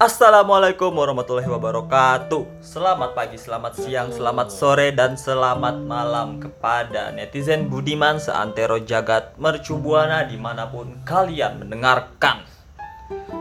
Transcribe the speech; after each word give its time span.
Assalamualaikum 0.00 0.96
warahmatullahi 0.96 1.44
wabarakatuh. 1.44 2.64
Selamat 2.64 3.12
pagi, 3.12 3.36
selamat 3.36 3.84
siang, 3.84 4.08
selamat 4.08 4.48
sore, 4.48 4.96
dan 4.96 5.12
selamat 5.12 5.76
malam 5.84 6.40
Kepada 6.40 7.12
netizen 7.12 7.68
budiman 7.68 8.16
seantero 8.16 8.80
jagat 8.80 9.36
mercubuana 9.36 10.24
di 10.24 10.40
mana 10.40 10.64
pun 10.72 11.04
kalian 11.04 11.60
mendengarkan. 11.60 12.48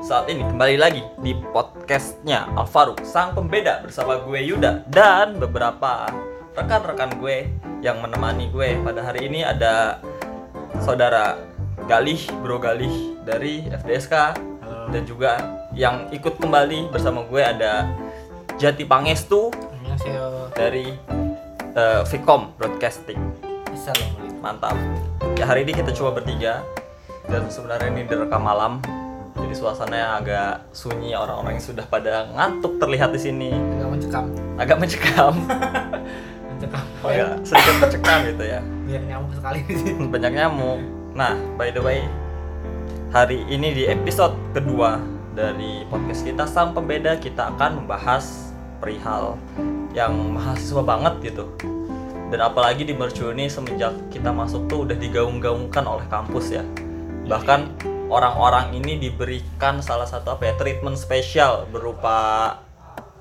Saat 0.04 0.28
ini 0.28 0.44
kembali 0.44 0.76
lagi 0.76 1.00
di 1.24 1.32
podcastnya 1.32 2.52
Alvaro 2.52 3.00
Sang 3.08 3.32
Pembeda 3.32 3.80
bersama 3.80 4.20
gue 4.20 4.44
Yuda 4.44 4.84
Dan 4.92 5.40
beberapa 5.40 6.12
rekan-rekan 6.60 7.24
gue 7.24 7.48
yang 7.80 8.04
menemani 8.04 8.52
gue. 8.52 8.76
Pada 8.84 9.00
hari 9.08 9.32
ini 9.32 9.48
ada 9.48 10.04
saudara 10.84 11.40
Galih, 11.88 12.20
Bro 12.44 12.60
Galih 12.60 13.16
dari 13.24 13.64
FDSK 13.72 14.36
dan 14.92 15.04
juga 15.08 15.59
yang 15.72 16.10
ikut 16.10 16.42
kembali 16.42 16.90
bersama 16.90 17.24
gue 17.26 17.42
ada 17.42 17.86
Jati 18.58 18.84
Pangestu 18.84 19.54
Annyeonghaseyo. 19.54 20.52
dari 20.52 20.92
eh, 21.76 22.02
Vicom 22.10 22.52
Broadcasting. 22.58 23.20
Assalamualaikum. 23.70 24.28
Mantap. 24.40 24.76
Ya 25.36 25.46
hari 25.46 25.64
ini 25.64 25.76
kita 25.76 25.92
coba 25.92 26.20
bertiga 26.20 26.64
dan 27.28 27.48
sebenarnya 27.48 27.92
ini 27.92 28.08
direkam 28.08 28.44
malam. 28.44 28.80
Jadi 29.40 29.56
suasananya 29.56 30.20
agak 30.20 30.52
sunyi, 30.76 31.16
orang-orang 31.16 31.56
yang 31.56 31.64
sudah 31.64 31.86
pada 31.88 32.28
ngantuk 32.36 32.76
terlihat 32.76 33.16
di 33.16 33.20
sini. 33.20 33.50
Agak 33.56 33.88
mencekam. 33.88 34.26
Agak 34.60 34.78
mencekam. 34.78 35.34
Mencekam. 36.52 36.86
Oh 37.00 37.12
ya, 37.12 37.40
sedikit 37.48 37.76
mencekam 37.80 38.18
gitu 38.28 38.44
ya. 38.44 38.60
Biar 38.84 39.02
nyamuk 39.08 39.32
sekali 39.32 39.60
di 39.64 39.76
sini. 39.80 40.04
banyak 40.12 40.32
nyamuk. 40.36 40.80
Nah, 41.16 41.40
by 41.56 41.72
the 41.72 41.80
way, 41.80 42.04
hari 43.16 43.48
ini 43.48 43.72
di 43.72 43.84
episode 43.88 44.36
kedua 44.52 45.00
dari 45.32 45.86
podcast 45.88 46.22
kita 46.22 46.44
Sang 46.44 46.74
Pembeda 46.74 47.16
kita 47.16 47.54
akan 47.54 47.84
membahas 47.84 48.52
perihal 48.80 49.38
yang 49.92 50.14
mahasiswa 50.32 50.82
banget 50.82 51.14
gitu. 51.26 51.46
Dan 52.30 52.40
apalagi 52.40 52.86
di 52.86 52.94
Mercu 52.94 53.30
ini 53.30 53.50
semenjak 53.50 53.94
kita 54.10 54.30
masuk 54.30 54.70
tuh 54.70 54.86
udah 54.86 54.94
digaung-gaungkan 54.96 55.82
oleh 55.82 56.06
kampus 56.06 56.54
ya. 56.54 56.64
Bahkan 57.26 57.82
orang-orang 58.08 58.74
ini 58.76 58.98
diberikan 59.00 59.82
salah 59.82 60.06
satu 60.06 60.32
apa 60.32 60.46
ya 60.46 60.54
treatment 60.56 60.96
spesial 60.96 61.66
berupa 61.68 62.58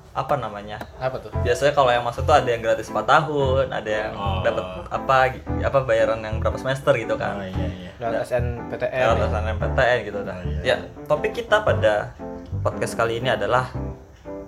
apa 0.09 0.35
namanya 0.35 0.81
Apa 0.97 1.21
tuh? 1.21 1.29
biasanya 1.39 1.71
kalau 1.71 1.93
yang 1.93 2.01
masuk 2.01 2.25
tuh 2.25 2.33
ada 2.33 2.49
yang 2.49 2.59
gratis 2.59 2.89
4 2.89 3.05
tahun, 3.05 3.69
ada 3.69 3.87
yang 3.87 4.13
Oh. 4.13 4.41
dapat 4.41 4.65
apa 4.89 5.17
apa 5.63 5.79
bayaran 5.85 6.19
yang 6.19 6.41
berapa 6.41 6.57
semester 6.57 6.91
gitu 6.93 7.15
kan. 7.15 7.39
Oh 7.39 7.45
iya 7.45 7.67
iya. 7.69 7.88
Lewat 7.99 8.23
SNPTN. 8.23 8.95
Lewat 8.95 9.17
ya? 9.17 9.27
SNMPTN 9.29 9.97
gitu 10.01 10.19
dah. 10.23 10.35
Oh, 10.35 10.43
iya. 10.45 10.59
Ya, 10.63 10.75
topik 11.05 11.31
kita 11.33 11.61
pada 11.61 12.15
podcast 12.59 12.95
kali 12.95 13.19
ini 13.19 13.29
adalah 13.29 13.67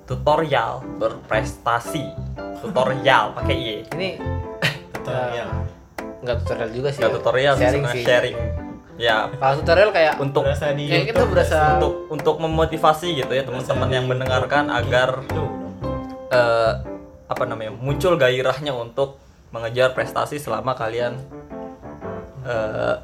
tutorial 0.05 0.79
berprestasi. 0.97 2.05
Tutorial 2.59 3.31
pakai 3.37 3.55
Y. 3.55 3.69
Ini 3.91 4.09
Tutorial. 4.93 5.49
enggak 6.21 6.35
tutorial 6.39 6.69
juga 6.69 6.89
sih. 6.89 6.99
Enggak 7.01 7.13
tutorial 7.17 7.53
sih, 7.53 7.61
sharing 7.61 7.83
sebenarnya 7.83 7.97
sih. 7.97 8.05
sharing. 8.05 8.37
Ya, 8.95 9.17
Kalau 9.33 9.55
tutorial 9.57 9.89
kayak 9.89 10.13
untuk 10.15 10.43
Berasa 10.45 10.67
di 10.71 10.85
kayak 10.85 11.09
kita 11.09 11.17
YouTube 11.17 11.31
berasa 11.33 11.57
untuk 11.73 11.93
untuk 12.07 12.35
memotivasi 12.37 13.07
gitu 13.17 13.33
ya 13.33 13.41
teman-teman 13.41 13.89
yang 13.89 14.05
mendengarkan 14.05 14.69
agar 14.69 15.25
Tuh, 15.25 15.41
dong. 15.41 15.51
eh, 16.29 16.73
apa 17.25 17.43
namanya 17.43 17.73
muncul 17.73 18.13
gairahnya 18.13 18.69
untuk 18.69 19.17
mengejar 19.49 19.91
prestasi 19.91 20.37
selama 20.37 20.77
kalian 20.77 21.17
eh, 22.45 22.95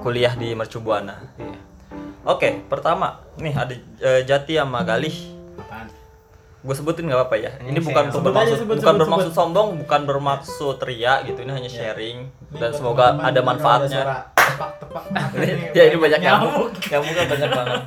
kuliah 0.00 0.34
di 0.34 0.54
Mercubuana. 0.54 1.16
Iya. 1.38 1.58
Oke, 2.28 2.60
pertama 2.68 3.24
nih 3.40 3.54
ada 3.56 3.74
eh, 4.04 4.20
Jati 4.28 4.60
sama 4.60 4.84
Galih. 4.84 5.14
Apaan? 5.56 5.88
Gue 6.60 6.74
sebutin 6.74 7.08
nggak 7.08 7.18
apa-apa 7.24 7.36
ya. 7.38 7.52
Ini 7.62 7.78
Ini 7.78 7.80
bukan 7.80 8.04
sebut 8.10 8.20
aja, 8.20 8.24
bermaksud 8.28 8.56
sebut, 8.60 8.76
bukan 8.76 8.94
sebut, 8.94 9.02
bermaksud 9.06 9.32
sebut. 9.32 9.38
sombong, 9.38 9.68
bukan 9.80 10.00
bermaksud 10.04 10.76
ria 10.84 11.24
gitu. 11.24 11.40
Ini 11.40 11.52
hanya 11.54 11.70
sharing 11.70 12.16
Ini 12.28 12.58
dan 12.58 12.70
semoga 12.74 13.16
ada 13.16 13.16
yang 13.16 13.26
ada 13.32 13.40
manfaatnya. 13.40 14.02
suara 14.02 14.18
Tepak-tepak. 14.48 15.02
ya 15.76 15.82
ini 15.86 15.96
banyak 15.96 16.20
nyamuk. 16.24 16.70
Nyamuknya 16.88 17.24
banyak 17.28 17.50
banget. 17.52 17.80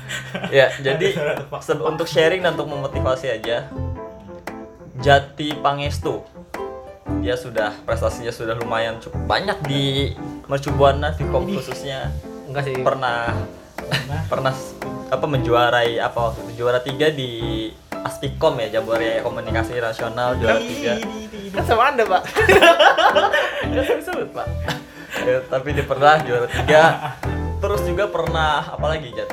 ya, 0.58 0.66
jadi 0.82 1.08
tepak. 1.38 1.60
untuk 1.80 2.06
sharing 2.06 2.40
dan 2.44 2.54
untuk 2.58 2.68
memotivasi 2.68 3.26
aja. 3.30 3.70
Jati 5.00 5.56
Pangestu. 5.64 6.20
Dia 7.24 7.34
sudah 7.34 7.72
prestasinya 7.88 8.30
sudah 8.30 8.54
lumayan 8.54 9.00
cukup 9.00 9.18
banyak 9.26 9.58
di 9.66 10.14
Mercubuana 10.50 11.14
Vicom 11.14 11.46
khususnya 11.48 12.10
enggak 12.44 12.66
sih. 12.66 12.74
pernah 12.80 13.30
Nah, 13.80 14.22
pernah 14.26 14.50
s- 14.50 14.74
apa 15.08 15.24
menjuarai 15.24 15.96
apa 15.96 16.34
juara 16.52 16.78
tiga 16.78 17.08
di 17.08 17.70
Aspikom 17.96 18.58
ya 18.58 18.68
Jabore 18.72 19.18
Komunikasi 19.20 19.78
Rasional 19.78 20.34
juara 20.36 20.58
tiga 20.58 20.98
Kan 21.50 21.64
sama 21.64 21.88
Anda, 21.88 22.02
Pak. 22.04 22.22
ya 23.72 23.82
sebut 23.82 24.28
pak 24.30 24.46
ya, 25.20 25.42
tapi 25.44 25.68
dia 25.72 25.82
pernah 25.82 26.18
juara 26.18 26.46
tiga 26.46 26.82
terus 27.58 27.82
juga 27.82 28.06
pernah 28.06 28.62
apa 28.68 28.86
lagi 28.88 29.10
Jat 29.12 29.30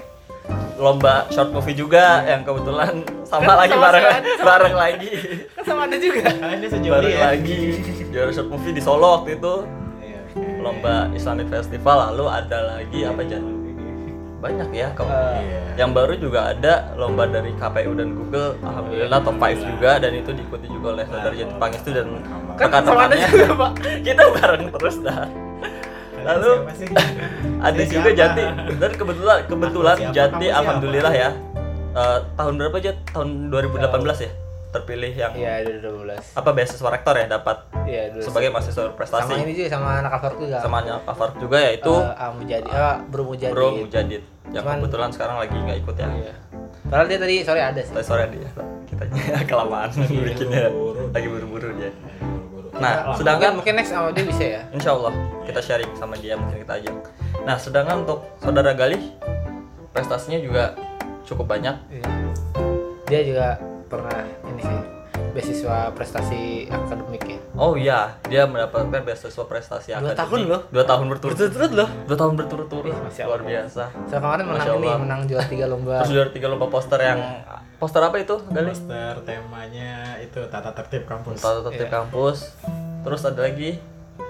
lomba 0.75 1.25
short 1.27 1.49
movie 1.49 1.73
juga 1.73 2.21
yang 2.23 2.41
kebetulan 2.41 3.01
sama 3.23 3.45
Kan 3.47 3.57
lagi 3.59 3.73
sama 3.73 3.83
bareng 3.83 4.03
sama. 4.05 4.45
bareng 4.45 4.75
lagi 4.75 5.09
Kan 5.51 5.63
sama 5.65 5.81
Anda 5.83 5.97
juga. 5.97 6.21
dia 6.31 6.69
sejoli 6.69 6.91
bareng 6.93 7.13
ya. 7.13 7.25
lagi 7.27 7.59
juara 8.07 8.31
short 8.31 8.47
movie 8.47 8.71
di 8.71 8.81
Solo 8.81 9.17
waktu 9.17 9.35
itu. 9.35 9.55
Lomba 10.57 11.07
Islamic 11.11 11.47
Festival 11.47 12.11
lalu 12.11 12.25
ada 12.27 12.57
lagi 12.71 12.99
apa 13.01 13.21
Jat 13.23 13.43
banyak 14.37 14.69
ya 14.71 14.87
kalau 14.93 15.09
Eh, 15.09 15.39
Iya. 15.39 15.59
yang 15.77 15.91
baru 15.91 16.13
juga 16.15 16.51
ada 16.51 16.93
lomba 16.93 17.25
dari 17.25 17.49
KPU 17.53 17.93
dan 17.93 18.13
Google 18.13 18.53
alhamdulillah 18.61 19.19
top 19.19 19.35
5 19.35 19.65
juga 19.67 19.91
dan 19.97 20.11
itu 20.11 20.29
diikuti 20.29 20.67
juga 20.67 20.87
oleh 20.93 21.05
saudara 21.05 21.33
Jati 21.33 21.53
Pangestu 21.55 21.89
dan 21.91 22.05
Kan 22.53 22.69
rekan-rekannya. 22.69 23.27
juga, 23.27 23.53
Pak. 23.55 23.71
kita 24.01 24.21
bareng 24.31 24.65
terus 24.71 24.97
dah. 24.99 25.25
Lalu 26.19 26.51
ada 27.59 27.81
juga? 27.83 28.09
Jati. 28.11 28.43
Dan 28.75 28.91
kebetulan 28.91 29.37
kebetulan 29.45 29.97
Jati 30.11 30.47
alhamdulillah 30.51 31.13
ya. 31.13 31.29
Eh, 31.93 32.17
tahun 32.33 32.53
berapa 32.57 32.77
Jat? 32.79 32.97
tahun 33.09 33.49
2018 33.49 34.21
ya 34.21 34.31
terpilih 34.67 35.11
yang 35.11 35.31
Iya, 35.31 35.63
2012. 35.63 36.19
apa 36.33 36.49
beasiswa 36.51 36.89
rektor 36.89 37.15
ya 37.15 37.25
dapat 37.25 37.57
Iya, 37.83 38.19
sebagai 38.19 38.51
mahasiswa 38.51 38.83
sama 38.83 38.93
prestasi 38.93 39.31
ini 39.37 39.53
juga 39.53 39.69
sama 39.71 39.89
anak 39.97 40.11
Alfar 40.13 40.33
juga. 40.35 40.57
sama 40.59 40.77
Alfard 40.83 41.33
juga 41.37 41.57
yaitu 41.61 41.93
Eh, 41.93 42.13
ah, 42.13 42.31
Mujadi, 42.31 42.69
ah, 42.69 42.97
Bro 43.01 43.23
Mujadi. 43.25 43.51
Bro 43.51 43.67
Mujadid 43.77 44.23
yang 44.47 44.63
Cuman- 44.63 44.79
kebetulan 44.79 45.09
sekarang 45.09 45.37
lagi 45.37 45.55
nggak 45.55 45.77
ikut 45.81 45.95
ya 45.95 46.07
Iya. 46.09 46.33
Padahal 46.87 47.05
dia 47.05 47.19
tadi 47.19 47.35
sore 47.43 47.59
ada 47.61 47.81
sih. 47.81 47.91
Tapi 47.91 48.05
sore 48.05 48.23
dia 48.33 48.49
kita 48.87 49.03
kelamaan 49.43 49.89
bikinnya 49.97 50.71
lagi 51.09 51.27
buru-buru 51.27 51.69
dia. 51.75 51.91
Nah, 52.77 53.17
sedangkan 53.17 53.57
mungkin 53.57 53.73
next 53.73 53.89
sama 53.89 54.11
dia 54.11 54.21
bisa 54.21 54.43
ya. 54.45 54.61
insya 54.69 54.93
Allah 54.93 55.09
kita 55.43 55.59
sharing 55.59 55.91
sama 55.95 56.13
dia 56.15 56.35
mungkin 56.35 56.61
kita 56.61 56.73
ajak. 56.77 56.95
Nah, 57.41 57.55
sedangkan 57.55 58.03
untuk 58.03 58.21
saudara 58.37 58.71
Galih 58.71 58.99
prestasinya 59.89 60.37
juga 60.37 60.75
cukup 61.23 61.47
banyak. 61.49 61.75
Iya. 61.89 62.05
Dia 63.07 63.21
juga 63.23 63.47
pernah 63.87 64.19
ini 64.45 64.61
sih 64.61 64.79
beasiswa 65.27 65.91
prestasi 65.91 66.41
akademik 66.67 67.23
ya. 67.23 67.39
Oh 67.55 67.73
iya, 67.73 67.99
dia 68.23 68.43
mendapatkan 68.43 69.01
beasiswa 69.01 69.43
prestasi 69.43 69.89
Dua 69.91 69.97
akademik. 70.07 70.17
tahun 70.19 70.39
loh. 70.45 70.61
Dua 70.67 70.83
tahun 70.83 71.05
berturut-turut. 71.07 71.71
Loh. 71.73 71.89
Dua 72.05 72.17
tahun 72.17 72.33
berturut-turut. 72.35 72.89
Ih, 72.89 72.97
Masya 72.99 73.23
Luar 73.25 73.41
biasa. 73.41 73.83
So 74.03 74.15
kemarin 74.15 74.45
menang 74.45 74.59
Masya 74.59 74.71
ini, 74.71 74.77
Allah. 74.83 74.97
menang 74.99 75.21
juara 75.25 75.45
tiga 75.45 75.65
lomba. 75.65 75.95
Terus 75.99 76.11
juara 76.11 76.29
tiga 76.31 76.47
lomba 76.47 76.65
poster 76.67 76.99
yang 76.99 77.19
poster 77.77 78.01
apa 78.01 78.17
itu 78.17 78.35
Galih? 78.47 78.71
Poster 78.71 79.13
temanya 79.23 79.93
itu 80.19 80.39
tata 80.47 80.69
tertib 80.71 81.03
kampus. 81.03 81.37
Tata 81.39 81.61
tertib 81.63 81.87
Iya. 81.87 81.93
kampus. 81.95 82.37
Terus 82.99 83.21
ada 83.23 83.41
lagi 83.41 83.69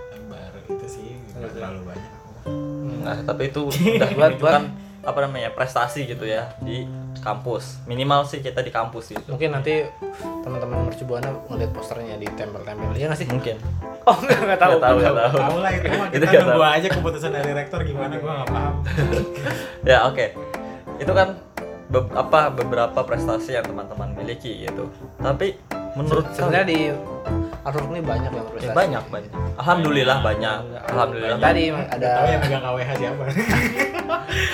Lembar 0.10 0.52
itu 0.62 0.86
sih 0.86 1.08
nggak 1.34 1.52
terlalu 1.52 1.82
banyak. 1.86 2.12
Nah, 3.00 3.18
tapi 3.24 3.44
itu 3.48 3.62
udah 3.68 4.10
Buat- 4.10 4.34
itu 4.34 4.40
buat- 4.40 4.54
kan 4.54 4.64
apa 5.08 5.24
namanya 5.24 5.56
prestasi 5.56 6.04
gitu 6.04 6.28
ya 6.28 6.52
di 6.60 6.84
kampus. 7.24 7.80
Minimal 7.88 8.28
sih 8.28 8.44
kita 8.44 8.60
di 8.60 8.76
kampus 8.76 9.16
gitu. 9.16 9.24
Mungkin 9.32 9.56
nanti 9.56 9.88
teman-teman 10.44 10.84
mercubuana 10.84 11.32
ngeliat 11.48 11.72
posternya 11.72 12.20
di 12.20 12.28
tempel-tempel. 12.36 12.92
Iya 12.92 13.08
nggak 13.08 13.20
sih? 13.24 13.28
Mungkin. 13.32 13.56
Oh 14.08 14.16
nggak 14.24 14.40
nggak 14.40 14.60
tahu. 14.60 14.72
Nggak 14.80 14.88
tahu, 14.88 14.98
nggak 15.04 15.16
tahu. 15.20 15.36
Tahu 15.36 15.58
lah 15.60 15.72
itu 15.76 15.88
mah 15.92 16.08
kita 16.08 16.26
nunggu 16.32 16.64
tahu. 16.64 16.76
aja 16.80 16.88
keputusan 16.96 17.32
dari 17.36 17.52
rektor 17.52 17.80
gimana 17.84 18.16
gua 18.24 18.32
nggak 18.40 18.50
paham. 18.56 18.76
Ya 19.92 19.98
oke. 20.08 20.26
Itu 20.96 21.12
kan 21.12 21.28
be- 21.92 22.16
apa 22.16 22.52
beberapa 22.56 23.00
prestasi 23.04 23.60
yang 23.60 23.68
teman-teman 23.68 24.16
miliki 24.16 24.64
gitu. 24.64 24.88
Tapi 25.20 25.60
menurut 26.00 26.24
Sebenarnya 26.32 26.64
di 26.64 26.80
Ini 27.68 28.00
banyak 28.02 28.32
yang 28.32 28.40
ya, 28.40 28.44
prestasi. 28.48 28.76
banyak 28.76 29.04
banyak. 29.08 29.32
Alhamdulillah 29.58 30.18
banyak. 30.22 30.58
Alhamdulillah. 30.88 31.38
Tadi 31.38 31.64
ada 31.68 32.08
tahu 32.10 32.26
yang 32.26 32.42
megang 32.42 32.62
KWH 32.64 32.90
siapa. 32.96 33.24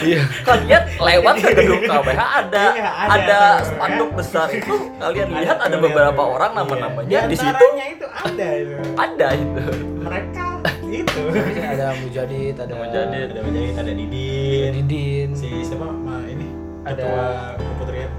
Iya. 0.03 0.21
Kalian 0.43 0.83
lewat 0.97 1.35
ke 1.39 1.49
gedung 1.53 1.81
KWH 1.89 2.21
ada 2.21 2.63
Iya, 2.73 2.89
ada. 2.89 3.13
ada 3.15 3.39
spanduk 3.63 4.09
besar 4.13 4.47
itu 4.49 4.75
kalian 4.97 5.27
lihat 5.33 5.57
ada 5.57 5.77
beberapa 5.77 6.21
orang 6.21 6.51
nama-namanya 6.53 7.09
Iya. 7.09 7.21
di 7.25 7.35
situ 7.35 7.65
itu 7.79 8.05
ada 8.07 8.47
itu. 8.53 8.75
ada 8.95 9.27
itu. 9.33 9.61
Mereka 9.99 10.45
itu. 10.93 11.21
ada 11.63 11.85
Mujadid, 11.97 12.55
ada 12.55 12.73
Mujadid. 12.73 13.27
Ada 13.29 13.41
Mujahid, 13.41 13.73
ada 13.75 13.91
Didin. 13.91 14.71
Didin. 14.75 15.29
Si 15.33 15.49
siapa? 15.63 15.87
Ma, 15.87 16.21
ini 16.23 16.47
Ada- 16.83 16.95
ketua 16.95 17.23
keputrian. 17.57 18.11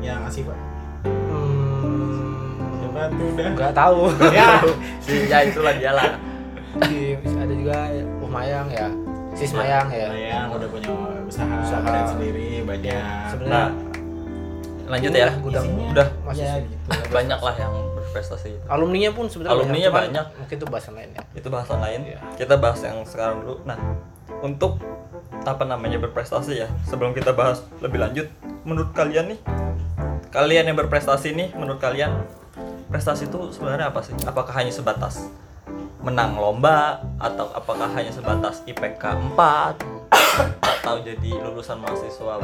yang 0.00 0.20
Asifa 0.24 0.54
Udah 3.08 3.46
nggak 3.50 3.72
tahu. 3.72 4.00
ya 4.36 4.62
si 4.98 5.26
ya 5.26 5.38
itulah 5.42 5.72
dia 5.72 5.90
lah 5.90 6.10
Di- 6.80 7.16
ada 7.18 7.52
juga 7.52 7.76
Oh 8.18 8.28
Mayang 8.28 8.68
ya. 8.68 8.88
Sis 9.32 9.50
Mayang 9.50 9.88
ya. 9.88 10.08
yang 10.12 10.48
udah 10.48 10.68
punya 10.68 10.92
usaha, 11.24 11.48
Usaha. 11.58 11.80
brand 11.80 12.06
sendiri 12.06 12.60
banyak 12.62 13.00
Sebenarnya 13.28 13.72
lanjut 14.84 15.08
ya 15.10 15.28
udah 15.40 15.62
masih 16.22 16.44
ya 16.44 16.54
gitu 16.60 16.84
banyak 17.16 17.40
lah 17.40 17.54
yang 17.56 17.72
berprestasi 17.94 18.48
gitu. 18.52 18.64
Alumninya 18.68 19.10
pun 19.10 19.24
sebenarnya 19.24 19.56
Alumninya 19.56 19.88
cuman 19.88 20.00
banyak. 20.04 20.26
Mungkin 20.36 20.56
itu 20.58 20.66
bahasan 20.68 20.92
lain 20.92 21.10
ya. 21.10 21.22
itu 21.32 21.48
bahasan 21.48 21.78
lain 21.80 22.00
Iya. 22.04 22.18
kita 22.36 22.54
bahas 22.56 22.80
yang 22.82 22.98
sekarang 23.02 23.40
dulu 23.40 23.64
nah 23.64 23.78
untuk 24.40 24.76
apa 25.42 25.64
namanya 25.64 25.96
berprestasi 25.98 26.52
ya 26.56 26.68
sebelum 26.84 27.10
kita 27.10 27.32
bahas 27.32 27.64
lebih 27.78 27.98
lanjut 27.98 28.26
menurut 28.62 28.92
kalian 28.92 29.32
nih 29.32 29.38
kalian 30.28 30.64
yang 30.66 30.76
berprestasi 30.76 31.32
nih 31.32 31.48
menurut 31.52 31.78
kalian 31.78 32.22
prestasi 32.92 33.24
itu 33.24 33.40
sebenarnya 33.56 33.88
apa 33.88 34.04
sih? 34.04 34.12
Apakah 34.28 34.52
hanya 34.60 34.68
sebatas 34.68 35.24
menang 36.04 36.36
lomba 36.36 37.00
atau 37.16 37.48
apakah 37.56 37.88
hanya 37.96 38.12
sebatas 38.12 38.60
IPK 38.68 39.00
4 39.32 39.80
atau 40.60 40.94
jadi 41.00 41.30
lulusan 41.40 41.80
mahasiswa 41.80 42.36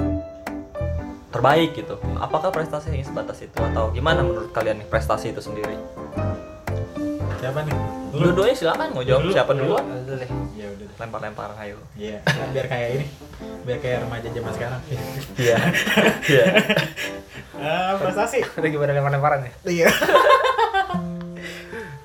terbaik 1.29 1.77
gitu? 1.77 2.01
Apakah 2.17 2.49
prestasi 2.49 2.89
hanya 2.89 3.05
sebatas 3.05 3.45
itu 3.45 3.61
atau 3.61 3.93
gimana 3.93 4.25
menurut 4.25 4.49
kalian 4.57 4.81
prestasi 4.89 5.37
itu 5.37 5.45
sendiri? 5.45 5.77
Siapa 7.45 7.61
nih 7.69 7.77
dua-duanya 8.21 8.55
silakan 8.55 8.89
mau 8.91 9.03
jawab 9.03 9.23
Dulu. 9.23 9.33
siapa 9.33 9.53
duluan 9.53 9.85
dulu 9.85 10.15
deh. 10.15 10.31
ya 10.55 10.67
udah 10.69 10.87
lempar-lempar 10.99 11.51
ayo 11.59 11.79
Iya, 11.95 12.19
biar 12.51 12.67
kayak 12.67 12.89
ini, 12.93 13.07
biar 13.63 13.79
kayak 13.79 13.99
remaja 14.03 14.29
zaman 14.29 14.53
sekarang. 14.53 14.81
iya 15.37 15.59
iya 16.27 16.47
Ah, 17.55 17.95
prestasi. 17.97 18.39
Udah 18.55 18.69
gimana 18.69 18.93
lempar-lemparan 18.93 19.43
ya? 19.43 19.53
Iya. 19.65 19.89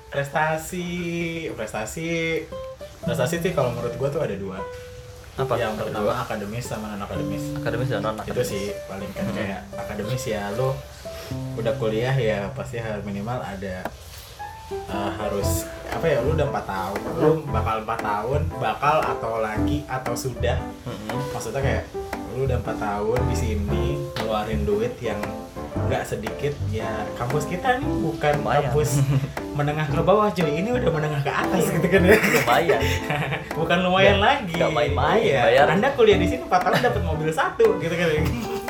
prestasi, 0.08 0.86
prestasi, 1.52 2.42
prestasi 3.00 3.34
sih 3.36 3.52
kalau 3.52 3.70
menurut 3.70 3.94
gua 3.94 4.08
tuh 4.08 4.20
ada 4.20 4.34
dua. 4.34 4.58
apa 5.34 5.50
Yang 5.56 5.74
pertama 5.80 6.14
akademis 6.16 6.62
sama 6.64 6.86
non 6.88 7.02
akademis. 7.02 7.42
akademis 7.56 7.88
dan 7.88 8.00
non 8.00 8.14
Itu 8.14 8.22
akademis 8.24 8.48
sih 8.48 8.64
paling 8.86 9.10
kan 9.10 9.26
kayak 9.30 9.60
akademis 9.74 10.22
ya 10.24 10.46
lu 10.54 10.70
udah 11.56 11.74
kuliah 11.74 12.14
ya 12.14 12.46
pasti 12.50 12.78
harus 12.78 13.02
minimal 13.02 13.38
ada 13.38 13.82
eh, 14.70 15.10
harus 15.14 15.48
apa 15.86 16.04
ya 16.04 16.18
lu 16.20 16.32
udah 16.32 16.46
empat 16.46 16.64
tahun 16.64 16.98
lu 17.16 17.30
bakal 17.46 17.76
empat 17.80 18.00
tahun 18.00 18.40
bakal 18.54 18.96
atau 19.00 19.32
lagi 19.38 19.78
atau 19.84 20.14
sudah 20.14 20.56
Mm-mm. 20.82 21.18
maksudnya 21.30 21.60
kayak 21.60 21.82
lu 22.32 22.44
udah 22.44 22.58
empat 22.58 22.76
tahun 22.76 23.18
di 23.24 23.36
sini 23.36 23.84
ngeluarin 24.12 24.62
duit 24.64 24.94
yang 24.98 25.20
nggak 25.76 26.02
sedikit 26.04 26.54
ya 26.68 26.86
kampus 27.14 27.44
kita 27.44 27.76
nih 27.76 27.86
bukan 28.00 28.34
Lumayan. 28.36 28.62
kampus 28.64 28.90
menengah 29.58 29.86
ke 29.86 30.00
bawah 30.00 30.28
cuy 30.28 30.50
ini 30.52 30.70
udah 30.72 30.90
menengah 30.90 31.20
ke 31.20 31.30
atas 31.30 31.64
gitu 31.68 31.86
kan 31.86 32.00
ya 32.02 32.16
lumayan 32.16 32.80
bukan 33.58 33.78
lumayan 33.80 34.16
Nggak- 34.16 34.26
lagi 34.40 34.54
nggak 34.54 34.72
main-main, 34.72 35.20
Iya. 35.20 35.40
bayar. 35.44 35.66
anda 35.68 35.88
kuliah 35.92 36.16
di 36.16 36.26
sini 36.26 36.42
empat 36.42 36.60
tahun 36.64 36.78
dapat 36.84 37.02
mobil 37.04 37.28
satu 37.30 37.66
gitu 37.78 37.90
kan 37.92 38.06
ya 38.08 38.22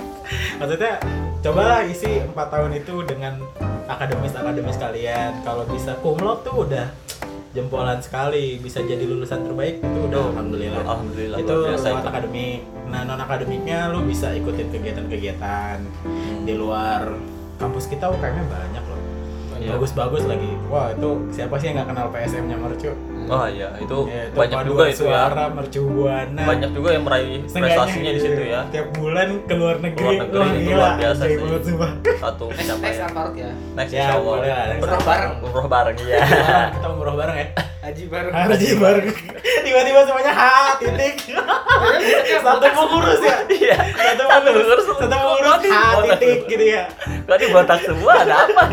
maksudnya 0.59 0.93
cobalah 1.41 1.81
isi 1.85 2.21
empat 2.23 2.47
tahun 2.51 2.73
itu 2.75 2.95
dengan 3.05 3.33
akademis 3.85 4.33
akademis 4.33 4.77
kalian 4.77 5.33
kalau 5.45 5.65
bisa 5.69 5.93
kumlot 6.01 6.41
tuh 6.43 6.65
udah 6.65 6.89
jempolan 7.55 8.03
sekali 8.03 8.59
bisa 8.59 8.83
jadi 8.83 9.07
lulusan 9.07 9.47
terbaik 9.47 9.79
itu 9.79 9.99
udah 10.11 10.35
alhamdulillah 10.35 10.83
alhamdulillah 10.83 11.39
itu 11.39 11.57
lewat 11.71 12.03
itu. 12.03 12.11
akademik 12.11 12.61
nah 12.91 13.01
non 13.07 13.21
akademiknya 13.21 13.95
lu 13.95 14.03
bisa 14.03 14.35
ikutin 14.35 14.75
kegiatan-kegiatan 14.75 15.79
Hmm. 16.03 16.43
di 16.43 16.55
luar 16.59 17.15
kampus 17.55 17.87
kita 17.87 18.11
UKM-nya 18.11 18.45
banyak 18.51 18.85
loh. 18.85 18.94
Bagus-bagus 19.57 20.23
lagi. 20.25 20.51
Wah 20.67 20.91
itu 20.91 21.11
siapa 21.31 21.55
sih 21.57 21.67
yang 21.67 21.77
nggak 21.77 21.89
kenal 21.89 22.07
PSM-nya 22.09 22.57
Mercu? 22.57 22.91
Oh 23.25 23.49
iya 23.49 23.73
itu 23.75 23.99
Ya, 24.05 24.29
itu 24.29 24.37
banyak 24.37 24.59
juga 24.69 24.83
itu 24.85 25.03
ya. 25.03 25.25
Suara 25.25 25.45
Mercu 25.49 25.81
Buana. 25.87 26.43
Banyak 26.45 26.71
juga 26.71 26.89
yang 26.93 27.05
meraih 27.05 27.41
prestasinya 27.43 28.13
di 28.13 28.21
situ 28.21 28.43
ya. 28.45 28.61
tiap 28.69 28.93
bulan 28.93 29.29
ke 29.43 29.55
luar 29.55 29.77
negeri, 29.79 30.05
Luar 30.05 30.17
negeri 30.21 30.37
Wah, 30.37 30.53
itu 30.53 30.61
gila, 30.61 30.77
luar 30.77 30.93
biasa 30.95 31.23
sih. 31.25 31.37
banget 31.39 31.63
sumpah. 31.65 31.91
Satu 32.15 32.45
Next, 32.47 32.61
siapa 32.63 32.83
next 32.83 32.95
ya? 32.95 33.07
apart 33.07 33.33
ya. 33.35 33.51
next 33.75 33.91
Ya, 33.91 33.99
insya 33.99 34.13
Allah. 34.13 34.25
boleh 34.29 34.45
lah, 34.47 34.65
next 34.67 34.83
Umroh 34.85 35.01
bareng. 35.03 35.33
umroh 35.41 35.67
bareng 35.67 35.97
iya. 35.99 36.19
Kita 36.71 36.87
umroh 36.91 37.15
bareng 37.15 37.37
ya? 37.39 37.49
Haji 37.81 38.05
baru. 38.07 38.29
Haji 38.31 38.69
bareng. 38.79 39.07
Tiba-tiba 39.63 40.01
semuanya 40.03 40.33
ha 40.35 40.53
titik. 40.75 41.15
Satu 42.39 42.67
pengurus 42.67 43.21
ya? 43.21 43.37
Iya. 43.47 43.77
Satu 43.95 44.23
pengurus 44.27 44.85
satu 44.87 45.05
pengurus 45.07 45.53
tadi 45.55 45.69
ha 45.71 45.85
titik 46.07 46.39
gitu 46.47 46.65
ya. 46.67 46.83
Kok 47.25 47.37
di 47.37 47.47
botak 47.49 47.81
semua 47.83 48.13
ada 48.19 48.37
apa 48.45 48.65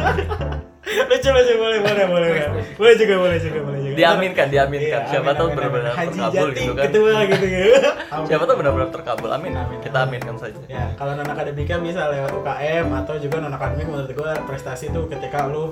lucu 0.92 1.30
lucu 1.32 1.54
boleh 1.56 1.80
boleh 1.80 2.06
boleh 2.08 2.30
boleh. 2.30 2.64
boleh 2.76 2.94
juga 3.00 3.16
boleh 3.20 3.38
juga 3.40 3.60
boleh 3.64 3.80
juga. 3.84 3.96
Diaminkan 3.98 4.48
diaminkan. 4.52 5.02
Iya, 5.02 5.10
siapa 5.10 5.30
amin, 5.32 5.40
tahu 5.40 5.48
amin, 5.48 5.58
benar-benar 5.58 5.92
terkabul 5.96 6.50
gitu 6.52 6.72
kan. 6.72 6.84
ketua 6.88 7.14
gitu 7.28 7.46
gitu 7.46 7.70
siapa 8.30 8.44
tahu 8.48 8.56
benar-benar 8.60 8.90
terkabul. 8.92 9.30
Amin 9.32 9.52
Amin. 9.56 9.80
kita 9.80 9.98
aminkan 10.04 10.36
saja. 10.38 10.60
Ya, 10.68 10.86
kalau 10.96 11.14
non 11.16 11.28
akademika 11.28 11.76
bisa 11.80 12.08
lewat 12.12 12.32
UKM 12.32 12.86
atau 13.04 13.16
juga 13.20 13.36
non 13.40 13.54
akademik 13.54 13.88
menurut 13.88 14.12
gua 14.16 14.32
prestasi 14.46 14.92
tuh 14.92 15.08
ketika 15.08 15.48
lu 15.48 15.72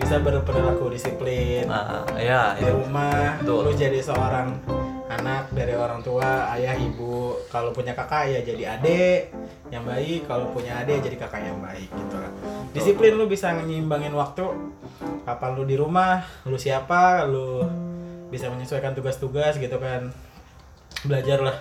bisa 0.00 0.16
berperilaku 0.16 0.88
disiplin 0.88 1.68
nah 1.68 2.08
ya 2.16 2.56
di 2.56 2.64
rumah, 2.72 3.36
Betul. 3.42 3.68
lu 3.68 3.72
jadi 3.76 4.00
seorang 4.00 4.56
anak 5.10 5.50
dari 5.50 5.74
orang 5.74 6.00
tua, 6.00 6.48
ayah, 6.54 6.78
ibu. 6.78 7.34
Kalau 7.50 7.74
punya 7.74 7.92
kakak 7.92 8.30
ya 8.30 8.40
jadi 8.46 8.78
adik 8.78 9.34
yang 9.68 9.82
baik, 9.82 10.24
kalau 10.30 10.46
punya 10.54 10.78
adik 10.80 11.02
jadi 11.02 11.18
kakak 11.18 11.42
yang 11.50 11.58
baik 11.58 11.90
gitu. 11.90 12.19
Disiplin 12.70 13.18
lu 13.18 13.26
bisa 13.26 13.50
nyimbangin 13.54 14.14
waktu. 14.14 14.46
Kapan 15.26 15.50
lu 15.58 15.66
di 15.66 15.74
rumah, 15.74 16.22
lu 16.46 16.54
siapa, 16.54 17.26
lu 17.26 17.66
bisa 18.30 18.46
menyesuaikan 18.46 18.94
tugas-tugas 18.94 19.58
gitu 19.58 19.76
kan. 19.82 20.14
Belajarlah 21.02 21.56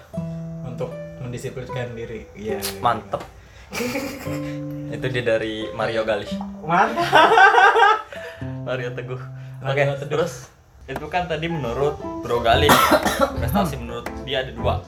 untuk 0.65 0.93
mendisiplinkan 1.25 1.97
diri. 1.97 2.29
Iya. 2.37 2.61
mantep 2.79 3.21
itu 4.95 5.05
dia 5.13 5.23
dari 5.23 5.69
Mario 5.77 6.01
Galih 6.01 6.29
Mantap. 6.65 7.29
Mario 8.65 8.89
Teguh. 8.97 9.21
Oke, 9.61 9.81
Teguh. 9.85 10.09
terus 10.09 10.49
itu 10.89 11.05
kan 11.05 11.29
tadi 11.29 11.45
menurut 11.45 12.01
Bro 12.25 12.41
Galih 12.41 12.73
prestasi 13.37 13.77
menurut 13.77 14.09
dia 14.25 14.41
ada 14.41 14.49
dua, 14.49 14.81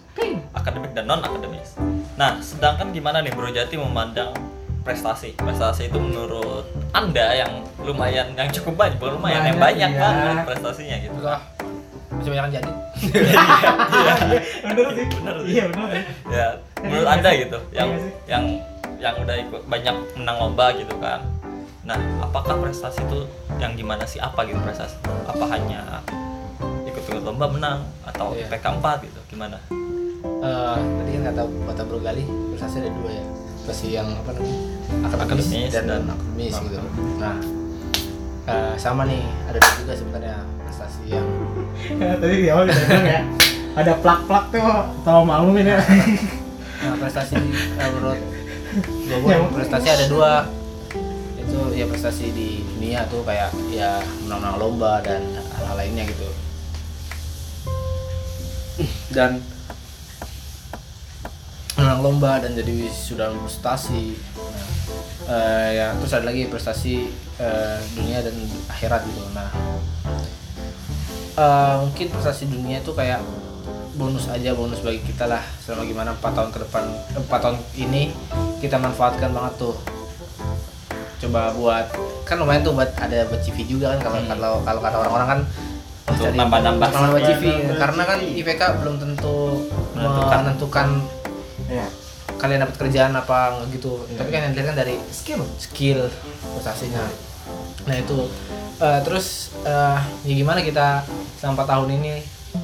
akademik 0.57 0.97
dan 0.97 1.05
non 1.05 1.21
akademis. 1.21 1.77
Nah, 2.17 2.41
sedangkan 2.41 2.89
gimana 2.89 3.21
nih 3.21 3.29
Bro 3.37 3.53
Jati 3.53 3.77
memandang 3.77 4.33
prestasi? 4.81 5.29
Prestasi 5.37 5.87
itu 5.87 5.97
menurut 5.97 6.65
anda 6.91 7.33
yang 7.33 7.51
lumayan, 7.81 8.33
yang 8.33 8.49
cukup 8.49 8.73
banyak, 8.77 8.97
bukan 8.97 9.17
lumayan, 9.17 9.41
yang 9.45 9.57
Banyak, 9.57 9.89
banyak 9.89 9.91
iya. 9.93 10.01
banget 10.01 10.45
prestasinya 10.45 10.95
gitu. 11.01 11.15
Udah. 11.21 11.39
Masih 12.11 12.31
banyak 12.35 12.49
jadi. 12.59 12.71
bener 14.67 14.87
sih. 14.93 15.05
Bener 15.15 15.35
sih. 15.41 15.49
Iya 15.55 15.63
bener. 15.71 15.87
ya. 16.29 16.47
Menurut 16.81 17.07
anda 17.07 17.29
gitu, 17.33 17.57
yang 17.71 17.89
Iya 17.89 18.09
yang 18.27 18.43
yang 19.01 19.15
udah 19.17 19.35
ikut 19.39 19.61
banyak 19.65 19.95
menang 20.17 20.37
lomba 20.37 20.65
gitu 20.77 20.93
kan. 21.01 21.21
Nah, 21.81 21.97
apakah 22.21 22.61
prestasi 22.61 23.01
itu 23.01 23.25
yang 23.57 23.73
gimana 23.73 24.05
sih? 24.05 24.21
Apa 24.21 24.45
gitu 24.45 24.61
prestasi? 24.61 24.93
Apa 25.25 25.45
hanya 25.49 26.01
ikut-ikut 26.85 27.23
lomba 27.25 27.49
menang 27.49 27.79
atau 28.05 28.37
Iya. 28.37 28.45
IPK 28.45 28.65
4 28.77 29.07
gitu? 29.09 29.19
Gimana? 29.33 29.57
Eh, 30.21 30.77
tadi 30.77 31.09
kan 31.17 31.21
kata 31.33 31.41
kata 31.73 31.81
Bro 31.85 31.99
Gali 32.01 32.25
prestasi 32.53 32.81
ada 32.81 32.89
dua 32.93 33.09
ya 33.09 33.25
prestasi 33.71 33.95
yang 33.95 34.11
apa 34.11 34.35
namanya 34.35 34.59
akademis, 35.07 35.47
Akademis 35.47 35.71
dan, 35.71 35.83
dan 35.87 36.03
akademis 36.11 36.53
gitu. 36.59 36.77
nah 37.23 37.35
eh, 38.51 38.73
sama 38.75 39.07
nih 39.07 39.23
ada 39.47 39.63
dua 39.63 39.75
juga 39.79 39.93
sebenarnya 39.95 40.35
prestasi 40.67 41.03
yang 41.07 41.27
Ya, 41.81 42.13
tadi 42.21 42.35
di 42.43 42.47
awal 42.51 42.67
kita 42.67 42.83
bilang 42.83 43.07
ya 43.07 43.21
ada 43.79 43.91
plak-plak 44.03 44.45
tuh 44.51 44.67
tolong 45.07 45.23
maklumin 45.23 45.71
ya. 45.71 45.79
Nah 46.81 46.97
prestasi 46.99 47.39
eh, 47.39 47.89
menurut 47.95 48.19
gua 49.23 49.47
prestasi 49.55 49.87
ada 49.87 50.05
dua. 50.11 50.31
Itu 51.39 51.71
ya 51.71 51.87
prestasi 51.87 52.27
di 52.35 52.67
dunia 52.75 53.07
tuh 53.07 53.23
kayak 53.23 53.55
ya 53.71 54.03
menang-menang 54.27 54.57
lomba 54.59 54.99
dan 54.99 55.23
hal-hal 55.55 55.79
lainnya 55.79 56.03
gitu. 56.11 56.27
Dan 59.15 59.39
menang 61.91 62.07
lomba 62.07 62.39
dan 62.39 62.55
jadi 62.55 62.87
sudah 62.87 63.35
prestasi 63.35 64.15
nah, 64.15 64.63
eh, 65.27 65.69
ya 65.75 65.87
terus 65.99 66.15
ada 66.15 66.23
lagi 66.23 66.47
prestasi 66.47 67.11
eh, 67.35 67.77
dunia 67.99 68.23
dan 68.23 68.31
akhirat 68.71 69.03
gitu 69.03 69.19
nah 69.35 69.51
eh, 71.35 71.75
mungkin 71.83 72.07
prestasi 72.07 72.47
dunia 72.47 72.79
itu 72.79 72.95
kayak 72.95 73.19
bonus 73.99 74.31
aja 74.31 74.55
bonus 74.55 74.79
bagi 74.79 75.03
kita 75.03 75.27
lah 75.27 75.43
selama 75.59 75.83
gimana 75.83 76.09
empat 76.15 76.31
tahun 76.31 76.49
ke 76.55 76.59
depan 76.63 76.83
empat 77.11 77.39
tahun 77.43 77.57
ini 77.75 78.15
kita 78.63 78.79
manfaatkan 78.79 79.35
banget 79.35 79.59
tuh 79.59 79.75
coba 81.19 81.51
buat 81.51 81.85
kan 82.23 82.39
lumayan 82.39 82.63
tuh 82.63 82.71
buat 82.71 82.87
ada 82.95 83.27
buat 83.27 83.43
CV 83.43 83.67
juga 83.67 83.91
kan 83.91 83.99
kalau 83.99 84.15
Hmm. 84.15 84.31
kalau 84.31 84.51
kalau 84.63 84.79
kata 84.79 84.95
orang-orang 84.97 85.27
kan 85.27 85.41
Untuk 86.01 86.33
nambah-nambah. 86.33 86.87
nambah 86.87 87.23
CV 87.23 87.43
karena 87.77 88.03
kan. 88.03 88.19
IPK 88.19 88.61
belum 88.83 88.95
tentu 88.99 89.63
Menentukan. 89.95 90.37
menentukan 90.43 90.87
Iya. 91.71 91.87
kalian 92.31 92.65
dapat 92.65 92.75
kerjaan 92.79 93.13
apa 93.13 93.63
gitu. 93.69 94.01
Iya. 94.09 94.17
tapi 94.17 94.29
kan 94.33 94.39
yang 94.49 94.53
dilihat 94.53 94.73
kan 94.73 94.77
dari 94.77 94.95
skill. 95.13 95.41
skill 95.55 95.99
prestasinya. 96.57 97.05
Nah 97.85 97.95
itu. 97.97 98.17
Eh, 98.81 98.99
terus 99.05 99.53
eh, 99.61 99.99
ya 100.25 100.33
gimana 100.33 100.59
kita 100.59 101.05
selama 101.37 101.63
4 101.63 101.71
tahun 101.71 101.89
ini 102.01 102.13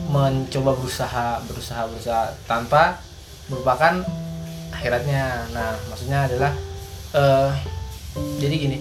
mencoba 0.09 0.71
berusaha 0.75 1.39
berusaha 1.45 1.85
berusaha 1.87 2.33
tanpa 2.49 2.97
merupakan 3.47 4.01
akhiratnya. 4.73 5.45
Nah 5.53 5.77
maksudnya 5.87 6.25
adalah 6.25 6.51
eh 7.13 7.51
jadi 8.41 8.55
gini. 8.57 8.77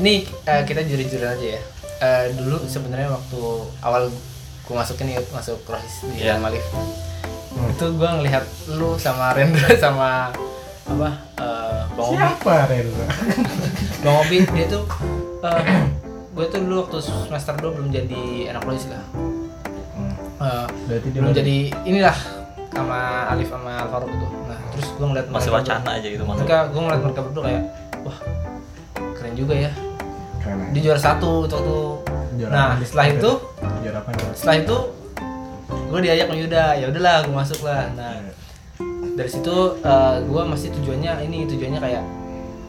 Ini 0.00 0.12
eh, 0.46 0.62
kita 0.64 0.88
jujur-jujuran 0.88 1.36
aja 1.36 1.46
ya. 1.58 1.62
Eh, 1.98 2.24
dulu 2.32 2.64
sebenarnya 2.64 3.12
waktu 3.12 3.40
awal 3.84 4.08
gue 4.64 4.74
masuk 4.76 5.00
ini 5.04 5.20
masuk 5.32 5.58
Rohis 5.68 6.04
di 6.12 6.24
Iya. 6.24 6.40
Malif 6.40 6.64
Hmm. 7.58 7.74
itu 7.74 7.86
gue 7.90 8.08
ngelihat 8.08 8.44
lu 8.72 8.94
sama 8.94 9.34
Rendra 9.34 9.66
sama 9.84 10.30
apa 10.86 11.10
eh, 11.36 11.80
Bang 11.92 12.06
Obi. 12.06 12.16
Siapa 12.16 12.54
Renzo 12.66 13.04
Bang 14.04 14.16
Obi 14.22 14.36
dia 14.46 14.66
tuh 14.66 14.84
eh, 15.42 15.62
gue 16.32 16.44
tuh 16.46 16.58
dulu 16.62 16.74
waktu 16.82 16.98
semester 17.02 17.54
2 17.58 17.76
belum 17.76 17.88
jadi 17.90 18.22
anak 18.48 18.62
polisi 18.62 18.88
lah 18.88 19.02
Eh, 20.38 20.66
berarti 20.86 21.08
dia 21.10 21.18
belum 21.18 21.34
jadi 21.34 21.56
inilah 21.82 22.14
sama 22.70 23.26
Alif 23.26 23.50
sama 23.50 23.74
Alvaro 23.82 24.06
gitu. 24.06 24.22
Nah 24.46 24.54
terus 24.70 24.86
gue 24.94 25.02
ngeliat 25.02 25.26
masih 25.34 25.50
wacana 25.50 25.98
aja 25.98 26.06
gitu 26.06 26.22
masuk 26.22 26.46
mereka 26.46 26.70
gue 26.70 26.78
ngeliat 26.78 27.02
mereka 27.02 27.20
berdua 27.26 27.42
kayak 27.42 27.62
wah 28.06 28.18
keren 29.18 29.34
juga 29.34 29.54
ya. 29.58 29.70
Keren. 30.38 30.70
Dia 30.70 30.80
juara 30.86 31.00
satu 31.02 31.42
waktu. 31.42 31.58
Itu 31.58 31.78
Juara 32.38 32.52
nah 32.54 32.68
setelah 32.78 33.06
itu 33.10 33.30
juara 33.82 33.98
apa 33.98 34.10
nih? 34.14 34.30
setelah 34.30 34.56
itu 34.62 34.76
gue 35.88 35.98
diajak 36.04 36.26
sama 36.28 36.36
Yuda. 36.36 36.64
Ya 36.76 36.86
udahlah 36.92 37.16
gue 37.24 37.34
masuk 37.34 37.60
lah. 37.64 37.88
Nah 37.96 38.14
dari 39.18 39.30
situ 39.30 39.56
gue 40.30 40.42
masih 40.46 40.68
tujuannya 40.78 41.26
ini 41.26 41.42
tujuannya 41.50 41.80
kayak 41.82 42.02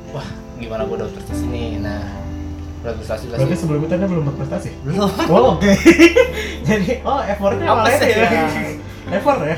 wah 0.10 0.26
gimana 0.58 0.82
gue 0.90 0.98
dapet 0.98 1.14
prestasi 1.22 1.46
ini 1.46 1.78
nah 1.78 2.02
dapet 2.82 3.06
prestasi 3.06 3.24
berarti 3.30 3.46
prestasi 3.46 3.62
sebelum 3.62 3.82
itu 3.86 3.94
anda 3.94 4.08
belum 4.10 4.24
berprestasi 4.34 4.70
belum. 4.82 5.10
Oh 5.30 5.54
oke. 5.54 5.70
Jadi 6.70 6.90
oh 7.06 7.22
effortnya 7.22 7.68
Apa 7.70 7.90
sih? 8.02 8.10
ya? 8.10 8.30
Effort 9.22 9.40
ya? 9.46 9.56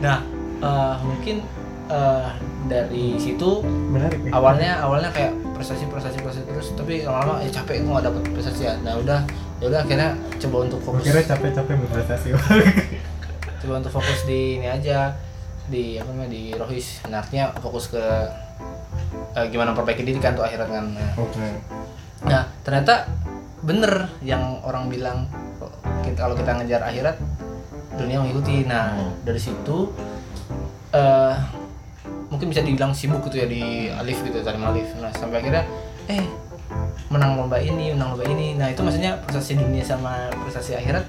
Nah 0.00 0.18
eh, 0.64 0.94
mungkin 1.04 1.36
eh, 1.92 2.28
dari 2.72 3.20
situ 3.20 3.60
menarik 3.64 4.20
ya 4.24 4.30
awalnya 4.32 4.70
awalnya 4.80 5.10
kayak 5.12 5.36
prestasi 5.52 5.84
prestasi 5.92 6.24
prestasi 6.24 6.48
terus 6.48 6.72
tapi 6.72 7.04
lama-lama 7.04 7.44
ya 7.44 7.52
capek 7.52 7.84
gue 7.84 7.92
gak 7.92 8.04
dapet 8.08 8.22
prestasi 8.32 8.62
ya. 8.64 8.74
Nah 8.80 8.96
udah. 8.96 9.20
Ya 9.60 9.68
udah 9.68 9.84
akhirnya 9.84 10.16
coba 10.40 10.56
untuk 10.64 10.80
fokus. 10.80 11.04
Kira 11.04 11.20
capek-capek 11.20 11.74
berprestasi 11.84 12.32
coba 13.60 13.84
untuk 13.84 13.92
fokus 13.92 14.24
di 14.24 14.58
ini 14.58 14.66
aja 14.66 15.14
di 15.70 16.00
apa 16.00 16.10
namanya 16.10 16.32
di 16.32 16.42
Rohis. 16.56 17.04
Nah, 17.06 17.22
artinya 17.22 17.52
fokus 17.60 17.92
ke 17.92 18.04
eh, 19.36 19.46
gimana 19.52 19.76
perbaiki 19.76 20.02
diri 20.02 20.18
kan 20.18 20.34
untuk 20.34 20.48
akhirat 20.48 20.68
kan. 20.68 20.84
Nah, 20.90 21.12
oke. 21.20 21.46
Nah, 22.26 22.42
ternyata 22.64 23.06
bener 23.60 24.08
yang 24.24 24.64
orang 24.64 24.88
bilang 24.88 25.28
kita 26.00 26.16
kalau 26.16 26.32
kita 26.32 26.56
ngejar 26.56 26.80
akhirat 26.80 27.16
dunia 27.96 28.24
mengikuti. 28.24 28.64
Nah 28.64 28.96
Hmm. 28.96 29.12
dari 29.22 29.40
situ 29.40 29.92
eh 30.90 31.36
mungkin 32.32 32.48
bisa 32.50 32.62
dibilang 32.62 32.94
sibuk 32.94 33.26
gitu 33.28 33.42
ya 33.42 33.46
di 33.46 33.92
Alif 33.92 34.24
gitu 34.24 34.40
tadi 34.40 34.56
Alif. 34.56 34.96
Nah 34.98 35.12
sampai 35.12 35.44
akhirnya 35.44 35.64
eh 36.08 36.24
menang 37.12 37.36
lomba 37.36 37.60
ini 37.60 37.92
menang 37.92 38.16
lomba 38.16 38.24
ini. 38.26 38.56
Nah 38.56 38.72
itu 38.72 38.80
maksudnya 38.80 39.20
prestasi 39.22 39.60
dunia 39.60 39.84
sama 39.84 40.32
prestasi 40.46 40.80
akhirat 40.80 41.04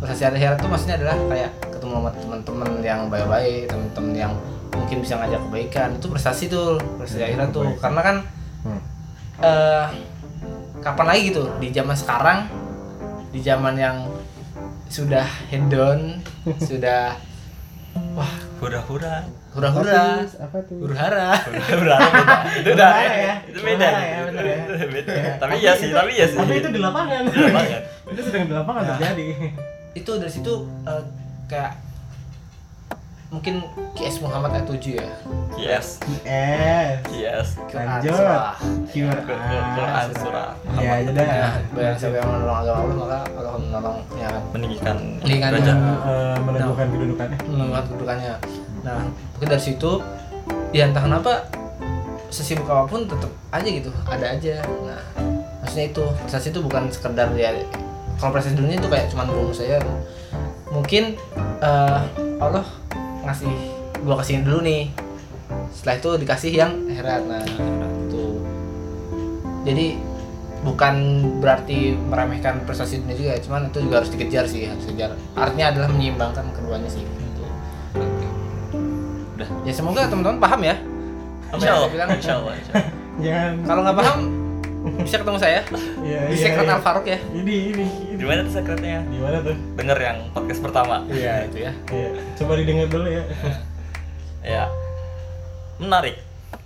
prestasi 0.00 0.22
akhirat 0.26 0.56
itu 0.56 0.66
maksudnya 0.66 0.96
adalah 0.96 1.16
kayak 1.28 1.50
ketemu 1.68 1.92
sama 1.94 2.10
teman-teman 2.14 2.70
yang 2.80 3.00
baik-baik 3.06 3.62
teman-teman 3.66 4.12
yang 4.14 4.32
mungkin 4.70 4.96
bisa 4.98 5.14
ngajak 5.16 5.40
kebaikan 5.42 5.88
itu 5.94 6.06
prestasi 6.06 6.44
tuh 6.46 6.68
prestasi 6.96 7.22
akhirat 7.26 7.48
tuh 7.50 7.64
Baik. 7.66 7.78
karena 7.78 8.00
kan 8.02 8.16
Hmm. 8.60 8.76
eh 9.40 9.84
kapan 10.78 11.06
lagi 11.06 11.22
gitu 11.28 11.48
di 11.56 11.68
zaman 11.70 11.92
sekarang 11.94 12.44
di 13.30 13.40
zaman 13.40 13.72
yang 13.74 14.04
sudah 14.86 15.24
hedon 15.48 16.20
sudah 16.68 17.16
wah 18.12 18.28
hura-hura 18.58 19.24
hura-hura 19.50 19.96
Apa 19.96 20.20
tuh? 20.20 20.44
apa 20.44 20.58
tuh 20.60 20.76
hura-hara 20.78 21.28
hura-hura 21.48 21.96
beda 21.96 22.36
itu 22.52 22.68
udah 22.70 22.90
Hura-hara 22.92 23.16
ya? 23.16 23.34
itu 23.42 23.60
beda 23.60 23.88
Hura-hara 23.88 24.04
ya, 24.04 24.20
ya? 24.44 24.56
Itu 24.68 24.86
beda 24.90 25.12
Ya. 25.16 25.32
tapi 25.38 25.52
iya 25.56 25.72
sih 25.74 25.88
tapi 25.90 26.10
iya 26.12 26.26
sih 26.28 26.36
tapi 26.36 26.52
itu 26.54 26.68
di 26.68 26.80
lapangan 26.80 27.22
Di 27.24 27.36
lapangan. 27.40 27.80
itu 28.06 28.20
sedang 28.22 28.44
di 28.44 28.52
lapangan 28.52 28.82
Nah. 28.82 28.90
terjadi 28.92 29.26
itu 29.92 30.10
dari 30.16 30.30
situ 30.30 30.52
eh, 30.84 31.02
kayak 31.46 31.72
mungkin 33.30 33.62
QS 33.94 34.26
Muhammad 34.26 34.58
ayat 34.58 34.66
7 34.66 34.98
ya? 34.98 35.06
Yes. 35.54 36.02
Yes 36.26 36.98
yes. 37.14 37.54
Lanjut. 37.70 38.10
surah. 38.10 38.54
Quran. 38.90 40.06
Surah. 40.18 40.50
Ya 40.82 40.92
Muhammad 40.98 41.06
jadi 41.06 41.18
Ya, 41.22 41.48
barang 41.70 41.96
siapa 41.96 42.14
yang 42.18 42.26
menolong 42.26 42.58
agama 42.58 42.78
Allah 42.82 42.94
maka 42.98 43.16
Allah 43.38 43.50
akan 43.54 43.62
menolong 43.70 43.96
ya 44.18 44.26
kan? 44.26 44.42
Meninggikan 44.50 44.96
Meninggikan. 45.22 45.50
derajat. 45.54 45.76
Eh, 45.78 46.36
meneguhkan 46.42 46.86
kedudukannya. 46.90 47.38
menguat 47.46 47.84
kedudukannya. 47.86 48.34
Nah, 48.82 48.98
mungkin 49.06 49.48
dari 49.48 49.62
situ 49.62 49.90
ya 50.70 50.90
entah 50.90 51.02
kenapa 51.02 51.32
sesibuk 52.30 52.66
apa 52.66 52.86
pun 52.86 53.06
tetap 53.06 53.30
aja 53.50 53.68
gitu, 53.68 53.90
ada 54.06 54.26
aja. 54.26 54.54
Nah, 54.86 55.02
maksudnya 55.62 55.86
itu 55.90 56.02
prestasi 56.22 56.50
itu 56.50 56.60
bukan 56.62 56.86
sekedar 56.90 57.30
ya 57.34 57.50
kalau 58.20 58.36
prestasi 58.36 58.54
dunia 58.60 58.76
itu 58.76 58.88
kayak 58.92 59.08
cuman 59.08 59.32
bonus 59.32 59.64
saya. 59.64 59.80
Mungkin 60.68 61.16
eh, 61.64 62.00
Allah 62.36 62.68
ngasih 63.24 63.50
gua 64.04 64.20
kasihin 64.20 64.44
dulu 64.44 64.60
nih. 64.60 64.92
Setelah 65.72 65.96
itu 65.96 66.10
dikasih 66.20 66.52
yang 66.52 66.72
akhirat. 66.92 67.24
Nah, 67.24 67.42
itu. 68.06 68.24
Jadi 69.64 69.86
bukan 70.60 70.94
berarti 71.40 71.96
meremehkan 71.96 72.68
prestasi 72.68 73.00
dunia 73.00 73.16
juga, 73.16 73.32
cuman 73.40 73.72
itu 73.72 73.78
juga 73.80 74.04
harus 74.04 74.12
dikejar 74.12 74.44
sih, 74.44 74.68
harus 74.68 74.84
dikejar. 74.84 75.16
Artinya 75.32 75.72
adalah 75.72 75.88
menyeimbangkan 75.88 76.44
keduanya 76.52 76.92
sih. 76.92 77.00
Gitu. 77.00 77.44
udah 79.40 79.48
Ya 79.64 79.72
semoga 79.72 80.04
teman-teman 80.04 80.36
paham 80.36 80.60
ya. 80.60 80.76
Apa 81.50 81.56
insya 81.56 81.66
yang 81.66 81.76
Allah 81.76 81.88
saya 81.88 81.94
bilang. 81.96 82.08
insya 82.12 82.34
Allah 82.36 82.52
insya 82.54 82.72
Allah. 82.76 82.86
jangan 83.20 83.52
Kalau 83.72 83.80
nggak 83.80 83.96
paham 83.96 84.39
bisa 84.80 85.16
ketemu 85.16 85.36
saya 85.36 85.60
ya, 86.00 86.20
di 86.24 86.32
ya, 86.32 86.40
Secret 86.40 86.64
ya. 86.64 86.72
Al 86.72 86.80
Farouk 86.80 87.04
ya. 87.04 87.18
ini 87.30 87.54
ini 87.70 87.84
di 88.12 88.24
mana 88.24 88.40
tuh 88.42 88.54
sekretnya 88.54 89.04
di 89.04 89.16
mana 89.16 89.40
tuh 89.40 89.56
denger 89.74 89.98
yang 89.98 90.18
podcast 90.30 90.60
pertama 90.60 91.04
Iya 91.06 91.44
itu 91.46 91.56
ya. 91.60 91.72
ya 91.86 92.08
coba 92.34 92.52
didengar 92.54 92.86
dulu 92.86 93.08
ya 93.08 93.24
ya 94.40 94.64
menarik 95.76 96.16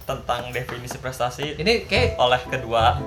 tentang 0.04 0.50
definisi 0.50 0.96
prestasi 0.96 1.56
Ini 1.56 1.84
kayak 1.84 2.14
oleh 2.16 2.40
kedua 2.44 3.02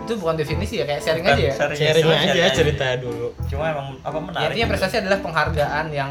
itu 0.00 0.16
bukan 0.16 0.34
definisi 0.34 0.76
ya 0.76 0.84
kayak 0.84 1.00
sharing 1.00 1.22
Bukan 1.22 1.36
aja 1.36 1.42
ya. 1.42 1.54
sharing, 1.54 1.78
sharing 1.78 2.02
cuma 2.02 2.14
aja 2.16 2.26
sharing 2.26 2.52
cerita 2.52 2.86
dulu 2.98 3.28
cuma 3.46 3.64
emang 3.66 3.86
apa 3.98 4.10
Ya, 4.10 4.20
menarik 4.22 4.44
intinya 4.50 4.58
gitu. 4.58 4.72
prestasi 4.74 4.94
adalah 4.98 5.18
penghargaan 5.20 5.86
yang 5.90 6.10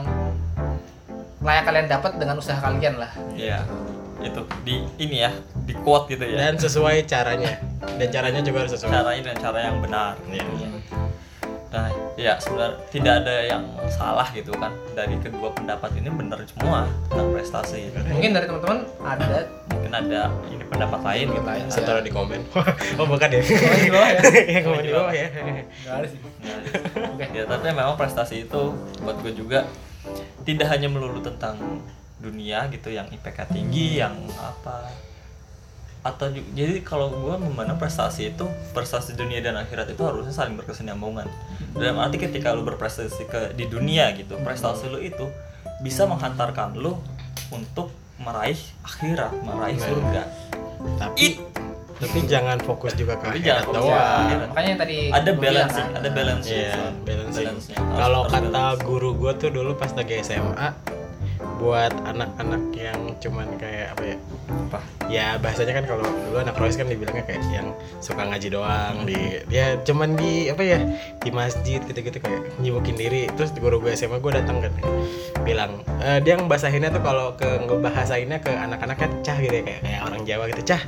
layak 1.39 1.63
kalian 1.63 1.87
dapat 1.87 2.11
dengan 2.15 2.35
usaha 2.35 2.59
kalian 2.59 2.95
lah. 2.97 3.11
Iya. 3.31 3.63
itu 4.19 4.35
di 4.61 4.75
ini 4.99 5.23
ya 5.23 5.31
di 5.69 5.77
quote 5.77 6.09
gitu 6.17 6.25
ya. 6.25 6.49
Dan 6.49 6.57
sesuai 6.57 7.05
caranya. 7.05 7.61
Dan 8.01 8.07
caranya 8.09 8.41
juga 8.41 8.65
harus 8.65 8.73
sesuai. 8.73 8.89
Caranya 8.89 9.21
dan 9.29 9.37
cara 9.37 9.59
yang 9.69 9.77
benar 9.85 10.13
Iya. 10.25 10.69
nah 11.69 11.85
ya 12.17 12.33
sebenarnya 12.41 12.81
tidak 12.89 13.13
ada 13.21 13.35
yang 13.45 13.63
salah 13.93 14.25
gitu 14.33 14.49
kan. 14.57 14.73
Dari 14.97 15.13
kedua 15.21 15.53
pendapat 15.53 15.93
ini 16.01 16.09
benar 16.09 16.41
semua 16.49 16.89
tentang 17.13 17.29
prestasi. 17.29 17.93
Mungkin 18.09 18.33
dari 18.33 18.49
teman-teman 18.49 18.89
ada 19.05 19.45
mungkin 19.69 19.91
ada 19.93 20.33
ini 20.49 20.65
pendapat 20.65 20.97
lain 21.05 21.25
gitu 21.29 21.45
lain 21.45 21.65
ya. 21.69 21.69
sih. 21.69 21.85
taruh 21.85 22.01
di 22.01 22.09
komen. 22.09 22.41
Oh 22.97 23.05
bukan 23.05 23.29
ya? 23.29 23.41
Komen 23.45 23.79
di 23.85 23.91
bawah 23.93 24.09
ya. 24.09 24.19
ya 24.57 24.59
komen 24.65 24.81
di 24.81 24.93
bawah 24.97 25.13
ya. 25.13 25.27
Nggak 25.29 25.93
ada 25.93 26.07
sih. 26.09 26.19
Oke, 27.05 27.25
ya 27.37 27.43
tapi 27.45 27.63
memang 27.69 27.93
prestasi 28.01 28.49
itu 28.49 28.61
buat 29.05 29.21
gue 29.21 29.33
juga 29.37 29.69
tidak 30.41 30.73
hanya 30.73 30.89
melulu 30.89 31.21
tentang 31.21 31.85
dunia 32.17 32.65
gitu 32.73 32.89
yang 32.89 33.05
IPK 33.13 33.45
tinggi, 33.53 34.01
yang 34.01 34.17
apa 34.41 34.89
atau 35.99 36.27
jadi 36.31 36.79
kalau 36.79 37.11
gue 37.11 37.35
memandang 37.37 37.75
prestasi 37.75 38.31
itu 38.31 38.43
prestasi 38.71 39.13
dunia 39.13 39.39
dan 39.39 39.55
akhirat 39.55 39.89
itu 39.89 39.99
harusnya 39.99 40.31
saling 40.31 40.55
berkesinambungan 40.55 41.27
dalam 41.73 41.99
arti 41.99 42.15
ketika 42.17 42.51
lu 42.51 42.63
berprestasi 42.63 43.23
ke 43.25 43.51
di 43.51 43.65
dunia 43.65 44.07
gitu 44.13 44.39
prestasi 44.39 44.87
lu 44.87 44.97
itu 44.97 45.27
bisa 45.79 46.03
menghantarkan 46.03 46.73
lu 46.73 46.95
untuk 47.49 47.91
meraih 48.17 48.55
akhirat 48.81 49.31
meraih 49.39 49.75
surga 49.75 50.23
tapi 50.95 51.43
tapi 51.99 52.23
jangan 52.23 52.55
fokus 52.59 52.95
juga 52.95 53.19
ke 53.19 53.27
Tapi 53.27 53.43
akhirat 53.43 53.65
doang. 53.67 53.91
Ya, 54.23 54.37
makanya 54.47 54.73
tadi 54.79 55.11
ada 55.11 55.31
balancing 55.35 55.83
kan. 55.85 55.99
ada 55.99 56.09
balancing 56.09 56.55
Iya, 56.55 56.75
balancing. 57.03 57.43
Balance-nya. 57.43 57.75
Harus- 57.75 57.99
Kalau 57.99 58.21
kata 58.23 58.39
balance. 58.47 58.79
guru 58.79 59.09
gue 59.17 59.31
tuh 59.35 59.49
dulu 59.51 59.71
pas 59.75 59.91
lagi 59.91 60.15
SMA, 60.17 60.67
buat 61.59 61.91
anak-anak 62.07 62.63
yang 62.73 62.99
cuman 63.19 63.47
kayak 63.59 63.93
apa 63.93 64.03
ya? 64.03 64.17
Apa? 64.49 64.79
ya 65.09 65.41
bahasanya 65.41 65.73
kan 65.81 65.85
kalau 65.89 66.05
dulu 66.05 66.37
anak 66.37 66.55
Royce 66.55 66.77
kan 66.77 66.85
dibilangnya 66.85 67.25
kayak 67.25 67.41
yang 67.49 67.73
suka 67.97 68.21
ngaji 68.21 68.53
doang 68.53 69.09
di 69.09 69.41
ya 69.49 69.73
cuman 69.81 70.13
di 70.13 70.53
apa 70.53 70.61
ya 70.61 70.79
di 71.19 71.33
masjid 71.33 71.81
gitu-gitu 71.81 72.21
kayak 72.21 72.55
nyibukin 72.61 72.95
diri. 72.95 73.27
Terus 73.33 73.51
guru 73.57 73.81
gue 73.81 73.97
SMA 73.97 74.21
gue 74.21 74.31
datang 74.31 74.61
kan 74.61 74.73
bilang 75.43 75.81
eh, 75.99 76.21
dia 76.21 76.37
ngebahasainnya 76.37 76.93
tuh 76.93 77.01
kalau 77.01 77.33
ke 77.33 77.49
ngebahasainnya 77.65 78.39
ke 78.39 78.53
anak-anaknya 78.53 79.07
cah 79.25 79.37
gitu 79.41 79.55
ya 79.59 79.63
kayak, 79.65 79.81
kayak 79.81 80.01
orang 80.05 80.21
Jawa 80.23 80.43
gitu 80.53 80.61
cah 80.73 80.81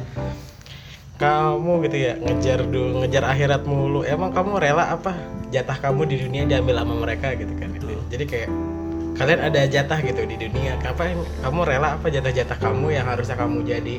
kamu 1.22 1.86
gitu 1.86 1.98
ya 2.02 2.14
ngejar 2.18 2.66
dulu 2.66 3.06
ngejar 3.06 3.24
akhirat 3.30 3.62
mulu. 3.66 4.02
Emang 4.02 4.34
kamu 4.34 4.58
rela 4.58 4.90
apa? 4.90 5.14
Jatah 5.54 5.78
kamu 5.78 6.10
di 6.10 6.16
dunia 6.18 6.50
diambil 6.50 6.82
sama 6.82 6.98
mereka 6.98 7.38
gitu 7.38 7.54
kan. 7.62 7.70
Jadi 8.10 8.26
kayak 8.26 8.50
kalian 9.22 9.40
ada 9.54 9.62
jatah 9.70 10.00
gitu 10.02 10.26
di 10.26 10.36
dunia. 10.42 10.82
Apa 10.82 11.14
yang- 11.14 11.30
kamu 11.46 11.60
rela 11.62 12.02
apa 12.02 12.10
jatah-jatah 12.10 12.58
kamu 12.58 12.98
yang 12.98 13.06
harusnya 13.06 13.38
kamu 13.38 13.62
jadi 13.62 13.96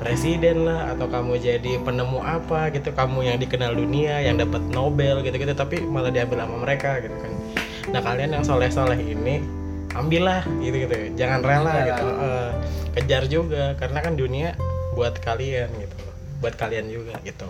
presiden 0.00 0.64
lah 0.64 0.96
atau 0.96 1.06
kamu 1.08 1.36
jadi 1.36 1.72
penemu 1.84 2.18
apa 2.24 2.72
gitu 2.72 2.92
kamu 2.96 3.28
yang 3.28 3.36
dikenal 3.36 3.76
dunia 3.76 4.24
yang 4.24 4.40
dapat 4.40 4.60
Nobel 4.72 5.20
gitu-gitu 5.20 5.52
tapi 5.52 5.84
malah 5.84 6.08
diambil 6.08 6.48
sama 6.48 6.56
mereka 6.64 6.98
gitu 7.04 7.12
kan. 7.12 7.32
Nah 7.92 8.00
kalian 8.00 8.40
yang 8.40 8.44
soleh-soleh 8.44 8.96
ini 8.96 9.44
ambillah 9.92 10.42
gitu 10.64 10.88
gitu 10.88 10.94
jangan 11.14 11.44
rela 11.44 11.76
gitu. 11.86 12.06
Eh, 12.08 12.50
kejar 12.98 13.22
juga 13.28 13.64
karena 13.76 13.98
kan 14.00 14.16
dunia 14.16 14.56
buat 14.96 15.14
kalian 15.20 15.70
gitu 15.76 15.96
buat 16.42 16.54
kalian 16.58 16.86
juga 16.90 17.14
gitu 17.24 17.46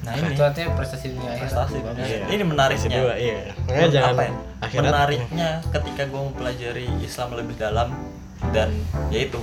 Nah 0.00 0.12
ini 0.14 0.32
itu 0.32 0.40
artinya 0.40 0.68
prestasi 0.72 1.06
dunia 1.10 1.30
akhirat 1.30 1.44
prestasi. 1.44 1.76
Bagus. 1.80 2.04
Iya. 2.04 2.24
Ini 2.26 2.42
menariknya. 2.42 2.90
dua 2.94 3.14
iya 3.14 3.38
makanya 3.62 3.88
jangan 3.90 4.10
apa 4.10 4.22
ya? 4.22 4.32
akhirat 4.60 4.84
menariknya 4.86 5.48
ketika 5.68 6.02
gue 6.04 6.20
mempelajari 6.22 6.86
Islam 7.00 7.28
lebih 7.34 7.54
dalam 7.56 7.88
dan 8.50 8.68
yaitu 9.08 9.40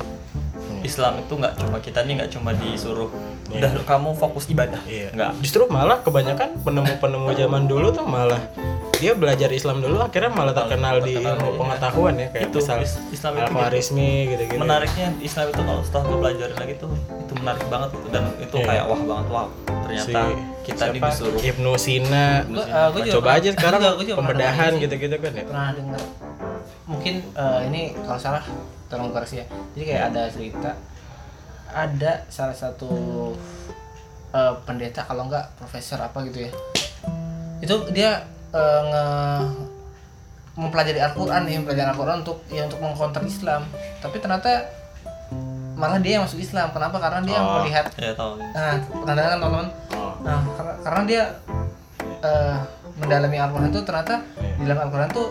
Islam 0.79 1.19
itu 1.19 1.33
nggak 1.33 1.53
cuma 1.57 1.77
kita 1.79 1.99
nih 2.01 2.13
nggak 2.17 2.31
cuma 2.31 2.51
disuruh 2.53 3.09
Iya. 3.47 3.63
udah 3.63 3.85
kamu 3.85 4.09
fokus 4.13 4.45
ibadah 4.47 4.81
Iya. 4.83 5.07
nggak 5.09 5.31
Justru 5.39 5.63
malah 5.67 6.01
kebanyakan 6.01 6.59
penemu-penemu 6.61 7.27
zaman 7.33 7.63
dulu 7.65 7.87
tuh 7.89 8.03
malah 8.03 8.41
dia 8.93 9.13
belajar 9.13 9.47
Islam 9.49 9.79
dulu 9.79 10.01
akhirnya 10.01 10.27
malah 10.29 10.51
terkenal 10.51 10.99
di 10.99 11.15
ilmu 11.15 11.47
iya. 11.47 11.55
pengetahuan 11.55 12.13
ya 12.17 12.27
kayak 12.27 12.49
Itu, 12.49 12.57
misal 12.59 12.77
is- 12.81 12.99
Islam 13.09 13.31
itu 13.35 13.43
Al-Khwarizmi 13.47 14.09
gitu-gitu. 14.27 14.59
menariknya 14.59 15.07
Islam 15.21 15.45
itu 15.47 15.61
kalau 15.61 15.81
setelah 15.81 16.03
gue 16.03 16.17
pelajarin 16.19 16.57
lagi 16.57 16.73
tuh 16.75 16.89
menarik 17.47 17.65
banget 17.69 17.89
dan 18.09 18.23
itu 18.37 18.55
Iya. 18.57 18.65
kayak 18.67 18.83
wah 18.85 19.01
banget 19.01 19.27
wow 19.29 19.47
ternyata 19.79 20.19
kita 20.61 20.83
ini 20.85 20.91
siapa? 20.93 21.07
disuruh 21.07 21.39
Ibnu 21.41 21.71
Sina. 21.77 22.27
Gua, 22.43 22.59
eh, 22.59 22.67
gua 22.67 22.67
Nah, 22.67 22.87
juga 22.91 23.07
coba 23.09 23.23
pernah- 23.23 23.39
aja 23.39 23.49
sekarang 23.49 23.79
juga- 23.81 23.97
juga 23.97 24.13
pembedahan 24.17 24.71
gitu-gitu 24.77 25.15
kan 25.17 25.31
ya. 25.31 25.43
pernah 25.47 25.69
dengar 25.71 26.01
mungkin 26.83 27.15
eh, 27.33 27.59
ini 27.65 27.81
kalau 27.97 28.19
salah 28.19 28.43
tolong 28.85 29.11
koreksi 29.11 29.35
ya 29.37 29.45
jadi 29.71 29.83
kayak 29.85 30.03
ada 30.09 30.21
cerita 30.27 30.71
ada 31.69 32.11
salah 32.27 32.51
satu 32.53 32.91
eh, 34.29 34.53
pendeta 34.61 35.01
kalau 35.01 35.23
enggak 35.25 35.47
profesor 35.55 35.97
apa 35.97 36.19
gitu 36.25 36.39
ya 36.41 36.51
itu 37.57 37.75
dia 37.89 38.11
eh, 38.49 38.81
nge 38.83 39.05
mempelajari 40.53 40.99
Al-Quran 40.99 41.41
nih 41.43 41.55
mempelajari 41.57 41.87
Al-Quran 41.87 42.17
untuk 42.21 42.37
ya 42.49 42.65
untuk 42.65 42.79
mengkonter 42.81 43.23
Islam 43.23 43.61
tapi 43.97 44.17
ternyata 44.17 44.67
malah 45.77 45.97
dia 45.97 46.17
yang 46.17 46.25
masuk 46.25 46.37
Islam 46.37 46.67
kenapa 46.69 46.97
karena 46.97 47.19
dia 47.21 47.37
Oh. 47.37 47.61
melihat 47.61 47.85
ya 47.95 48.11
tahu 48.11 48.33
nah 48.35 48.75
kan 48.75 48.77
teman-teman 49.05 49.65
Oh. 49.89 50.13
Nah, 50.19 50.41
karena, 50.51 50.73
karena 50.81 51.01
dia 51.03 51.23
eh, 52.19 52.55
mendalami 52.95 53.37
Al-Quran 53.37 53.69
itu 53.69 53.81
ternyata 53.81 54.15
di 54.35 54.63
dalam 54.63 54.81
Al-Quran 54.83 55.09
tuh 55.11 55.27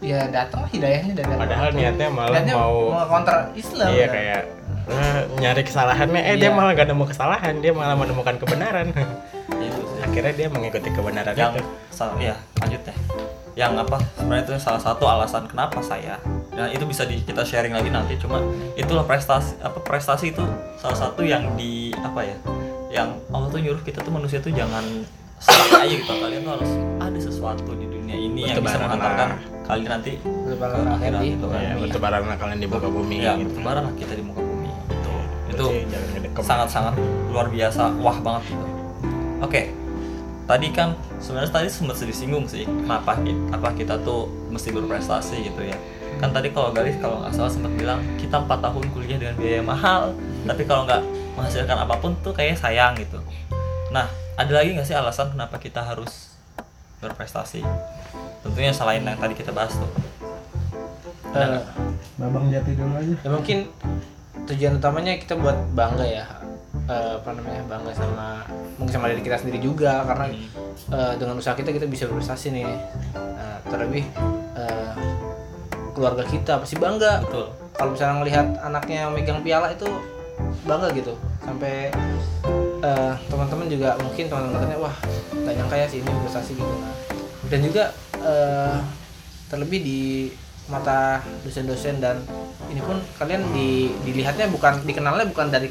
ya 0.00 0.24
datang 0.26 0.64
hidayahnya 0.66 1.12
dari 1.14 1.24
Al-Quran. 1.26 1.44
Padahal 1.44 1.68
niatnya 1.70 2.08
malah 2.08 2.32
Niatnya 2.34 2.54
mau 2.54 2.76
kontra 3.06 3.36
Islam. 3.54 3.88
iya 3.90 4.06
kan? 4.06 4.14
kayak 4.14 4.40
eh, 4.86 5.20
nyari 5.38 5.62
kesalahannya 5.62 6.20
eh 6.22 6.34
dia 6.34 6.48
Iya. 6.48 6.54
malah 6.54 6.72
gak 6.72 6.88
nemu 6.88 7.04
kesalahan 7.06 7.54
dia 7.58 7.72
malah 7.72 7.92
menemukan 7.94 8.36
kebenaran 8.36 8.86
itu 9.54 9.80
sih 9.82 10.00
akhirnya 10.02 10.32
dia 10.34 10.48
mengikuti 10.48 10.88
kebenaran 10.88 11.32
yang 11.32 11.52
itu 11.52 11.64
sa- 11.88 12.12
ya 12.18 12.36
lanjut 12.58 12.80
deh 12.82 12.96
yang 13.54 13.78
apa 13.78 14.02
sebenarnya 14.18 14.42
itu 14.50 14.52
salah 14.58 14.82
satu 14.82 15.06
alasan 15.06 15.46
kenapa 15.46 15.78
saya 15.78 16.18
dan 16.50 16.70
itu 16.74 16.82
bisa 16.86 17.06
di, 17.06 17.22
kita 17.22 17.46
sharing 17.46 17.70
lagi 17.70 17.90
nanti 17.90 18.18
cuma 18.18 18.42
itulah 18.74 19.06
prestasi 19.06 19.54
apa 19.62 19.78
prestasi 19.78 20.34
itu 20.34 20.42
salah 20.78 20.98
satu 20.98 21.22
yang 21.22 21.54
di 21.54 21.94
apa 22.02 22.20
ya 22.26 22.36
yang 22.90 23.08
Allah 23.30 23.50
tuh 23.50 23.62
nyuruh 23.62 23.82
kita 23.82 24.02
tuh 24.02 24.10
manusia 24.10 24.42
tuh 24.42 24.50
jangan 24.50 24.82
salah 25.38 25.86
aja 25.86 25.94
gitu 25.94 26.12
kalian 26.14 26.40
tuh 26.42 26.52
harus 26.58 26.72
ada 26.98 27.18
sesuatu 27.18 27.70
di 27.78 27.86
dunia 27.86 28.16
ini 28.18 28.40
yang 28.50 28.58
bisa 28.58 28.78
mengantarkan 28.78 29.28
lah. 29.34 29.40
kalian 29.66 29.90
nanti 29.98 30.12
Bertebaran 30.22 30.78
ke 30.78 30.90
akhirat 30.98 31.20
di 31.20 31.28
gitu 31.34 31.46
kan. 31.46 31.60
ya, 31.62 31.72
bertebaran 31.78 32.22
lah 32.26 32.36
kalian 32.38 32.58
di 32.58 32.68
muka 32.70 32.88
bumi 32.90 33.16
ya 33.22 33.32
gitu. 33.38 33.46
bertebaran 33.54 33.82
lah 33.86 33.94
kita 33.94 34.12
di 34.18 34.24
muka 34.26 34.42
bumi 34.42 34.70
gitu. 34.70 35.12
itu 35.54 35.66
ngedekem. 35.90 36.42
sangat-sangat 36.42 36.94
luar 37.30 37.46
biasa 37.50 37.82
wah 38.02 38.18
banget 38.18 38.42
gitu 38.50 38.66
oke 39.42 39.83
tadi 40.44 40.68
kan 40.76 40.92
sebenarnya 41.20 41.52
tadi 41.52 41.68
sempat 41.72 41.96
disinggung 42.04 42.44
sih 42.44 42.68
kenapa 42.68 43.16
ki- 43.24 43.48
apa 43.48 43.72
kita 43.72 43.96
tuh 44.04 44.28
mesti 44.52 44.70
berprestasi 44.72 45.48
gitu 45.48 45.62
ya. 45.64 45.76
Kan 46.20 46.30
tadi 46.30 46.52
kalau 46.54 46.70
Galis 46.70 47.00
kalau 47.00 47.20
nggak 47.24 47.32
salah 47.34 47.50
sempat 47.50 47.72
bilang 47.74 48.00
kita 48.20 48.38
empat 48.38 48.60
tahun 48.62 48.84
kuliah 48.94 49.18
dengan 49.18 49.34
biaya 49.40 49.62
mahal 49.64 50.14
tapi 50.46 50.62
kalau 50.68 50.84
nggak 50.86 51.02
menghasilkan 51.34 51.76
apa 51.80 51.94
pun 51.98 52.14
tuh 52.22 52.30
kayak 52.36 52.60
sayang 52.60 52.94
gitu. 53.00 53.18
Nah 53.90 54.06
ada 54.38 54.52
lagi 54.52 54.76
nggak 54.76 54.86
sih 54.86 54.94
alasan 54.94 55.32
kenapa 55.34 55.58
kita 55.58 55.82
harus 55.82 56.36
berprestasi? 57.02 57.64
Tentunya 58.44 58.70
selain 58.70 59.00
yang 59.00 59.16
tadi 59.16 59.32
kita 59.34 59.50
bahas 59.50 59.72
tuh. 59.72 59.90
Eh, 61.34 61.60
Babang 62.14 62.46
jati 62.46 62.78
dulu 62.78 62.94
aja. 62.94 63.14
Ya 63.26 63.28
mungkin 63.32 63.58
tujuan 64.46 64.78
utamanya 64.78 65.18
kita 65.18 65.34
buat 65.34 65.56
bangga 65.74 66.06
ya. 66.06 66.24
Eh, 66.84 67.12
apa 67.16 67.32
namanya 67.32 67.64
bangga 67.64 67.92
sama 67.96 68.44
mungkin 68.76 68.92
sama 68.92 69.08
diri 69.08 69.24
kita 69.24 69.40
sendiri 69.40 69.58
juga 69.62 70.04
karena 70.04 70.28
eh, 70.92 71.14
dengan 71.16 71.40
usaha 71.40 71.56
kita 71.56 71.72
kita 71.72 71.86
bisa 71.88 72.04
berprestasi 72.10 72.52
nih. 72.52 72.68
Nah, 73.16 73.56
terlebih 73.70 74.04
eh, 74.58 74.92
keluarga 75.96 76.24
kita 76.28 76.60
pasti 76.60 76.76
bangga. 76.76 77.24
Betul. 77.24 77.54
Kalau 77.74 77.90
misalnya 77.96 78.14
ngelihat 78.20 78.46
anaknya 78.60 79.08
megang 79.08 79.40
piala 79.40 79.72
itu 79.72 79.88
bangga 80.68 80.92
gitu. 80.92 81.16
Sampai 81.40 81.88
eh, 82.84 83.14
teman-teman 83.32 83.66
juga 83.70 83.96
mungkin 84.02 84.24
teman-teman 84.28 84.54
katanya 84.60 84.78
wah 84.84 84.96
nggak 85.32 85.54
nyangka 85.56 85.76
ya 85.80 85.86
si 85.88 85.96
ini 86.04 86.10
prestasi 86.26 86.52
gitu. 86.58 86.74
Nah 86.82 87.04
dan 87.48 87.60
juga 87.60 87.84
eh, 88.24 88.76
terlebih 89.52 89.80
di 89.84 90.00
mata 90.66 91.20
dosen-dosen 91.44 92.00
dan 92.00 92.24
ini 92.72 92.80
pun 92.80 92.96
kalian 93.20 93.44
di, 93.52 93.92
dilihatnya 94.08 94.48
bukan 94.48 94.80
dikenalnya 94.88 95.28
bukan 95.28 95.52
dari 95.52 95.68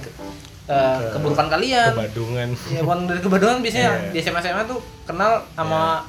ke- 0.63 0.71
eh, 0.71 1.11
keburukan 1.11 1.47
kalian. 1.49 1.91
kebadungan. 1.91 2.49
Ya 2.67 2.79
bukan 2.81 2.99
dari 3.03 3.19
kebaduan 3.19 3.59
biasanya 3.59 3.91
Iya. 3.91 4.11
di 4.11 4.19
SMA 4.19 4.39
SMA 4.39 4.63
tuh 4.63 4.77
kenal 5.03 5.43
sama 5.51 6.03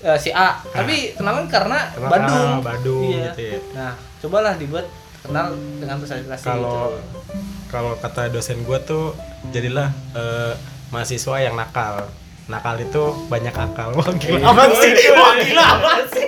eh, 0.00 0.18
si 0.18 0.30
A. 0.30 0.60
Tapi 0.62 1.12
kenalan 1.12 1.44
karena 1.46 1.88
Karena, 1.90 2.08
Badung. 2.10 2.48
ah, 2.50 2.60
Badung 2.60 3.02
Iya. 3.06 3.24
gitu 3.30 3.40
ya. 3.42 3.58
Nah 3.74 3.92
cobalah 4.18 4.54
dibuat 4.54 4.86
kenal 5.20 5.46
dengan 5.74 5.96
prestasi 5.96 6.24
kalau 6.42 6.92
gitu. 6.92 7.18
kalau 7.66 7.92
kata 7.94 8.28
dosen 8.28 8.60
gue 8.60 8.78
tuh 8.82 9.12
jadilah 9.48 9.88
eh, 10.12 10.52
mahasiswa 10.88 11.36
yang 11.38 11.54
nakal 11.54 12.04
nakal 12.44 12.76
itu 12.76 13.02
banyak 13.32 13.54
akal. 13.54 13.88
Wah 13.96 14.08
gila. 14.20 14.38
Apa 14.44 14.62
sih? 14.76 14.92
Wah 15.16 15.34
gila 15.40 15.64
apa 15.64 15.92
sih? 16.12 16.26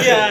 Iya. 0.00 0.22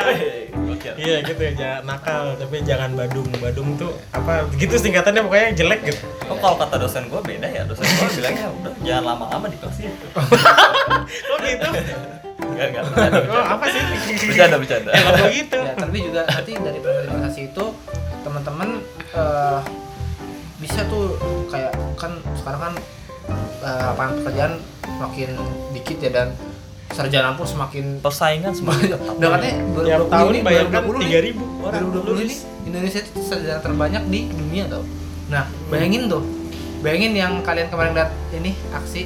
Iya. 0.97 1.15
Gitu 1.21 1.41
ya. 1.41 1.51
Jangan 1.53 1.81
nakal. 1.85 2.23
Tapi 2.37 2.57
jangan 2.65 2.89
badung. 2.97 3.27
Badung 3.37 3.69
tuh 3.77 3.91
apa 4.09 4.49
gitu 4.57 4.75
singkatannya 4.75 5.21
pokoknya 5.25 5.47
jelek 5.53 5.81
gitu. 5.85 6.01
Oh 6.29 6.37
kalau 6.41 6.57
kata 6.57 6.75
dosen 6.81 7.05
gue 7.07 7.21
beda 7.21 7.47
ya. 7.47 7.61
Dosen 7.65 7.85
gue 7.85 8.09
bilangnya 8.17 8.47
udah 8.49 8.73
jangan 8.81 9.03
lama-lama 9.15 9.45
di 9.47 9.57
kelas 9.61 9.77
itu. 9.85 10.07
kok 11.29 11.37
gitu? 11.45 11.69
Enggak 12.49 12.67
enggak. 12.73 12.83
Bercanda 12.89 13.19
oh, 13.29 13.45
apa 13.45 13.65
sih? 13.69 13.81
Bercanda 14.33 14.55
bercanda. 14.57 14.89
eh 14.97 15.01
kok 15.05 15.29
gitu. 15.29 15.57
Ya 15.61 15.73
terlebih 15.77 16.01
juga 16.09 16.21
nanti 16.25 16.51
dari 16.57 16.79
prestasi 16.81 17.41
itu 17.53 17.65
teman-teman 18.25 18.69
eh, 19.13 19.59
bisa 20.59 20.83
tuh 20.91 21.15
kayak 21.47 21.71
kan 21.95 22.17
sekarang 22.35 22.61
kan 22.65 22.73
eh, 23.63 23.81
lapangan 23.93 24.13
pekerjaan 24.25 24.53
makin 24.99 25.29
dikit 25.71 25.97
ya 25.97 26.11
dan 26.11 26.27
sarjana 26.89 27.33
pun 27.33 27.45
semakin 27.45 27.97
Persaingan 27.99 28.51
semakin 28.51 28.91
ketat. 28.91 29.15
udah 29.15 29.29
katanya 29.31 29.55
tiap 29.55 29.99
2020 30.01 30.09
tahun 30.09 30.29
ini, 30.29 30.39
bayangkan 30.41 30.81
2020 30.81 30.89
nih, 30.91 31.05
tiga 31.05 31.19
ribu 31.21 31.43
orang 31.61 31.81
2020 31.85 31.95
ini 31.95 32.03
lulus 32.03 32.37
Indonesia 32.65 32.99
itu 32.99 33.19
sarjana 33.21 33.59
terbanyak 33.59 34.03
di 34.05 34.19
dunia 34.27 34.63
tau 34.67 34.83
nah 35.29 35.43
bayangin 35.69 36.01
tuh 36.05 36.23
bayangin 36.79 37.11
yang 37.13 37.33
kalian 37.39 37.67
kemarin 37.67 37.91
lihat 37.93 38.11
ini 38.31 38.51
aksi 38.71 39.03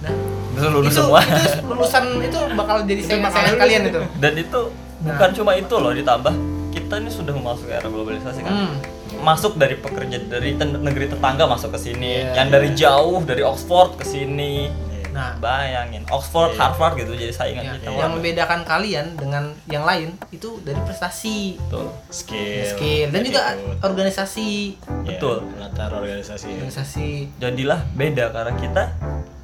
nah 0.00 0.12
lulus 0.60 0.92
itu, 0.92 1.00
semua. 1.00 1.20
itu 1.24 1.50
lulusan 1.64 2.04
itu 2.20 2.38
bakal 2.52 2.76
jadi 2.84 3.00
saingan 3.00 3.56
kalian 3.56 3.82
itu. 3.86 4.00
Dan 4.14 4.32
itu 4.36 4.60
bukan 5.00 5.30
cuma 5.32 5.52
itu 5.56 5.72
loh 5.72 5.92
ditambah 5.94 6.34
kita 6.70 6.94
ini 7.00 7.08
sudah 7.08 7.32
memasuki 7.32 7.72
era 7.72 7.88
globalisasi 7.88 8.40
kan. 8.44 8.52
Hmm. 8.52 8.74
Masuk 9.20 9.56
dari 9.56 9.74
pekerja 9.74 10.20
dari 10.20 10.54
ten- 10.54 10.76
negeri 10.76 11.08
tetangga 11.08 11.48
masuk 11.48 11.72
ke 11.72 11.80
sini, 11.80 12.12
Iya, 12.20 12.36
yang 12.36 12.48
dari 12.48 12.68
jauh 12.74 13.24
dari 13.24 13.40
Oxford 13.40 13.96
ke 13.96 14.04
sini. 14.04 14.68
Nah. 15.10 15.34
bayangin 15.36 16.06
Oxford 16.06 16.52
Iya. 16.52 16.60
Harvard 16.64 16.94
gitu 16.96 17.12
jadi 17.12 17.30
saingan 17.30 17.62
Ya, 17.62 17.72
kita 17.74 17.86
yang 17.88 17.98
waduh. 18.00 18.12
membedakan 18.14 18.60
kalian 18.62 19.06
dengan 19.14 19.44
yang 19.66 19.82
lain 19.82 20.14
itu 20.28 20.58
dari 20.60 20.78
prestasi, 20.80 21.58
betul 21.60 21.90
skill 22.08 22.62
skill 22.68 23.06
dan 23.08 23.20
juga 23.20 23.40
organisasi, 23.80 24.78
Ya, 25.02 25.10
Betul. 25.10 25.42
latar 25.56 25.90
organisasi 25.92 26.46
ya. 26.46 26.54
organisasi. 26.58 27.08
jadilah 27.36 27.80
beda 27.92 28.30
karena 28.30 28.52
kita 28.54 28.84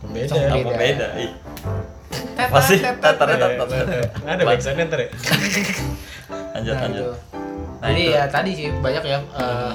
beda 0.07 0.29
Sama 0.29 0.46
apa 0.48 0.57
Beda. 0.64 0.76
beda, 0.76 1.07
Ih, 1.18 1.33
Tet, 2.37 2.48
Pasti 2.48 2.76
tet, 2.76 2.94
tet, 2.96 3.16
teter, 3.16 3.29
tet. 3.33 3.52
teter. 3.59 3.87
ada 4.24 4.42
backsoundnya 4.44 4.85
ntar 4.87 5.00
ya 5.00 5.09
lanjut 6.55 6.74
Nah, 6.74 6.83
lanjut 6.83 6.96
itu. 6.96 7.14
Nah, 7.76 7.87
Jadi 7.87 8.02
itu. 8.02 8.12
ya 8.12 8.22
tadi 8.26 8.50
sih 8.52 8.68
banyak 8.74 9.02
ya 9.05 9.18
eh, 9.18 9.72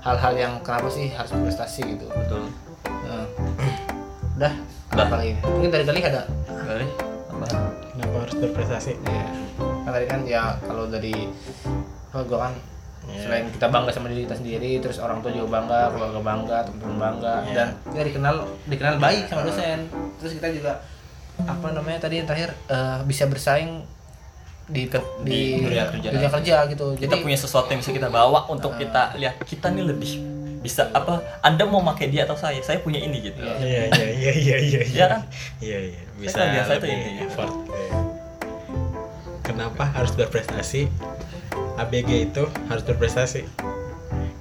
hal-hal 0.00 0.32
yang 0.34 0.52
kenapa 0.60 0.88
sih 0.88 1.08
harus 1.08 1.30
berprestasi 1.30 1.80
gitu. 1.88 2.06
betul 2.08 2.44
Nah. 2.84 3.24
Udah, 4.34 4.54
Udah. 5.00 5.08
lagi? 5.14 5.32
Mungkin 5.40 5.70
dari 5.70 5.84
kali 5.84 6.00
ada 6.02 6.22
Kali 6.48 6.86
apa 7.28 7.46
kenapa 7.88 8.16
harus 8.18 8.34
berprestasi 8.36 8.92
ya 8.98 9.22
kan 9.58 9.90
tadi 9.90 10.06
kan 10.06 10.20
ya 10.22 10.42
kalau 10.60 10.84
dari 10.84 11.14
oh, 12.10 12.22
gue 12.22 12.38
kan 12.38 12.54
Iya. 13.08 13.24
selain 13.24 13.48
kita 13.48 13.72
bangga 13.72 13.88
sama 13.88 14.12
diri 14.12 14.28
kita 14.28 14.36
sendiri 14.36 14.72
terus 14.78 15.00
orang 15.00 15.24
tua 15.24 15.32
juga 15.32 15.48
bangga 15.54 15.88
keluarga 15.88 16.20
bangga 16.20 16.58
teman-teman 16.60 16.98
bangga 16.98 17.34
Iya. 17.40 17.54
dan 17.54 17.68
kita 17.88 18.04
dikenal 18.04 18.34
dikenal 18.68 18.94
baik 18.98 19.22
sama 19.24 19.42
dosen 19.42 19.78
terus 20.18 20.32
kita 20.36 20.48
juga 20.52 20.72
apa 21.40 21.66
namanya 21.72 21.98
tadi 21.98 22.20
yang 22.20 22.28
terakhir 22.28 22.52
eh, 22.68 23.00
bisa 23.06 23.24
bersaing 23.24 23.80
di 24.68 24.84
Di 24.84 25.00
di 25.24 25.40
dunia 25.64 25.88
kerja. 25.88 26.08
dunia 26.12 26.28
kerja 26.28 26.56
gitu 26.68 26.84
kita 26.92 27.08
jadi 27.08 27.24
punya 27.24 27.38
sesuatu 27.38 27.68
yang 27.72 27.80
bisa 27.80 27.92
kita 27.96 28.08
bawa 28.12 28.44
untuk 28.44 28.76
kita 28.76 29.16
lihat 29.16 29.40
kita 29.40 29.72
nih 29.72 29.88
lebih 29.88 30.12
bisa 30.58 30.90
apa 30.90 31.22
anda 31.40 31.62
mau 31.62 31.80
pakai 31.84 32.08
dia 32.08 32.24
atau 32.24 32.34
saya? 32.34 32.58
Saya 32.60 32.78
punya 32.78 32.98
ini 32.98 33.22
gitu. 33.22 33.38
Iya. 33.38 33.58
iya 33.62 33.82
iya 33.90 34.08
iya 34.10 34.32
iya 34.32 34.56
iya 34.58 34.80
Iya 34.84 35.06
kan? 35.06 35.20
iya 35.58 35.78
iya. 35.84 36.02
Bisa 36.14 36.38
kan 36.38 36.48
biasa 36.52 36.72
itu 36.74 36.86
intinya. 36.88 37.22
effort 37.24 37.54
Iya. 37.68 37.90
kenapa 39.42 39.84
harus 39.88 40.12
berprestasi? 40.12 40.90
ABG 41.78 42.10
itu 42.26 42.42
harus 42.66 42.82
berprestasi. 42.82 43.46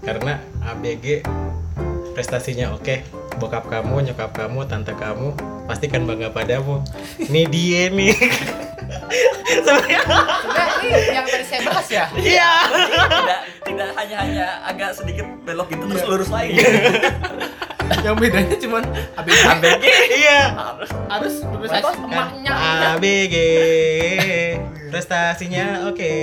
Karena 0.01 0.41
ABG 0.63 1.21
prestasinya 2.11 2.73
oke. 2.73 3.05
Bokap 3.37 3.69
kamu 3.69 4.01
nyokap 4.03 4.33
kamu 4.33 4.65
tante 4.65 4.91
kamu 4.91 5.37
pasti 5.65 5.85
kan 5.85 6.03
bangga 6.03 6.33
padamu. 6.33 6.81
Ini 7.19 7.41
dia 7.45 7.83
nih 7.89 8.09
sebenarnya 9.47 10.01
sebenarnya 10.41 10.75
ini 10.83 10.89
yang 11.13 11.25
tadi 11.27 11.45
saya 11.45 11.61
bahas 11.67 11.87
ya? 11.89 12.05
Iya. 12.17 12.51
Tidak 12.67 13.39
tidak 13.67 13.89
hanya 13.99 14.15
hanya 14.23 14.47
agak 14.63 14.89
sedikit 14.95 15.25
belok 15.43 15.67
gitu 15.71 15.83
terus 15.87 16.03
lurus 16.07 16.29
lagi. 16.31 16.55
Yang 18.03 18.15
bedanya 18.19 18.55
cuman 18.59 18.83
abis 19.15 19.37
ABG 19.47 19.83
iya. 20.11 20.41
Harus 20.55 20.91
harus 21.07 21.35
Kan 21.71 22.03
emaknya. 22.07 22.53
ABG 22.95 23.35
prestasinya 24.91 25.87
oke 25.91 26.13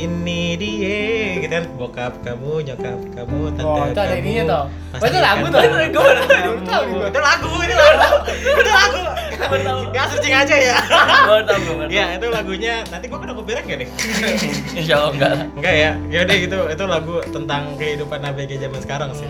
ini 0.00 0.40
dia 0.54 1.00
gitu 1.36 1.48
kan. 1.48 1.64
Bokap 1.74 2.12
kamu 2.20 2.64
nyokap 2.64 2.98
kamu 3.12 3.38
tante 3.52 3.64
Oh, 3.66 3.84
itu 3.84 4.00
ada 4.00 4.08
kamu 4.10 4.20
ininya 4.20 4.44
toh. 4.46 4.64
Oh, 4.90 5.06
itu 5.06 5.18
lagu 5.18 5.44
bangga 5.46 5.82
Itu. 5.82 6.00
Baru 6.00 6.60
tahu 6.62 6.84
gua. 6.90 7.04
itu 7.06 7.20
lagu 7.20 7.48
itu 7.60 7.74
lagu. 7.76 8.18
Itu 8.40 8.70
lagu. 8.70 9.00
Ya 9.90 10.02
searching 10.06 10.34
aja 10.34 10.54
ya. 10.56 10.76
Baru 11.24 11.42
tahu 11.44 11.60
ya 11.88 12.04
itu 12.14 12.26
lagunya. 12.28 12.74
Nanti 12.88 13.04
gua 13.06 13.18
kena 13.18 13.32
copyright 13.32 13.64
gak 13.64 13.78
nih? 13.78 13.88
Insya 14.78 14.94
Allah 14.96 15.10
enggak 15.12 15.32
enggak 15.54 15.74
ya? 15.74 15.90
Yaudah 16.10 16.36
gitu. 16.38 16.58
Itu 16.68 16.84
lagu 16.86 17.14
tentang 17.28 17.62
kehidupan 17.76 18.20
ABG 18.22 18.50
zaman 18.58 18.80
sekarang 18.80 19.10
sih. 19.12 19.28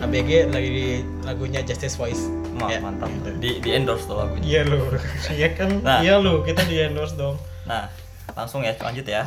ABG 0.00 0.48
lagi 0.48 0.68
di 0.68 0.86
lagunya 1.22 1.60
Justice 1.60 1.94
Voice. 1.94 2.24
Ma- 2.50 2.68
Ya, 2.68 2.76
mantap. 2.78 3.08
Gitu. 3.10 3.30
di 3.38 3.50
di 3.58 3.70
endorse 3.72 4.04
tuh 4.04 4.16
lagunya. 4.16 4.44
Iya 4.44 4.60
lu. 4.64 4.80
Iya 5.38 5.48
kan? 5.54 5.70
Nah. 5.80 6.00
iya 6.00 6.14
lu 6.16 6.40
kita 6.42 6.64
di 6.64 6.76
endorse 6.78 7.14
dong. 7.14 7.36
Nah 7.64 7.88
langsung 8.30 8.62
ya 8.62 8.72
lanjut 8.78 9.02
ya 9.02 9.26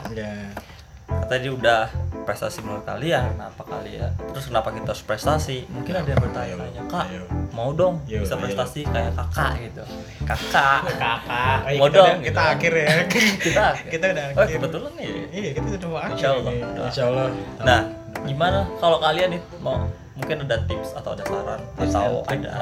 ya 1.14 1.26
tadi 1.26 1.48
udah 1.48 1.82
prestasi 2.24 2.64
menurut 2.64 2.88
kalian 2.88 3.36
apa 3.36 3.60
kalian 3.62 4.08
terus 4.32 4.48
kenapa 4.48 4.72
kita 4.72 4.96
harus 4.96 5.04
prestasi? 5.04 5.68
Mungkin 5.68 5.92
ada 5.92 6.08
yang 6.08 6.22
bertanya-tanya 6.22 6.82
kak 6.88 7.06
mau 7.52 7.70
dong 7.70 8.00
bisa 8.08 8.34
prestasi 8.34 8.88
kayak 8.88 9.12
kakak 9.14 9.52
gitu? 9.62 9.84
Kakak. 10.24 10.88
Kakak. 11.04 11.58
Mau 11.76 11.92
kita, 11.92 11.98
dong, 12.00 12.08
udah- 12.08 12.24
kita 12.24 12.42
gitu. 12.42 12.54
akhir 12.56 12.72
ya. 12.74 12.88
Kita 13.44 13.66
kita 13.92 14.06
udah 14.10 14.26
oh 14.26 14.40
akhir 14.40 14.56
kebetulan 14.56 14.92
nih 14.96 15.10
iya 15.30 15.50
kita 15.52 15.68
sudah 15.70 15.88
mau 15.88 16.00
akhir. 16.00 16.16
Insya 16.16 16.30
Allah. 16.32 16.52
ini. 16.54 16.64
Doa. 16.64 16.86
insya 16.88 17.04
Allah 17.12 17.28
nah 17.60 17.80
gimana 18.24 18.60
kalau 18.80 18.98
kalian 18.98 19.30
nih 19.36 19.42
mau 19.60 19.78
mungkin 20.16 20.36
ada 20.48 20.58
tips 20.64 20.90
atau 20.96 21.12
ada 21.12 21.24
saran 21.28 21.62
atau 21.76 22.24
ada 22.24 22.54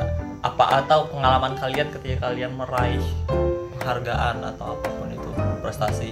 apa 0.41 0.65
atau 0.81 0.99
pengalaman 1.05 1.53
kalian 1.53 1.87
ketika 1.93 2.31
kalian 2.31 2.51
meraih 2.57 3.03
penghargaan 3.77 4.41
atau 4.41 4.73
apa 4.73 4.87
pun 4.89 5.09
itu 5.11 5.29
prestasi 5.61 6.09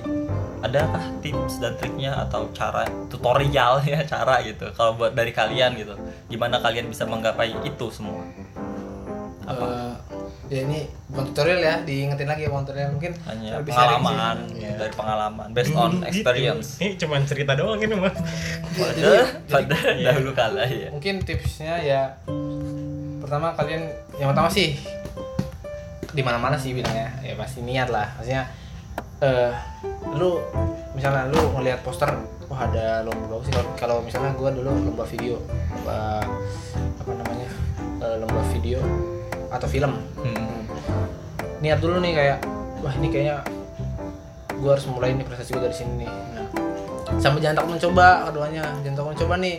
adakah 0.60 1.04
tips 1.24 1.64
dan 1.64 1.74
triknya 1.80 2.12
atau 2.28 2.52
cara 2.52 2.84
tutorial 3.08 3.80
ya 3.88 4.04
cara 4.14 4.44
gitu 4.44 4.68
kalau 4.76 5.00
buat 5.00 5.16
dari 5.16 5.32
kalian 5.32 5.76
gitu? 5.80 5.96
Gimana 6.28 6.60
kalian 6.60 6.92
bisa 6.92 7.08
menggapai 7.08 7.56
itu 7.64 7.88
semua? 7.92 8.24
Apa? 9.48 9.66
Eh, 9.66 9.96
ya 10.50 10.60
ini 10.68 10.86
bukan 11.10 11.32
tutorial 11.32 11.62
ya 11.62 11.76
diingetin 11.88 12.28
lagi 12.28 12.46
bukan 12.52 12.64
tutorial. 12.68 12.90
Mungkin 12.94 13.12
hanya 13.26 13.50
lebih 13.64 13.72
pengalaman. 13.72 14.38
Iya. 14.56 14.74
dari 14.80 14.94
pengalaman 14.96 15.48
based 15.56 15.76
on 15.76 15.92
experience. 16.04 16.80
ini 16.84 16.96
cuman 17.00 17.22
cerita 17.24 17.56
doang 17.56 17.80
ini 17.80 17.96
mah 17.96 18.14
pada 18.76 19.10
pada 19.48 19.78
dahulu 19.96 20.32
kala 20.32 20.64
ya 20.68 20.88
mungkin 20.92 21.20
tipsnya 21.24 21.76
ya 21.84 22.16
pertama 23.20 23.52
kalian 23.56 23.92
yang 24.16 24.32
pertama 24.32 24.48
sih 24.48 24.80
di 26.10 26.22
mana 26.26 26.42
mana 26.42 26.58
sih 26.58 26.74
bilangnya. 26.74 27.14
Ya 27.22 27.38
pasti 27.38 27.62
niat 27.62 27.90
lah. 27.94 28.18
Maksudnya 28.18 28.50
eh 29.20 29.52
lu 30.16 30.40
misalnya 30.96 31.28
lu 31.28 31.52
ngelihat 31.60 31.84
poster 31.84 32.08
wah 32.50 32.66
ada 32.66 33.06
lomba 33.06 33.38
bagus 33.38 33.52
sih? 33.52 33.56
Kalau 33.78 34.02
misalnya 34.02 34.34
gua 34.34 34.50
dulu 34.50 34.72
lomba 34.74 35.06
video 35.06 35.38
lomba 35.76 36.24
apa 36.98 37.12
namanya 37.14 37.50
eh, 38.02 38.16
lomba 38.18 38.42
video 38.56 38.80
atau 39.50 39.68
film. 39.70 39.94
Hmm. 40.22 40.66
niat 41.60 41.84
dulu 41.84 42.00
nih 42.00 42.16
kayak 42.16 42.38
wah 42.80 42.94
ini 42.96 43.08
kayaknya 43.12 43.44
gua 44.64 44.80
harus 44.80 44.88
mulai 44.88 45.12
nih 45.14 45.28
prestasi 45.28 45.52
gua 45.54 45.68
dari 45.68 45.76
sini 45.76 45.94
nih. 46.04 46.10
Nah, 46.10 46.48
sampai 47.20 47.40
jangan 47.44 47.64
takut 47.64 47.72
mencoba 47.76 48.08
keduanya. 48.32 48.64
Jangan 48.82 48.96
takut 48.98 49.12
mencoba 49.14 49.36
nih. 49.44 49.58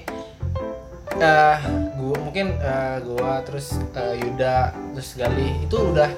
Eh 1.21 1.59
gua 2.01 2.17
mungkin 2.17 2.47
eh, 2.57 2.97
gua 3.05 3.45
terus 3.45 3.77
eh, 3.93 4.15
Yuda 4.25 4.73
terus 4.97 5.21
Gali 5.21 5.63
itu 5.63 5.77
udah 5.77 6.09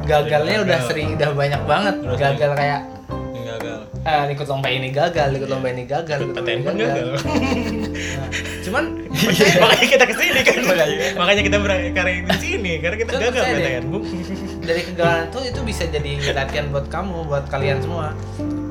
gagalnya 0.00 0.56
udah 0.62 0.78
Gagal. 0.78 0.88
sering 0.88 1.08
udah 1.14 1.30
banyak 1.32 1.62
banget. 1.64 1.94
Udah 2.00 2.18
gagal 2.18 2.50
kayak 2.54 2.80
Ini 3.08 3.40
gagal. 3.44 3.78
eh 4.00 4.24
ikut 4.30 4.46
lomba 4.46 4.68
ini 4.68 4.88
gagal 4.88 5.28
ikut 5.34 5.48
lomba 5.48 5.68
ini 5.68 5.82
gagal 5.84 6.18
ikut 6.22 6.34
lomba 6.34 6.50
ini 6.50 6.62
gagal. 6.62 6.78
gagal. 6.78 7.08
Nah, 8.08 8.28
cuman 8.64 8.84
makanya 9.58 9.86
kita 9.86 10.04
ke 10.04 10.14
sini 10.14 10.40
kan. 10.42 10.58
Makanya. 11.16 11.42
kita 11.42 11.56
berkarya 11.58 12.14
di 12.22 12.36
sini 12.38 12.72
karena 12.78 12.96
kita 12.96 13.10
Coba 13.10 13.22
gagal 13.26 13.42
percaya. 13.44 13.58
PTN 13.58 13.84
dari 14.60 14.80
kegagalan 14.82 15.24
itu 15.26 15.38
itu 15.46 15.60
bisa 15.62 15.82
jadi 15.84 16.12
latihan 16.30 16.66
buat 16.68 16.86
kamu 16.88 17.16
buat 17.26 17.44
kalian 17.48 17.78
semua. 17.80 18.12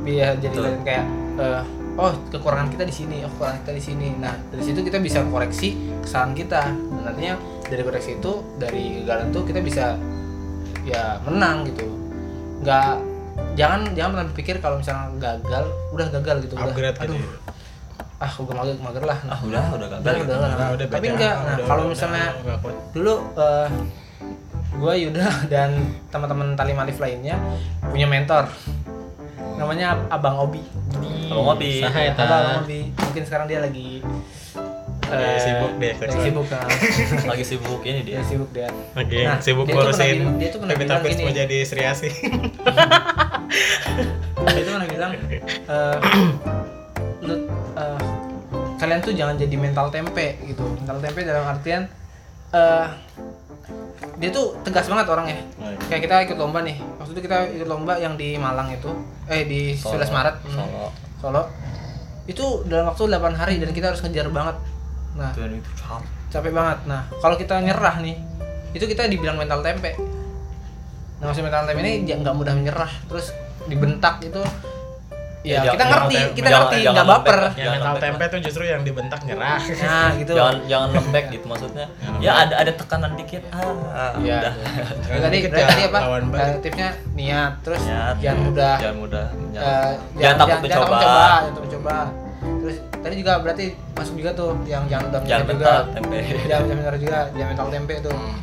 Biar 0.02 0.38
jadi 0.38 0.56
latihan 0.56 0.82
kayak 0.84 1.06
eh, 1.38 1.62
oh 1.98 2.14
kekurangan 2.30 2.70
kita 2.70 2.84
di 2.84 2.96
sini 2.96 3.18
oh 3.22 3.30
kekurangan 3.30 3.60
kita 3.62 3.74
di 3.74 3.84
sini. 3.84 4.08
Nah 4.16 4.34
dari 4.48 4.64
situ 4.64 4.80
kita 4.80 4.98
bisa 4.98 5.22
koreksi 5.24 5.76
kesalahan 6.00 6.34
kita. 6.34 6.62
Dan 6.72 7.02
nantinya 7.04 7.34
dari 7.64 7.82
koreksi 7.82 8.16
itu 8.16 8.32
dari 8.56 9.02
kegagalan 9.02 9.28
itu 9.28 9.40
kita 9.44 9.60
bisa 9.60 9.86
ya 10.88 11.20
menang 11.22 11.68
gitu 11.68 11.84
nggak 12.60 12.96
jangan 13.54 13.80
jangan 13.92 14.10
pernah 14.14 14.28
berpikir 14.32 14.56
kalau 14.58 14.80
misalnya 14.80 15.12
gagal 15.18 15.64
udah 15.92 16.08
gagal 16.12 16.36
gitu 16.42 16.54
udah 16.54 16.66
upgrade 16.66 16.96
gitu 16.96 17.04
aduh 17.04 17.18
ya. 17.18 17.30
ah 18.18 18.32
udah 18.34 18.54
mager 18.56 18.76
mager 18.80 19.04
lah 19.04 19.20
ah 19.28 19.40
udah 19.42 19.64
udah 19.70 19.88
gagal 19.92 20.02
udah 20.02 20.16
gitu. 20.18 20.34
udah, 20.34 20.50
Nah, 20.50 20.70
udah 20.74 20.86
tapi 20.88 20.98
beda. 21.04 21.14
enggak 21.14 21.36
nah 21.36 21.54
Udah- 21.54 21.68
kalau 21.68 21.82
udah- 21.82 21.92
misalnya 21.92 22.26
udah 22.40 22.58
dulu 22.90 23.14
eh 23.36 23.68
gue 24.70 24.94
Yuda 25.00 25.26
dan 25.54 25.70
teman-teman 26.08 26.48
Talim 26.54 26.78
Alif 26.78 26.98
lainnya 26.98 27.36
punya 27.84 28.08
mentor 28.08 28.46
namanya 29.56 29.98
Abang 30.08 30.38
Obi 30.40 30.62
Abang 31.28 31.48
Obi. 31.52 31.82
Abang 31.84 32.64
Obi 32.64 32.80
mungkin 32.96 33.24
sekarang 33.24 33.46
dia 33.46 33.60
lagi 33.60 34.02
Lagi 35.08 35.24
eh, 35.24 35.40
sibuk 35.40 35.72
deh, 35.80 35.94
lagi 35.96 36.20
sibuk 36.20 36.46
kan 36.52 36.68
lagi 37.32 37.44
sibuk 37.48 37.82
ini 37.82 38.00
dia. 38.04 38.20
Dia 38.20 38.28
sibuk 38.28 38.50
dia. 38.52 38.68
Oke, 38.92 39.20
Nah, 39.24 39.40
sibuk 39.40 39.66
dia 39.66 39.74
tuh 39.74 39.82
ngurusin 39.88 40.18
dia 40.36 40.50
tuh 40.52 40.60
pernah 40.60 40.76
bilang 40.76 41.00
gini. 41.02 41.24
mau 41.24 41.32
jadi 41.32 41.58
Sri 41.64 41.84
Asih. 41.84 42.12
dia 44.48 44.60
itu 44.60 44.70
pernah 44.70 44.90
bilang 44.90 45.12
lu 47.28 47.36
eh, 47.76 48.00
kalian 48.78 49.00
tuh 49.02 49.14
jangan 49.16 49.36
jadi 49.36 49.56
mental 49.56 49.88
tempe 49.90 50.38
gitu. 50.44 50.64
Mental 50.84 50.98
tempe 51.00 51.20
dalam 51.24 51.46
artian 51.48 51.84
eh 52.48 52.88
dia 54.18 54.30
tuh 54.34 54.56
tegas 54.64 54.88
banget 54.88 55.08
orangnya. 55.08 55.40
Kayak 55.88 56.02
kita 56.04 56.16
ikut 56.32 56.38
lomba 56.38 56.60
nih. 56.64 56.78
Waktu 57.00 57.12
itu 57.16 57.22
kita 57.24 57.38
ikut 57.54 57.68
lomba 57.68 57.94
yang 57.96 58.18
di 58.18 58.36
Malang 58.36 58.72
itu. 58.74 58.92
Eh 59.28 59.46
di 59.46 59.62
11 59.72 60.10
Maret. 60.10 60.36
Hmm, 60.44 60.56
Solo. 60.56 60.86
Solo. 61.22 61.42
Itu 62.28 62.68
dalam 62.68 62.92
waktu 62.92 63.08
8 63.08 63.40
hari 63.40 63.56
dan 63.62 63.72
kita 63.72 63.94
harus 63.94 64.04
ngejar 64.04 64.28
banget 64.32 64.56
nah 65.18 65.32
dan 65.34 65.52
itu 65.52 65.70
capek 65.76 66.06
capek 66.30 66.52
banget. 66.52 66.78
Nah 66.86 67.02
kalau 67.18 67.36
kita 67.36 67.58
nyerah 67.58 67.96
nih 68.00 68.18
itu 68.72 68.86
kita 68.86 69.06
dibilang 69.06 69.36
mental 69.36 69.60
tempe. 69.60 69.98
Nah 71.18 71.26
maksud 71.26 71.42
mental 71.42 71.66
tempe 71.66 71.82
ini 71.82 72.06
ya 72.06 72.16
nggak 72.16 72.34
mudah 72.34 72.54
menyerah. 72.54 72.92
Terus 73.08 73.34
dibentak 73.66 74.22
itu 74.22 74.40
ya, 75.44 75.60
Ya, 75.60 75.72
kita 75.72 75.84
ngerti 75.86 76.16
kita 76.36 76.44
jangan- 76.46 76.68
ngerti 76.68 76.78
nggak 76.86 77.08
baper. 77.08 77.38
Lembek 77.40 77.48
Yang 77.48 77.56
Jangan 77.58 77.72
mental 77.74 77.88
lembek 77.90 78.04
tempe 78.04 78.24
tuh 78.28 78.40
justru 78.44 78.64
yang 78.66 78.82
dibentak 78.84 79.20
nyerah. 79.24 79.58
nah 79.82 80.10
gitu. 80.14 80.32
Jangan 80.36 80.56
jangan 80.68 80.90
lembek 80.92 81.26
gitu 81.32 81.46
maksudnya. 81.48 81.86
Jangan 81.96 82.20
ya 82.20 82.32
lembek. 82.32 82.44
ada 82.44 82.56
ada 82.60 82.72
tekanan 82.76 83.12
dikit. 83.16 83.44
Ah 83.50 83.64
Iya. 84.20 84.38
udah. 84.38 84.54
Ya, 85.08 85.18
tadi 85.18 85.36
Dikit 85.38 85.50
dari 85.50 85.58
ya, 85.58 85.68
tadi 85.68 85.84
apa? 85.88 86.00
tipsnya 86.60 86.90
niat, 87.16 87.54
terus 87.64 87.82
Niat, 87.82 88.16
jangan 88.20 88.40
mudah 88.44 88.76
jangan 88.78 88.98
mudah. 89.00 89.26
eh, 89.56 89.92
jangan 90.16 90.36
takut 90.38 90.60
mencoba. 90.60 90.86
mencoba, 90.86 91.00
jangan 91.02 91.42
takut 91.48 91.64
mencoba. 91.64 91.98
Terus 92.64 92.78
tadi 93.00 93.16
juga 93.20 93.40
berarti 93.40 93.66
masuk 93.96 94.16
juga 94.20 94.32
tuh 94.36 94.58
yang 94.68 94.84
jangan 94.92 95.12
udah 95.14 95.22
jangan 95.24 95.46
juga. 95.56 95.74
tempe 95.96 96.18
Jangan 96.48 96.64
jangan 96.68 96.78
menyerah 96.80 97.00
juga, 97.00 97.20
jangan 97.36 97.50
mental 97.56 97.68
tempe 97.72 97.96
tuh. 98.04 98.16
Hmm. 98.16 98.38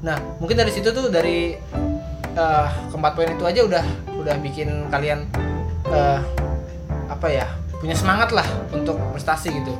Nah, 0.00 0.16
mungkin 0.40 0.56
dari 0.56 0.72
situ 0.72 0.88
tuh 0.90 1.06
dari 1.12 1.54
eh, 2.34 2.66
keempat 2.90 3.12
poin 3.14 3.30
itu 3.30 3.44
aja 3.44 3.60
udah 3.66 3.84
udah 4.16 4.34
bikin 4.40 4.88
kalian 4.88 5.28
eh, 5.88 6.20
apa 7.10 7.26
ya 7.28 7.46
punya 7.80 7.96
semangat 7.96 8.32
lah 8.32 8.46
untuk 8.72 8.96
prestasi 9.12 9.52
gitu. 9.52 9.72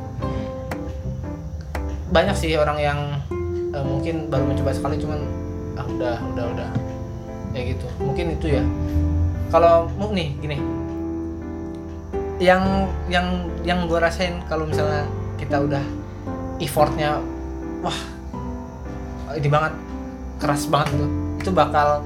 Banyak 2.10 2.36
sih 2.36 2.56
orang 2.56 2.78
yang 2.80 2.98
eh, 3.72 3.84
mungkin 3.84 4.28
baru 4.28 4.44
mencoba 4.50 4.72
sekali 4.76 4.96
cuman 5.00 5.20
ah 5.78 5.86
udah 5.86 6.16
udah 6.36 6.44
udah 6.56 6.70
ya 7.56 7.60
gitu. 7.74 7.86
Mungkin 7.98 8.38
itu 8.38 8.60
ya. 8.60 8.64
Kalau 9.50 9.90
nih 10.14 10.38
gini, 10.38 10.62
yang 12.40 12.88
yang 13.06 13.26
yang 13.62 13.84
gue 13.84 14.00
rasain 14.00 14.40
kalau 14.48 14.64
misalnya 14.64 15.04
kita 15.36 15.60
udah 15.60 15.84
effortnya 16.56 17.20
wah 17.80 17.96
ini 19.36 19.46
banget 19.46 19.72
keras 20.40 20.64
banget 20.66 20.96
tuh 20.96 21.10
itu 21.38 21.50
bakal 21.52 22.00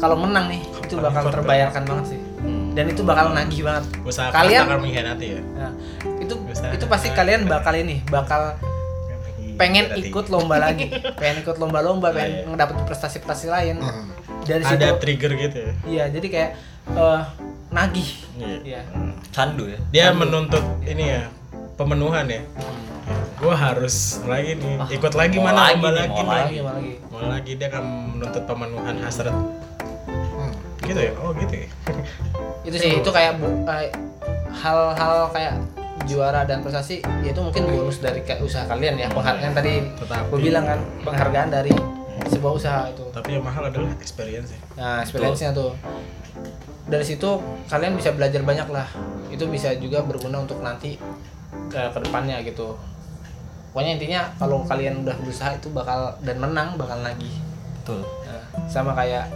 kalau 0.00 0.16
menang 0.16 0.48
nih 0.48 0.64
itu 0.80 0.96
Bakal 0.96 1.22
effort, 1.28 1.34
terbayarkan 1.34 1.82
banget 1.82 2.06
sih. 2.14 2.20
Dan 2.72 2.84
itu 2.86 3.02
bakal 3.02 3.34
nagih 3.34 3.66
banget. 3.66 3.84
Usaha 4.06 4.30
Kalian- 4.30 4.70
akan 4.70 4.78
mengkhianati 4.78 5.26
ya. 5.34 5.40
nah, 5.56 5.72
itu 6.20 6.34
Usaha. 6.38 6.70
itu 6.70 6.84
pasti 6.86 7.08
kalian 7.10 7.48
bakal 7.50 7.74
ini 7.74 8.06
bakal 8.06 8.54
pengen 9.56 9.90
ikut 9.96 10.30
lomba 10.30 10.60
lagi. 10.60 10.92
Pengen 11.16 11.42
ikut 11.42 11.56
lomba-lomba 11.56 12.12
pengen 12.16 12.32
iya. 12.32 12.46
ngedapet 12.46 12.76
prestasi-prestasi 12.86 13.46
lain. 13.48 13.76
Dari 14.46 14.62
Ada 14.62 14.94
situ 14.94 14.96
trigger 15.02 15.32
gitu 15.34 15.58
ya. 15.58 15.72
iya 15.84 16.04
jadi 16.06 16.26
kayak 16.30 16.50
eh, 16.94 17.20
nagih 17.76 18.08
Iya. 18.36 18.56
iya 18.64 18.80
candu 19.30 19.68
ya 19.68 19.78
Dia 19.92 20.06
menuntut 20.10 20.64
ini 20.82 21.04
ya 21.10 21.28
pemenuhan 21.76 22.24
ya. 22.24 22.40
Gue 23.36 23.52
harus 23.52 24.24
lagi 24.24 24.56
nih, 24.56 24.80
ikut 24.90 25.12
lagi 25.12 25.36
mau 25.36 25.52
mana 25.52 25.68
lagi 25.68 25.76
nih, 25.76 25.92
lagi, 25.92 26.08
mau 26.08 26.16
mau 26.16 26.32
lagi 26.32 26.56
mau 26.56 26.72
lagi 26.72 26.92
Mau 27.12 27.20
lagi 27.28 27.52
dia 27.54 27.66
akan 27.68 27.84
menuntut 28.16 28.42
pemenuhan 28.42 28.94
hasrat. 28.98 29.36
Gitu 30.80 31.00
ya? 31.00 31.12
Oh 31.20 31.36
gitu 31.36 31.54
ya. 31.54 31.68
itu 32.66 32.76
sih 32.76 32.90
itu 32.98 33.10
kayak 33.12 33.36
bu- 33.38 33.62
hal-hal 34.56 35.28
kayak 35.30 35.54
juara 36.04 36.42
dan 36.42 36.62
prestasi 36.62 36.98
ya 37.20 37.30
itu 37.30 37.38
mungkin 37.38 37.62
bonus 37.66 38.00
dari 38.00 38.22
kayak 38.22 38.40
usaha 38.40 38.64
kalian 38.64 38.96
ya 38.96 39.08
penghargaan 39.08 39.52
tadi 39.52 39.86
gue 40.02 40.38
bilang 40.40 40.64
kan 40.64 40.78
penghargaan 41.02 41.48
dari 41.48 41.74
sebuah 42.26 42.52
usaha 42.52 42.80
itu 42.88 43.04
Tapi 43.12 43.28
yang 43.32 43.44
mahal 43.44 43.68
adalah 43.68 43.90
experience 43.96 44.50
ya. 44.50 44.60
nah 44.74 44.98
experience-nya 44.98 45.50
tuh 45.52 45.74
dari 46.86 47.02
situ 47.02 47.30
kalian 47.66 47.98
bisa 47.98 48.14
belajar 48.14 48.42
banyak 48.46 48.68
lah. 48.70 48.86
Itu 49.30 49.50
bisa 49.50 49.74
juga 49.76 50.02
berguna 50.06 50.42
untuk 50.42 50.62
nanti 50.62 50.96
ke 51.70 51.80
ke 51.92 51.98
depannya 52.02 52.40
gitu. 52.46 52.78
Pokoknya 53.74 54.00
intinya 54.00 54.20
kalau 54.40 54.64
kalian 54.64 55.04
udah 55.04 55.16
berusaha 55.20 55.52
itu 55.52 55.68
bakal 55.74 56.16
dan 56.24 56.40
menang 56.40 56.78
bakal 56.80 56.96
nagih. 57.02 57.34
Betul. 57.82 58.00
Nah, 58.24 58.42
sama 58.70 58.96
kayak 58.96 59.28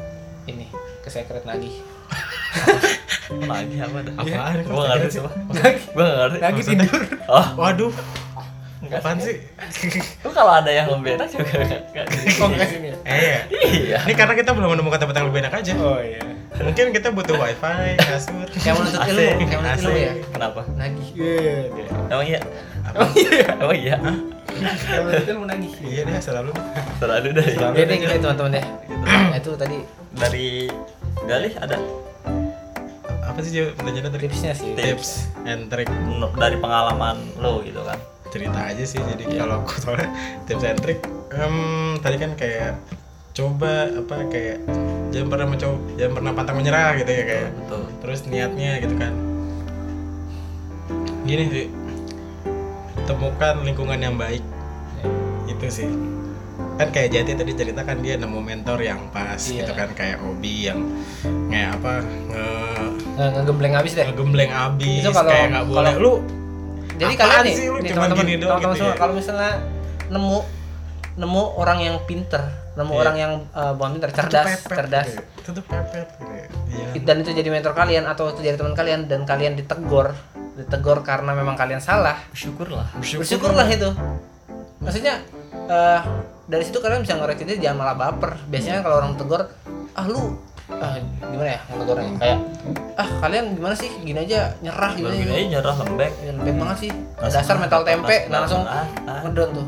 ini 0.48 0.70
ke 1.04 1.08
secret 1.12 1.44
nagih. 1.44 1.74
Lagi 3.30 3.76
apa? 3.78 3.98
Dah 4.02 4.14
Apaan? 4.18 4.56
gua 4.66 4.82
nggak 4.90 4.98
ngerti 5.06 5.18
apa 5.22 5.30
gua 5.94 6.02
nggak 6.02 6.18
ngerti. 6.18 6.38
Lagi 6.42 6.62
tidur. 6.66 7.02
oh. 7.30 7.46
Waduh, 7.54 7.92
apaan 8.98 9.18
sih? 9.22 9.36
lu 10.26 10.30
kalau 10.34 10.52
ada 10.58 10.70
yang 10.72 10.90
lebih 10.90 11.14
enak 11.14 11.28
juga 11.30 11.46
nggak? 11.46 11.80
Nggak 11.94 12.06
oh 12.42 12.46
enggak 12.50 12.68
sini. 12.68 12.88
Ya 12.90 12.96
Eh, 13.06 13.18
iya. 13.22 13.40
iya. 13.70 13.98
Ini 14.02 14.14
karena 14.18 14.34
kita 14.34 14.50
belum 14.50 14.68
menemukan 14.74 14.98
tempat 14.98 15.14
yang 15.20 15.26
lebih 15.30 15.40
enak 15.46 15.54
aja. 15.62 15.72
oh 15.78 16.00
iya. 16.02 16.22
Mungkin 16.60 16.92
kita 16.92 17.08
butuh 17.14 17.40
wifi, 17.40 17.96
kasur. 17.96 18.44
kayak 18.52 18.74
menuntut 18.76 19.00
ilmu 19.10 19.32
kayak 19.48 19.60
menuntut 19.64 19.84
ilmu 19.86 19.96
ya? 19.96 20.12
Kenapa? 20.34 20.60
Nagih. 20.76 21.08
Emang 22.10 22.26
iya? 22.26 22.40
Apa? 22.84 23.04
emang 23.64 23.78
iya? 23.78 23.96
Kayak 24.60 25.02
menuntut 25.06 25.28
ilmu 25.32 25.44
nagih. 25.48 25.72
Iya 25.80 26.02
deh, 26.04 26.14
selalu. 26.20 26.52
terlalu 27.00 27.28
deh. 27.32 27.46
Jadi 27.56 27.94
gitu 27.96 28.12
ya 28.12 28.20
teman-teman 28.20 28.52
ya 28.60 28.64
nah, 29.00 29.38
itu 29.38 29.50
tadi. 29.56 29.78
Dari 30.10 30.46
Galih 31.24 31.52
ada? 31.56 31.76
Apa 33.24 33.38
sih 33.46 33.50
Jo? 33.54 33.64
pertanyaannya 33.78 34.10
tadi? 34.10 34.24
tipsnya 34.26 34.52
sih. 34.52 34.74
Tips 34.74 35.30
and 35.46 35.70
trick 35.70 35.88
dari 36.36 36.56
pengalaman 36.58 37.16
lo 37.38 37.62
gitu 37.62 37.80
kan 37.86 37.96
cerita 38.30 38.60
aja 38.64 38.82
sih 38.82 38.98
jadi 38.98 39.24
Iya. 39.26 39.38
kalau 39.38 39.54
aku 39.60 39.72
soalnya 39.76 40.08
tips 40.44 40.64
and 40.64 40.78
trick 40.78 41.00
em, 41.30 41.54
tadi 41.98 42.16
kan 42.16 42.32
kayak 42.32 42.78
coba 43.30 43.72
apa 43.92 44.26
kayak 44.26 44.58
jangan 45.10 45.28
pernah 45.28 45.46
mencoba 45.48 45.76
jangan 45.94 46.12
pernah 46.14 46.32
pantang 46.32 46.56
menyerah 46.56 46.90
gitu 46.96 47.10
ya 47.10 47.24
kayak 47.24 47.48
betul 47.52 47.82
terus 48.00 48.20
niatnya 48.24 48.72
gitu 48.78 48.94
kan. 48.96 49.12
Gini 51.22 51.44
sih 51.46 51.66
temukan 53.04 53.54
lingkungan 53.60 53.98
yang 53.98 54.16
baik. 54.16 54.42
Itu 55.46 55.66
sih. 55.68 55.90
Kan 56.74 56.88
kayak 56.88 57.12
Jati 57.12 57.32
tadi 57.34 57.52
cerita 57.52 57.82
kan 57.82 58.00
dia 58.00 58.16
nemu 58.16 58.40
mentor 58.40 58.80
yang 58.80 59.10
pas 59.10 59.36
Iya. 59.38 59.62
gitu 59.62 59.72
kan 59.74 59.92
kayak 59.92 60.18
Obi 60.22 60.66
yang 60.66 60.80
kayak 61.46 61.76
apa 61.76 61.92
nge 62.02 62.46
Nge- 63.12 63.32
ngegembleng 63.36 63.74
habis 63.74 63.92
deh. 63.92 64.06
Ngegembleng 64.06 64.50
abis 64.50 65.00
Itu 65.00 65.10
kalau- 65.12 65.28
kayak 65.28 65.46
nggak 65.50 65.66
boleh. 65.66 65.92
kalau- 65.92 66.00
lu 66.00 66.12
jadi 67.00 67.14
Apaan 67.16 67.22
kalian 67.24 67.42
nih, 67.42 67.54
nih 67.56 67.64
cuman 67.64 68.08
teman-teman 68.12 68.26
gitu 68.28 68.44
semua 68.76 68.92
ya? 68.92 68.94
kalau 68.94 69.12
misalnya 69.16 69.52
nemu 70.06 70.38
nemu 71.16 71.42
orang 71.56 71.78
yang 71.80 71.96
pinter 72.04 72.42
nemu 72.70 72.92
Iya. 72.92 73.00
orang 73.02 73.16
yang 73.16 73.32
eh, 73.50 73.72
bukan 73.74 73.90
pinter 73.96 74.10
cerdas 74.12 74.46
pepet 74.62 74.76
cerdas 74.78 75.06
gitu. 75.08 75.22
itu 75.40 75.50
tuh 75.56 75.64
pepet 75.64 76.06
gitu 76.12 76.32
ya. 76.32 76.46
Iya. 76.70 76.86
dan 77.02 77.16
itu 77.18 77.30
jadi 77.32 77.48
mentor 77.48 77.72
kalian 77.72 78.04
atau 78.04 78.30
itu 78.30 78.40
jadi 78.40 78.54
teman 78.54 78.74
kalian 78.74 79.08
dan 79.08 79.24
kalian 79.24 79.56
ditegur 79.56 80.12
ditegur 80.54 81.00
karena 81.00 81.32
memang 81.32 81.56
kalian 81.56 81.80
salah 81.80 82.20
bersyukurlah 82.30 82.86
bersyukurlah 83.00 83.64
itu 83.66 83.90
maksudnya 84.78 85.24
eh, 85.66 86.00
dari 86.46 86.62
situ 86.62 86.78
kalian 86.78 87.00
bisa 87.00 87.16
ngoreksi 87.16 87.44
diri 87.44 87.58
jangan 87.58 87.78
malah 87.80 87.96
baper 87.96 88.36
biasanya 88.46 88.80
kan 88.80 88.84
kalau 88.86 88.96
orang 89.00 89.12
tegur 89.16 89.42
ah 89.90 90.04
lu 90.06 90.38
ah 90.72 90.94
gimana 91.20 91.50
ya 91.50 91.60
negornya 91.68 92.10
kayak 92.16 92.38
ah 92.94 93.08
kalian 93.20 93.44
gimana 93.52 93.74
sih? 93.74 93.90
Gini 93.98 94.18
aja 94.20 94.54
nyerah 94.58 94.90
gitu 94.94 95.08
gini 95.08 95.26
aja 95.28 95.46
nyerah 95.58 95.74
lembek. 95.76 96.12
Ya, 96.20 96.30
lembek 96.30 96.54
banget 96.56 96.76
sih. 96.78 96.90
Langsung 97.16 97.34
dasar 97.36 97.56
mental 97.56 97.82
tempe 97.82 98.16
langsung- 98.26 98.64
nah, 98.64 98.84
langsung 98.86 99.02
ah, 99.04 99.10
ah. 99.10 99.20
ngedon 99.24 99.50
tuh. 99.52 99.66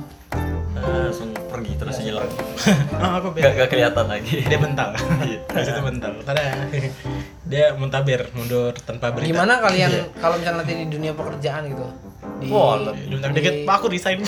Eh, 0.72 1.02
langsung 1.06 1.30
pergi 1.46 1.72
terus 1.76 1.94
Iya. 1.94 2.04
hilang 2.10 2.26
oh 3.02 3.12
aku 3.14 3.28
gak, 3.30 3.34
beda 3.38 3.50
gak 3.54 3.68
kelihatan 3.70 4.06
lagi. 4.08 4.34
Dia 4.42 4.58
mental. 4.58 4.88
Terus 5.52 5.68
itu 5.68 5.80
mental. 5.80 6.12
Tada 6.24 6.42
dia 7.52 7.66
muntabir 7.76 8.20
mundur 8.32 8.72
tanpa 8.80 9.12
berita. 9.12 9.30
Gimana 9.30 9.60
kalian 9.60 9.90
kalau 10.18 10.40
misalnya 10.40 10.64
nanti 10.64 10.74
di 10.74 10.86
dunia 10.88 11.12
pekerjaan 11.12 11.68
gitu? 11.68 11.86
Di, 12.40 12.48
Diundang 13.06 13.30
di- 13.30 13.38
dikit 13.38 13.54
pak 13.62 13.74
aku 13.78 13.86
resign 13.92 14.18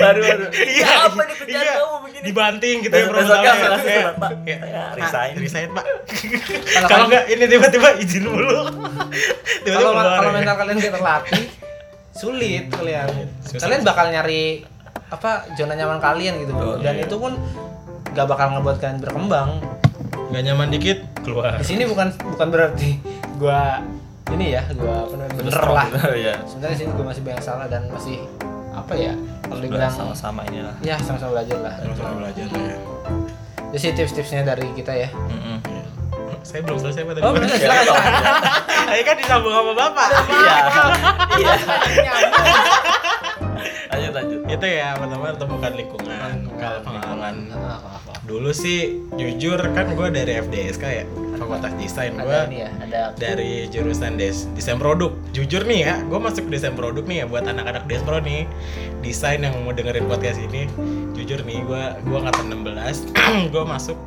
baru 0.00 0.20
baru 0.24 0.44
iya 0.64 0.88
apa 1.06 1.20
nih 1.22 1.36
kerjaan 1.36 1.64
iya. 1.64 1.74
kamu 1.76 1.96
begini 2.04 2.24
dibanting 2.24 2.76
gitu 2.84 2.94
ya 2.96 3.06
promotornya. 3.06 3.52
kayak, 3.52 3.80
Saya 3.80 4.12
"Pak, 4.16 4.30
resign." 4.96 5.32
resign 5.36 5.68
pak 5.76 5.84
Kalau 6.88 7.04
enggak 7.08 7.24
ini 7.28 7.44
tiba-tiba 7.46 7.88
izin 8.00 8.22
dulu 8.24 8.58
tiba-tiba 9.64 9.90
kalau 9.92 10.30
ya. 10.30 10.32
mental 10.32 10.56
kalian 10.56 10.76
tidak 10.80 10.94
terlatih 10.98 11.44
sulit 12.10 12.64
kalian 12.72 13.08
Susah. 13.44 13.60
kalian 13.64 13.80
bakal 13.86 14.06
nyari 14.10 14.44
apa 15.10 15.30
zona 15.58 15.74
nyaman 15.74 15.98
kalian 15.98 16.34
gitu 16.42 16.52
Betul, 16.54 16.76
dan 16.86 16.94
iya. 16.98 17.04
itu 17.06 17.16
pun 17.18 17.32
gak 18.14 18.26
bakal 18.26 18.46
ngebuat 18.58 18.76
kalian 18.78 18.98
berkembang 19.02 19.50
nggak 20.30 20.42
nyaman 20.46 20.68
dikit 20.70 20.98
keluar 21.26 21.58
di 21.58 21.66
sini 21.66 21.82
bukan 21.90 22.14
bukan 22.14 22.48
berarti 22.54 23.02
gua 23.34 23.82
ini 24.30 24.54
ya 24.54 24.62
gua 24.78 25.10
apa 25.10 25.14
namanya 25.18 25.34
bener 25.42 25.58
lah 25.58 25.86
ya 26.14 26.34
sebenarnya 26.46 26.76
sini 26.78 26.90
gua 26.94 27.06
masih 27.10 27.22
banyak 27.26 27.42
salah 27.42 27.66
dan 27.66 27.90
masih 27.90 28.22
apa 28.70 28.92
ya 28.94 29.12
kalau 29.42 29.60
dibilang 29.60 29.90
sama-sama 29.90 30.46
inilah. 30.46 30.74
Ya 30.80 30.94
sama-sama 31.02 31.40
belajar 31.40 31.58
lah. 31.58 31.74
Sama-sama 31.82 32.12
belajar 32.22 32.46
ya. 32.48 32.76
Jadi 33.70 33.78
sih 33.78 33.90
tips-tipsnya 33.94 34.42
dari 34.42 34.66
kita 34.74 34.92
ya. 34.94 35.08
Mm-mm. 35.14 35.58
saya 36.40 36.64
belum 36.64 36.80
selesai 36.80 37.04
pak 37.04 37.12
tadi. 37.20 37.22
Oh 37.26 37.32
silakan 37.36 37.50
silakan. 37.62 38.12
Ayo 38.90 39.02
kan 39.04 39.14
disambung 39.20 39.52
sama 39.52 39.72
bapak. 39.76 40.08
Iya. 40.30 40.56
Iya. 41.36 41.52
Nyambung. 42.00 42.46
lanjut 43.90 44.12
lanjut. 44.16 44.40
Itu 44.48 44.66
ya 44.66 44.88
pertama 44.96 45.26
temukan 45.36 45.72
lingkungan. 45.76 46.34
Kalau 46.56 46.80
pengalaman 46.82 47.34
apa, 47.52 47.88
apa. 48.00 48.09
Dulu 48.30 48.54
sih 48.54 49.02
jujur 49.18 49.58
kan 49.74 49.90
gue 49.98 50.08
dari 50.14 50.38
FDSK 50.38 50.84
ya 50.86 51.04
Fakultas 51.34 51.74
Desain. 51.74 52.14
Gue 52.14 52.62
ya 52.62 52.70
ada 52.78 53.10
dari 53.18 53.66
jurusan 53.66 54.14
des 54.14 54.46
desain 54.54 54.78
produk. 54.78 55.10
Jujur 55.34 55.66
nih 55.66 55.90
ya 55.90 55.94
gue 56.06 56.20
masuk 56.22 56.46
desain 56.46 56.78
produk 56.78 57.02
nih 57.10 57.24
ya 57.24 57.26
buat 57.26 57.42
anak-anak 57.50 57.90
despro 57.90 58.22
nih. 58.22 58.46
Desain 59.02 59.42
yang 59.42 59.58
mau 59.66 59.74
dengerin 59.74 60.06
podcast 60.06 60.38
ini. 60.38 60.70
Jujur 61.18 61.42
nih 61.42 61.58
gue 61.66 61.82
gue 62.06 62.16
angkatan 62.22 62.54
16 62.54 63.10
gue 63.54 63.64
masuk 63.66 63.98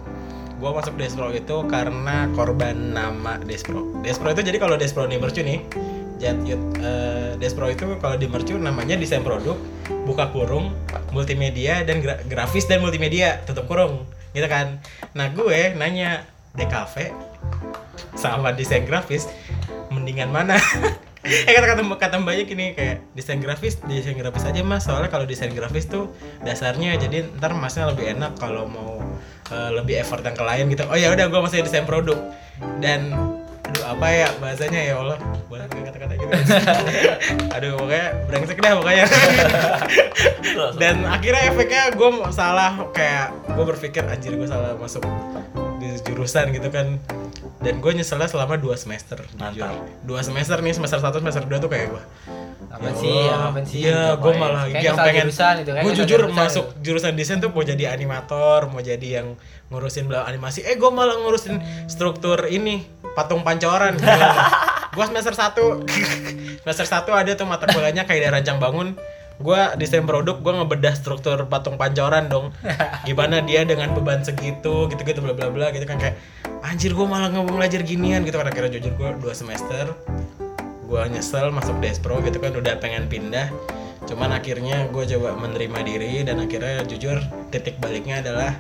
gue 0.64 0.72
masuk 0.72 0.96
despro 0.96 1.28
itu 1.36 1.58
karena 1.68 2.32
korban 2.40 2.96
nama 2.96 3.36
despro 3.44 3.84
despro 4.00 4.32
itu 4.32 4.48
jadi 4.48 4.56
kalau 4.64 4.80
despro 4.80 5.04
di 5.04 5.20
mercu 5.20 5.44
nih 5.44 5.60
Jet 6.24 6.40
Youth, 6.48 6.80
eh, 6.80 7.36
Despro 7.36 7.68
itu 7.68 8.00
kalau 8.00 8.16
di 8.16 8.32
mercu 8.32 8.56
namanya 8.56 8.96
desain 8.96 9.28
produk, 9.28 9.60
buka 10.04 10.32
kurung, 10.32 10.76
multimedia 11.12 11.84
dan 11.88 12.00
gra- 12.00 12.22
grafis 12.26 12.66
dan 12.68 12.84
multimedia, 12.84 13.44
tutup 13.48 13.68
kurung, 13.68 14.08
gitu 14.32 14.48
kan. 14.48 14.80
Nah 15.16 15.30
gue 15.32 15.76
nanya 15.76 16.28
DKV 16.54 17.12
sama 18.14 18.54
desain 18.54 18.86
grafis 18.86 19.28
mendingan 19.90 20.30
mana? 20.30 20.58
Eh 21.24 21.56
kata 21.56 21.72
kata 21.72 21.84
kata 21.88 22.16
mbaknya 22.20 22.44
gini 22.44 22.66
kayak 22.76 23.00
desain 23.16 23.40
grafis 23.40 23.80
desain 23.88 24.12
grafis 24.20 24.44
aja 24.44 24.60
mas. 24.60 24.84
Soalnya 24.84 25.08
kalau 25.08 25.24
desain 25.24 25.56
grafis 25.56 25.88
tuh 25.88 26.12
dasarnya 26.44 27.00
jadi 27.00 27.24
ntar 27.40 27.56
masnya 27.56 27.88
lebih 27.96 28.12
enak 28.12 28.36
kalau 28.36 28.68
mau 28.68 29.00
eh, 29.48 29.72
lebih 29.72 30.04
effort 30.04 30.20
yang 30.20 30.36
ke 30.36 30.44
lain 30.44 30.68
gitu. 30.68 30.84
Oh 30.92 31.00
ya 31.00 31.16
udah 31.16 31.32
gue 31.32 31.40
masih 31.40 31.64
desain 31.64 31.88
produk. 31.88 32.20
Dan 32.84 33.16
aduh 33.74 33.90
apa 33.90 34.06
ya 34.14 34.30
bahasanya 34.38 34.82
ya 34.86 34.96
Allah? 35.02 35.18
Boleh 35.50 35.66
pakai 35.66 35.84
kata-kata 35.90 36.14
gitu. 36.14 36.30
Aduh 37.58 37.72
pokoknya 37.82 38.08
brengsek 38.30 38.62
dah 38.62 38.78
pokoknya. 38.78 39.06
Dan 40.82 40.96
akhirnya 41.10 41.42
efeknya 41.50 41.84
gue 41.98 42.10
salah 42.30 42.78
kayak 42.94 43.34
gue 43.50 43.66
berpikir 43.66 44.06
anjir 44.06 44.38
gue 44.38 44.46
salah 44.46 44.78
masuk 44.78 45.02
di 45.84 46.00
jurusan 46.02 46.50
gitu 46.50 46.68
kan 46.68 46.96
dan 47.60 47.76
gue 47.78 47.92
nyeselnya 47.94 48.26
selama 48.26 48.56
dua 48.56 48.76
semester 48.76 49.20
jujur. 49.20 49.40
Mantap. 49.60 49.76
dua 50.02 50.24
semester 50.24 50.58
nih 50.58 50.72
semester 50.72 50.98
satu 50.98 51.20
semester 51.20 51.44
dua 51.44 51.60
tuh 51.60 51.68
kayak 51.68 51.92
gue 51.92 52.04
apa 52.66 52.82
Ya 52.82 52.94
sih 52.96 53.20
apa 53.28 53.60
sih 53.62 53.78
Iya, 53.84 54.18
gue 54.18 54.34
malah 54.34 54.66
Kayak 54.66 54.82
yang 54.82 54.98
pengen. 54.98 55.26
jurusan 55.28 55.56
itu, 55.60 55.70
kayak 55.70 55.84
gue 55.84 55.94
jujur 55.94 56.20
jurusan 56.24 56.34
masuk 56.34 56.66
itu. 56.66 56.80
jurusan 56.82 57.12
desain 57.14 57.38
tuh 57.38 57.52
mau 57.52 57.62
jadi 57.62 57.84
animator, 57.88 58.66
mau 58.66 58.82
jadi 58.82 59.08
yang 59.20 59.28
ngurusin 59.68 60.08
belah 60.08 60.26
animasi. 60.26 60.64
Eh, 60.64 60.74
gue 60.74 60.90
malah 60.90 61.20
ngurusin 61.20 61.60
struktur 61.86 62.48
ini 62.48 62.82
patung 63.14 63.44
pancoran. 63.44 63.94
gue 64.96 65.06
semester 65.06 65.34
satu, 65.34 65.86
semester 66.60 66.86
satu 66.88 67.12
ada 67.12 67.34
tuh 67.34 67.46
mata 67.46 67.66
kuliahnya 67.66 68.06
kayak 68.06 68.32
rancang 68.32 68.58
bangun. 68.58 68.98
Gue 69.44 69.60
desain 69.76 70.08
produk, 70.08 70.40
gue 70.40 70.54
ngebedah 70.56 70.96
struktur 70.96 71.36
patung 71.52 71.76
pancoran 71.76 72.32
dong. 72.32 72.56
Gimana 73.08 73.44
dia 73.44 73.68
dengan 73.68 73.92
beban 73.92 74.24
segitu, 74.24 74.88
gitu-gitu 74.88 75.20
bla 75.20 75.36
bla 75.36 75.52
bla 75.52 75.68
gitu 75.76 75.84
kan 75.84 76.00
kayak 76.00 76.16
anjir 76.64 76.96
gue 76.96 77.04
malah 77.04 77.28
nggak 77.28 77.52
belajar 77.52 77.84
ginian 77.84 78.24
gitu 78.24 78.40
kan. 78.40 78.48
Akhirnya 78.48 78.80
jujur 78.80 78.96
gue 78.96 79.10
dua 79.20 79.34
semester 79.36 79.92
gue 80.84 81.02
nyesel 81.10 81.50
masuk 81.50 81.82
Despro 81.82 82.22
gitu 82.22 82.40
kan 82.40 82.56
udah 82.56 82.80
pengen 82.80 83.12
pindah. 83.12 83.52
Cuman 84.08 84.32
akhirnya 84.36 84.88
gue 84.92 85.04
coba 85.18 85.36
menerima 85.36 85.80
diri 85.84 86.24
dan 86.24 86.40
akhirnya 86.40 86.86
jujur 86.88 87.20
titik 87.50 87.82
baliknya 87.82 88.22
adalah 88.22 88.54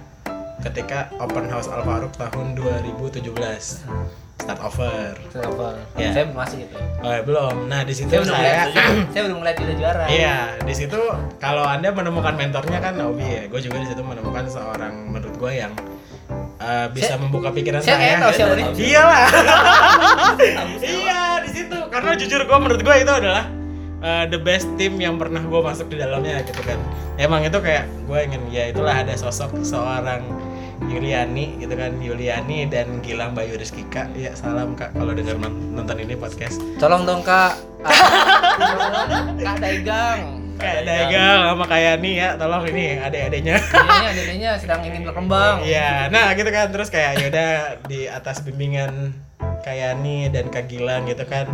ketika 0.63 1.11
open 1.19 1.51
house 1.51 1.67
Alfaruk 1.67 2.15
tahun 2.15 2.55
2017 2.55 4.22
start 4.35 4.59
over 4.59 5.13
Server. 5.29 5.73
Ya. 5.95 6.09
saya 6.11 6.25
masih 6.27 6.65
gitu 6.65 6.75
oh 6.75 7.07
ya, 7.07 7.21
belum 7.21 7.55
nah 7.65 7.81
di 7.81 7.93
situ 7.93 8.09
saya 8.09 8.21
belum 8.21 8.35
saya 8.35 8.63
saya 9.13 9.21
belum 9.23 9.37
ngeliat 9.39 9.55
dia 9.55 9.75
juara 9.75 10.03
Iya, 10.05 10.35
di 10.59 10.73
situ 10.73 10.99
kalau 11.37 11.63
anda 11.63 11.89
menemukan 11.89 12.33
mentornya 12.33 12.77
kan 12.77 12.93
Obi 12.99 13.23
ya, 13.23 13.43
gue 13.45 13.59
juga 13.61 13.77
di 13.79 13.87
situ 13.87 14.01
menemukan 14.01 14.43
seorang 14.45 14.93
menurut 15.07 15.35
gue 15.37 15.51
yang 15.53 15.71
uh, 16.59 16.87
bisa 16.89 17.15
Saya- 17.15 17.21
membuka 17.21 17.49
pikiran 17.49 17.79
saya 17.79 18.19
saya. 18.19 18.33
tahu. 18.33 18.75
Iyalah. 18.89 19.27
iya 20.83 21.21
di 21.39 21.49
situ 21.49 21.77
karena 21.87 22.11
jujur 22.13 22.41
gue 22.43 22.57
menurut 22.57 22.81
gue 22.81 22.95
itu 22.97 23.13
adalah 23.13 23.45
uh, 24.01 24.25
the 24.27 24.37
best 24.37 24.67
team 24.75 24.97
yang 24.97 25.15
pernah 25.15 25.39
gue 25.39 25.61
masuk 25.61 25.87
di 25.87 25.97
dalamnya 25.97 26.43
gitu 26.43 26.59
kan. 26.59 26.79
Emang 27.15 27.45
itu 27.45 27.57
kayak 27.57 27.85
gue 28.03 28.19
ingin 28.19 28.41
ya 28.49 28.63
itulah 28.67 28.95
ada 28.97 29.13
sosok 29.13 29.61
seorang 29.61 30.25
Yuliani 30.83 31.57
gitu 31.57 31.73
kan 31.73 31.95
Yuliani 31.97 32.65
dan 32.67 32.99
Gilang 32.99 33.33
Bayu 33.33 33.55
Rizkika 33.55 34.09
ya 34.13 34.33
salam 34.33 34.73
kak 34.73 34.93
kalau 34.93 35.13
dengar 35.13 35.37
non- 35.37 35.73
nonton 35.73 35.97
ini 35.97 36.13
podcast. 36.13 36.57
Tolong 36.77 37.03
dong 37.03 37.21
kak. 37.21 37.53
Ah, 38.53 39.33
kak 39.35 39.57
Daigang 39.59 40.19
kayak 40.53 40.81
dagang 40.85 41.39
sama 41.49 41.65
kayak 41.65 41.95
nih 41.99 42.13
ya. 42.15 42.29
Tolong 42.37 42.63
ini 42.69 42.85
adik-adiknya. 42.95 43.57
Adanya, 43.59 44.09
adanya 44.13 44.51
sedang 44.55 44.81
ingin 44.85 45.01
berkembang. 45.09 45.65
Iya, 45.65 46.07
nah 46.07 46.31
gitu 46.31 46.47
kan. 46.47 46.69
Terus 46.69 46.87
kayak 46.87 47.19
yaudah 47.19 47.51
di 47.83 48.05
atas 48.07 48.39
bimbingan 48.45 49.11
kayak 49.65 49.99
nih 49.99 50.29
dan 50.29 50.47
Kak 50.47 50.69
Gilang 50.69 51.09
gitu 51.09 51.25
kan. 51.25 51.49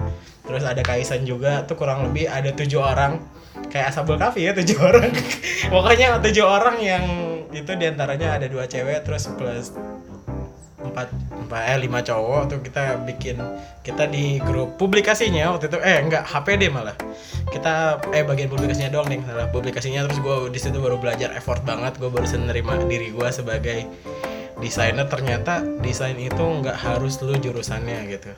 Terus 0.45 0.63
ada 0.67 0.81
Kaisan 0.83 1.23
juga. 1.23 1.63
Tuh 1.65 1.73
kurang 1.73 2.11
lebih 2.11 2.27
ada 2.27 2.51
tujuh 2.51 2.83
orang 2.83 3.17
kayak 3.67 3.91
Asabul 3.91 4.15
Kafi 4.15 4.47
ya 4.47 4.51
tujuh 4.55 4.79
orang. 4.89 5.11
Pokoknya 5.67 6.23
tujuh 6.23 6.45
orang 6.47 6.77
yang 6.79 7.03
itu 7.51 7.71
di 7.75 7.85
antaranya 7.89 8.39
ada 8.39 8.47
dua 8.47 8.69
cewek 8.69 9.03
terus 9.03 9.27
plus 9.35 9.75
empat 10.79 11.11
empat 11.35 11.61
eh 11.75 11.77
lima 11.83 11.99
cowok. 11.99 12.41
Tuh 12.47 12.59
kita 12.63 13.03
bikin 13.03 13.37
kita 13.83 14.07
di 14.07 14.39
grup 14.39 14.79
publikasinya 14.79 15.51
waktu 15.55 15.67
itu. 15.67 15.77
Eh 15.83 15.99
enggak 15.99 16.23
HPD 16.23 16.71
malah. 16.71 16.95
Kita 17.49 17.99
eh 18.15 18.23
bagian 18.23 18.47
publikasinya 18.47 18.93
doang 18.93 19.09
nih 19.11 19.19
salah 19.25 19.49
publikasinya. 19.51 20.07
Terus 20.07 20.19
gue 20.23 20.35
di 20.53 20.59
situ 20.61 20.77
baru 20.79 20.95
belajar 20.95 21.35
effort 21.35 21.61
banget. 21.67 21.99
Gue 21.99 22.07
baru 22.07 22.25
menerima 22.25 22.87
diri 22.87 23.11
gue 23.11 23.29
sebagai 23.29 23.89
desainer 24.59 25.07
ternyata 25.07 25.63
desain 25.79 26.15
itu 26.19 26.39
nggak 26.39 26.75
harus 26.75 27.19
lu 27.23 27.35
jurusannya 27.39 28.11
gitu. 28.11 28.31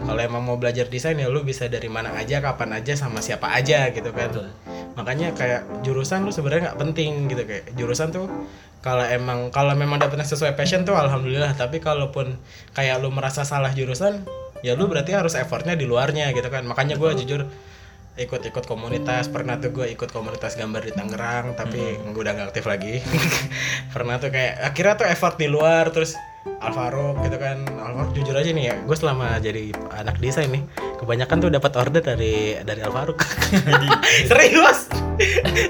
Kalau 0.00 0.20
emang 0.20 0.42
mau 0.42 0.56
belajar 0.58 0.90
desain 0.90 1.16
ya 1.16 1.30
lu 1.30 1.46
bisa 1.46 1.70
dari 1.70 1.86
mana 1.86 2.12
aja 2.18 2.42
kapan 2.42 2.76
aja 2.76 2.98
sama 2.98 3.22
siapa 3.22 3.50
aja 3.54 3.88
gitu 3.94 4.10
kan. 4.10 4.30
Makanya 4.98 5.32
kayak 5.32 5.86
jurusan 5.86 6.26
lu 6.26 6.34
sebenarnya 6.34 6.72
nggak 6.72 6.80
penting 6.82 7.30
gitu 7.30 7.42
kayak 7.46 7.64
jurusan 7.78 8.10
tuh 8.10 8.26
kalau 8.80 9.04
emang 9.04 9.52
kalau 9.54 9.76
memang 9.76 10.00
dapetnya 10.00 10.26
sesuai 10.26 10.58
passion 10.58 10.82
tuh 10.82 10.98
alhamdulillah. 10.98 11.54
Tapi 11.54 11.78
kalaupun 11.78 12.34
kayak 12.74 13.00
lu 13.00 13.14
merasa 13.14 13.46
salah 13.46 13.70
jurusan 13.70 14.26
ya 14.60 14.76
lu 14.76 14.90
berarti 14.90 15.16
harus 15.16 15.38
effortnya 15.38 15.78
di 15.78 15.86
luarnya 15.86 16.34
gitu 16.34 16.50
kan. 16.50 16.66
Makanya 16.66 16.98
gue 16.98 17.10
jujur 17.24 17.46
ikut-ikut 18.20 18.64
komunitas. 18.68 19.32
Pernah 19.32 19.56
tuh 19.56 19.72
gue 19.72 19.88
ikut 19.88 20.12
komunitas 20.12 20.54
gambar 20.54 20.84
di 20.84 20.92
Tangerang 20.92 21.56
tapi 21.56 21.96
gue 21.96 22.20
udah 22.20 22.36
gak 22.36 22.52
aktif 22.52 22.68
lagi. 22.68 23.00
Pernah 23.94 24.20
tuh 24.20 24.28
kayak 24.28 24.60
akhirnya 24.60 24.94
tuh 25.00 25.06
effort 25.08 25.36
di 25.40 25.48
luar 25.48 25.88
terus 25.88 26.12
Alvaro 26.60 27.16
gitu 27.24 27.36
kan. 27.40 27.64
Alvaro 27.80 28.12
jujur 28.12 28.36
aja 28.36 28.52
nih 28.52 28.64
ya 28.68 28.74
gue 28.84 28.96
selama 28.96 29.40
jadi 29.40 29.72
anak 29.96 30.20
desain 30.20 30.52
nih 30.52 30.62
kebanyakan 31.00 31.36
tuh 31.40 31.50
dapat 31.50 31.72
order 31.80 32.02
dari 32.04 32.60
dari 32.60 32.80
Alvaro. 32.84 33.16
Serius? 34.30 34.92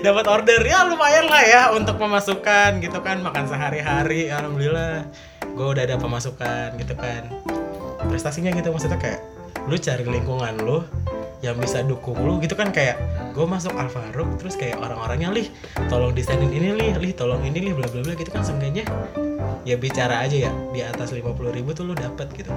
Dapat 0.03 0.27
order. 0.27 0.61
Ya 0.67 0.83
lumayan 0.87 1.31
lah 1.31 1.43
ya 1.47 1.63
untuk 1.75 1.99
pemasukan 2.03 2.83
gitu 2.83 2.99
kan 3.03 3.23
makan 3.23 3.47
sehari-hari 3.47 4.31
alhamdulillah. 4.31 5.07
Gue 5.55 5.67
udah 5.79 5.87
ada 5.87 5.97
pemasukan 5.99 6.75
gitu 6.79 6.95
kan. 6.99 7.31
Prestasinya 8.11 8.51
gitu 8.51 8.75
maksudnya 8.75 8.99
kayak 8.99 9.23
lu 9.69 9.77
cari 9.77 10.03
lingkungan 10.03 10.55
lu 10.63 10.81
yang 11.41 11.57
bisa 11.57 11.81
dukung 11.81 12.21
lu 12.21 12.37
gitu 12.45 12.53
kan 12.53 12.69
kayak 12.69 13.01
gue 13.33 13.47
masuk 13.49 13.73
Alfaruk 13.73 14.37
terus 14.37 14.61
kayak 14.61 14.77
orang-orangnya 14.77 15.33
lih 15.33 15.49
tolong 15.89 16.13
desainin 16.13 16.53
ini 16.53 16.77
lih 16.77 16.93
lih 17.01 17.13
tolong 17.17 17.41
ini 17.41 17.71
lih 17.71 17.73
bla 17.73 17.89
bla 17.89 18.05
bla 18.05 18.13
gitu 18.13 18.29
kan 18.29 18.45
seenggaknya 18.45 18.85
ya 19.65 19.77
bicara 19.77 20.25
aja 20.25 20.49
ya 20.49 20.53
di 20.73 20.81
atas 20.85 21.13
50.000 21.13 21.57
ribu 21.57 21.71
tuh 21.77 21.85
lu 21.89 21.95
dapet 21.97 22.29
gitu. 22.37 22.53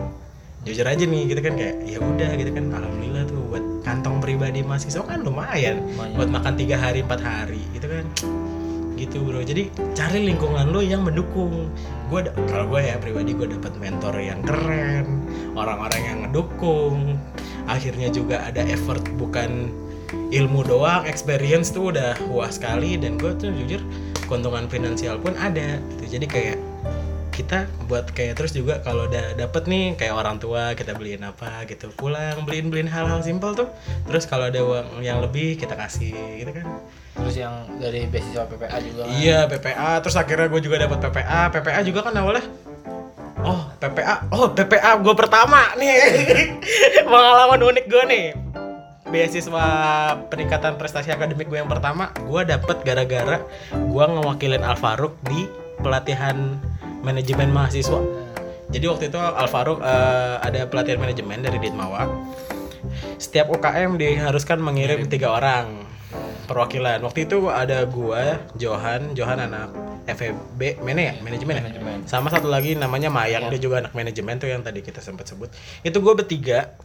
Jujur 0.63 0.87
aja 0.87 1.03
nih 1.03 1.27
gitu 1.27 1.41
kan 1.43 1.59
kayak 1.59 1.75
ya 1.83 1.99
udah 1.99 2.29
gitu 2.39 2.51
kan 2.55 2.71
alhamdulillah 2.71 3.23
tuh 3.27 3.39
buat 3.51 3.65
kantong 3.83 4.23
pribadi 4.23 4.63
mahasiswa 4.63 5.03
kan 5.03 5.19
lumayan, 5.19 5.83
Lumayan. 5.83 6.15
buat 6.15 6.29
makan 6.31 6.53
tiga 6.55 6.79
hari 6.79 7.03
empat 7.03 7.19
hari 7.19 7.59
gitu 7.75 7.87
kan. 7.91 8.05
Gitu 8.95 9.19
bro. 9.19 9.43
Jadi 9.43 9.67
cari 9.91 10.23
lingkungan 10.23 10.71
lu 10.71 10.79
yang 10.79 11.03
mendukung. 11.03 11.67
Gue 12.07 12.23
kalau 12.47 12.71
gue 12.71 12.79
ya 12.79 12.95
pribadi 12.95 13.35
gue 13.35 13.47
dapat 13.59 13.75
mentor 13.75 14.15
yang 14.23 14.39
keren 14.47 15.27
orang-orang 15.59 16.01
yang 16.07 16.17
ngedukung 16.27 17.19
akhirnya 17.69 18.09
juga 18.11 18.43
ada 18.43 18.61
effort 18.67 19.03
bukan 19.15 19.71
ilmu 20.33 20.65
doang 20.65 21.05
experience 21.09 21.73
tuh 21.73 21.93
udah 21.93 22.17
puas 22.29 22.57
sekali. 22.57 22.95
Dan 22.97 23.17
gue 23.17 23.33
tuh 23.37 23.53
jujur 23.53 23.81
keuntungan 24.27 24.65
finansial 24.71 25.19
pun 25.19 25.35
ada 25.37 25.79
gitu. 25.97 26.19
Jadi 26.19 26.25
kayak 26.25 26.57
kita 27.33 27.65
buat 27.89 28.13
kayak 28.13 28.37
terus 28.37 28.53
juga 28.53 28.77
kalau 28.85 29.09
udah 29.09 29.33
dapet 29.33 29.65
nih 29.65 29.97
kayak 29.97 30.13
orang 30.13 30.37
tua 30.37 30.77
kita 30.77 30.93
beliin 30.93 31.25
apa 31.25 31.65
gitu 31.65 31.89
pulang 31.97 32.45
beliin 32.45 32.69
beliin 32.69 32.85
hal-hal 32.85 33.25
simpel 33.25 33.57
tuh. 33.57 33.69
Terus 34.05 34.29
kalau 34.29 34.53
ada 34.53 34.61
uang 34.61 35.01
yang 35.01 35.17
lebih 35.17 35.57
kita 35.57 35.73
kasih 35.73 36.13
gitu 36.13 36.53
kan. 36.53 36.65
Terus 37.17 37.35
yang 37.41 37.65
dari 37.81 38.05
beasiswa 38.05 38.45
PPA 38.45 38.77
juga. 38.85 39.01
Kan. 39.09 39.17
Iya 39.17 39.39
PPA 39.49 39.91
terus 40.05 40.13
akhirnya 40.13 40.45
gue 40.45 40.61
juga 40.61 40.77
dapat 40.85 40.97
PPA 41.09 41.41
PPA 41.49 41.79
juga 41.81 41.99
kan 42.05 42.13
awalnya 42.21 42.45
oh 43.43 43.61
PPA 43.77 44.15
oh 44.31 44.51
PPA 44.51 44.99
gue 44.99 45.15
pertama 45.15 45.75
nih. 45.77 45.95
Pengalaman 47.11 47.61
unik 47.61 47.85
gue 47.87 48.03
nih. 48.09 48.25
Beasiswa 49.13 49.65
peningkatan 50.31 50.79
prestasi 50.79 51.13
akademik 51.13 51.51
gue 51.51 51.61
yang 51.61 51.69
pertama 51.69 52.09
gue 52.25 52.41
dapet 52.47 52.81
gara-gara 52.81 53.37
gue 53.71 54.03
ngewakilin 54.09 54.65
Alfaruk 54.65 55.19
di 55.29 55.45
pelatihan 55.83 56.57
manajemen 57.05 57.51
mahasiswa. 57.53 58.01
Jadi 58.73 58.85
waktu 58.89 59.13
itu 59.13 59.19
Alfaruk 59.21 59.83
eh, 59.85 60.35
ada 60.41 60.65
pelatihan 60.65 60.97
manajemen 60.97 61.45
dari 61.45 61.61
Ditmawa. 61.61 62.09
Setiap 63.21 63.53
UKM 63.53 64.01
diharuskan 64.01 64.57
mengirim 64.57 65.05
tiga 65.05 65.35
orang 65.37 65.85
perwakilan. 66.49 67.05
Waktu 67.05 67.29
itu 67.29 67.53
ada 67.53 67.85
gua 67.85 68.41
Johan 68.57 69.13
Johan 69.13 69.39
anak 69.45 69.92
FEB 70.03 70.83
mana 70.83 71.01
ya? 71.01 71.13
Manajemen, 71.23 71.53
ya? 71.55 71.63
Manajemen. 71.63 71.97
sama 72.03 72.27
satu 72.27 72.51
lagi 72.51 72.75
namanya 72.75 73.07
Mayang 73.07 73.47
dia 73.47 73.59
juga 73.59 73.79
anak 73.79 73.95
manajemen 73.95 74.35
tuh 74.35 74.51
yang 74.51 74.59
tadi 74.59 74.83
kita 74.83 74.99
sempat 74.99 75.31
sebut. 75.31 75.47
Itu 75.81 76.03
gue 76.03 76.13
bertiga. 76.13 76.75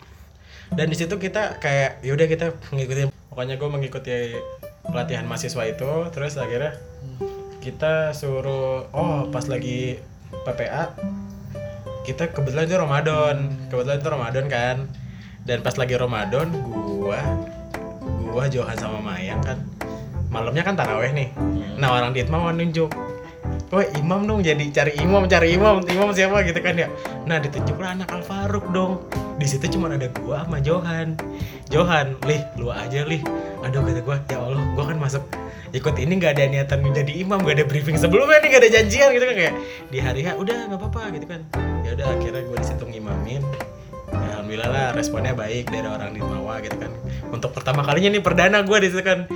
Dan 0.69 0.93
di 0.93 0.97
situ 1.01 1.17
kita 1.17 1.59
kayak 1.59 2.05
yaudah 2.05 2.29
kita 2.29 2.53
mengikuti 2.71 3.09
pokoknya 3.33 3.57
gue 3.57 3.69
mengikuti 3.73 4.17
pelatihan 4.85 5.25
mahasiswa 5.25 5.65
itu 5.65 6.13
terus 6.13 6.37
akhirnya 6.37 6.77
kita 7.65 8.13
suruh 8.13 8.87
oh 8.93 9.33
pas 9.33 9.49
lagi 9.49 9.99
PPA 10.45 10.93
kita 12.09 12.33
kebetulan 12.33 12.65
itu 12.65 12.77
Ramadan. 12.81 13.37
Kebetulan 13.69 14.01
itu 14.01 14.09
Ramadan 14.09 14.45
kan. 14.49 14.77
Dan 15.45 15.65
pas 15.65 15.77
lagi 15.77 15.97
Ramadan 15.97 16.49
gua 17.01 17.21
gua 18.29 18.45
Johan 18.53 18.77
sama 18.77 19.01
Mayang 19.01 19.41
kan 19.41 19.59
malamnya 20.29 20.63
kan 20.65 20.75
taraweh 20.77 21.13
nih. 21.13 21.29
Nah 21.81 21.95
orang 21.95 22.13
di 22.13 22.25
mau 22.29 22.49
nunjuk 22.53 23.09
Wah 23.69 23.85
imam 24.01 24.25
dong 24.25 24.41
jadi 24.41 24.65
cari 24.73 24.97
imam 24.97 25.29
cari 25.29 25.53
imam 25.53 25.85
imam 25.85 26.09
siapa? 26.17 26.41
Gitu 26.41 26.57
kan 26.65 26.73
ya. 26.73 26.89
Nah 27.29 27.37
ditunjuklah 27.37 28.01
anak 28.01 28.09
Al 28.17 28.25
Farouk 28.25 28.73
dong. 28.73 29.05
Di 29.37 29.45
situ 29.45 29.77
cuma 29.77 29.93
ada 29.93 30.09
gua 30.25 30.49
sama 30.49 30.57
Johan. 30.65 31.13
Johan 31.69 32.17
lih 32.25 32.41
lu 32.57 32.73
aja 32.73 33.05
lih. 33.05 33.21
Aduh 33.61 33.85
kata 33.85 34.01
gua 34.01 34.17
ya 34.25 34.41
Allah 34.41 34.65
gua 34.73 34.85
kan 34.89 34.97
masuk. 34.97 35.21
Ikut 35.77 36.01
ini 36.01 36.17
nggak 36.17 36.33
ada 36.33 36.49
niatan 36.49 36.81
menjadi 36.81 37.13
imam 37.13 37.45
gak 37.45 37.61
ada 37.61 37.65
briefing 37.69 38.01
sebelumnya 38.01 38.41
nih 38.41 38.57
gak 38.57 38.63
ada 38.65 38.71
janjian 38.73 39.13
gitu 39.13 39.25
kan 39.29 39.37
kayak 39.37 39.55
di 39.93 39.99
hari 40.01 40.25
H 40.25 40.41
udah 40.41 40.73
nggak 40.73 40.81
apa-apa 40.81 41.03
gitu 41.13 41.27
kan. 41.29 41.41
Ya 41.85 41.93
udah 41.93 42.07
akhirnya 42.09 42.43
gua 42.49 42.57
di 42.57 42.67
situ 42.73 42.85
ngimamin. 42.89 43.45
Ya, 44.09 44.41
Alhamdulillah 44.41 44.71
lah 44.73 44.87
responnya 44.97 45.37
baik 45.37 45.69
dari 45.69 45.85
orang 45.85 46.17
di 46.17 46.25
Mawa 46.25 46.65
gitu 46.65 46.73
kan. 46.81 46.89
Untuk 47.29 47.53
pertama 47.53 47.85
kalinya 47.85 48.17
nih 48.17 48.25
perdana 48.25 48.65
gue 48.65 48.79
di 48.81 48.89
situ 48.89 49.05
kan 49.05 49.29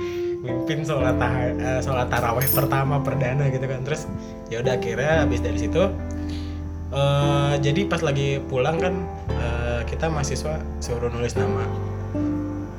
mimpin 0.43 0.83
sholat 0.83 1.15
taha- 1.15 1.55
eh, 1.55 1.79
sholat 1.79 2.11
taraweh 2.11 2.45
pertama 2.51 2.99
perdana 2.99 3.47
gitu 3.47 3.63
kan. 3.63 3.81
Terus 3.87 4.05
ya 4.51 4.59
udah 4.59 4.75
akhirnya 4.75 5.23
habis 5.23 5.39
dari 5.39 5.57
situ 5.57 5.83
eh 6.93 7.53
jadi 7.57 7.89
pas 7.89 8.05
lagi 8.05 8.37
pulang 8.45 8.77
kan 8.77 8.93
eh, 9.33 9.81
kita 9.87 10.11
mahasiswa 10.11 10.59
suruh 10.83 11.09
nulis 11.09 11.33
nama. 11.39 11.65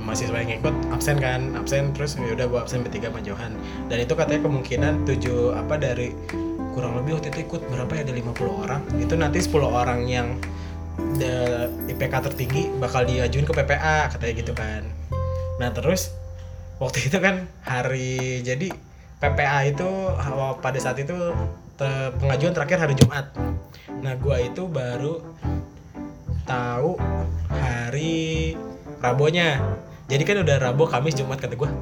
Mahasiswa 0.05 0.37
yang 0.37 0.61
ikut 0.61 0.77
absen 0.93 1.17
kan 1.17 1.57
absen. 1.57 1.91
Terus 1.97 2.21
ya 2.21 2.37
udah 2.37 2.47
gue 2.47 2.61
absen 2.61 2.85
bertiga 2.85 3.09
sama 3.09 3.25
Johan. 3.25 3.57
Dan 3.89 4.05
itu 4.05 4.13
katanya 4.13 4.45
kemungkinan 4.45 5.09
tujuh 5.09 5.57
apa 5.57 5.81
dari 5.81 6.13
kurang 6.77 7.01
lebih 7.01 7.17
waktu 7.17 7.33
itu 7.33 7.49
ikut 7.49 7.63
berapa 7.73 7.89
ya 7.97 8.03
ada 8.05 8.13
50 8.13 8.63
orang. 8.69 8.83
Itu 9.01 9.17
nanti 9.17 9.41
10 9.41 9.65
orang 9.65 10.05
yang 10.05 10.37
the 11.19 11.67
IPK 11.91 12.15
tertinggi 12.31 12.71
bakal 12.79 13.03
diajuin 13.09 13.49
ke 13.49 13.55
PPA 13.57 14.13
katanya 14.13 14.35
gitu 14.37 14.53
kan. 14.53 14.83
Nah 15.59 15.71
terus 15.73 16.13
waktu 16.85 17.09
itu 17.09 17.17
kan 17.17 17.49
hari 17.65 18.45
jadi 18.45 18.69
PPA 19.17 19.73
itu 19.73 19.89
pada 20.61 20.77
saat 20.77 21.01
itu 21.01 21.17
te- 21.81 22.13
pengajuan 22.21 22.53
terakhir 22.53 22.77
hari 22.85 22.93
Jumat. 22.93 23.33
Nah 24.05 24.13
gua 24.21 24.37
itu 24.37 24.69
baru 24.69 25.25
tahu 26.45 27.01
hari 27.49 28.53
Rabonya. 29.01 29.65
Jadi 30.13 30.23
kan 30.29 30.45
udah 30.45 30.57
Rabu 30.61 30.85
Kamis 30.85 31.17
Jumat 31.17 31.41
kata 31.41 31.57
gua 31.57 31.73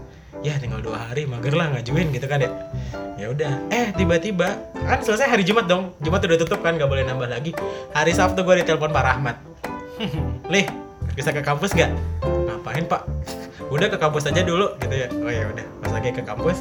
ya 0.46 0.54
tinggal 0.58 0.78
dua 0.82 1.10
hari 1.10 1.26
mager 1.26 1.54
lah 1.58 1.74
ngajuin 1.74 2.14
gitu 2.14 2.30
kan 2.30 2.38
ya. 2.38 2.50
Ya 3.18 3.26
udah 3.34 3.52
eh 3.74 3.90
tiba-tiba 3.98 4.54
kan 4.78 5.02
selesai 5.02 5.26
hari 5.26 5.42
Jumat 5.42 5.66
dong. 5.66 5.98
Jumat 5.98 6.22
udah 6.22 6.38
tutup 6.38 6.62
kan 6.62 6.78
nggak 6.78 6.86
boleh 6.86 7.02
nambah 7.02 7.26
lagi. 7.26 7.50
Hari 7.90 8.14
Sabtu 8.14 8.46
gue 8.46 8.62
ditelepon 8.62 8.94
Pak 8.94 9.02
Rahmat. 9.02 9.36
Lih 10.54 10.66
bisa 11.18 11.34
ke 11.34 11.42
kampus 11.42 11.74
nggak? 11.74 11.90
Ngapain 12.22 12.86
Pak 12.86 13.02
udah 13.72 13.88
ke 13.88 13.96
kampus 13.96 14.28
aja 14.28 14.44
dulu 14.44 14.76
gitu 14.78 14.94
ya. 14.94 15.08
Oh 15.08 15.32
ya 15.32 15.48
udah 15.48 15.66
pas 15.80 15.90
lagi 15.96 16.12
ke 16.12 16.22
kampus. 16.22 16.60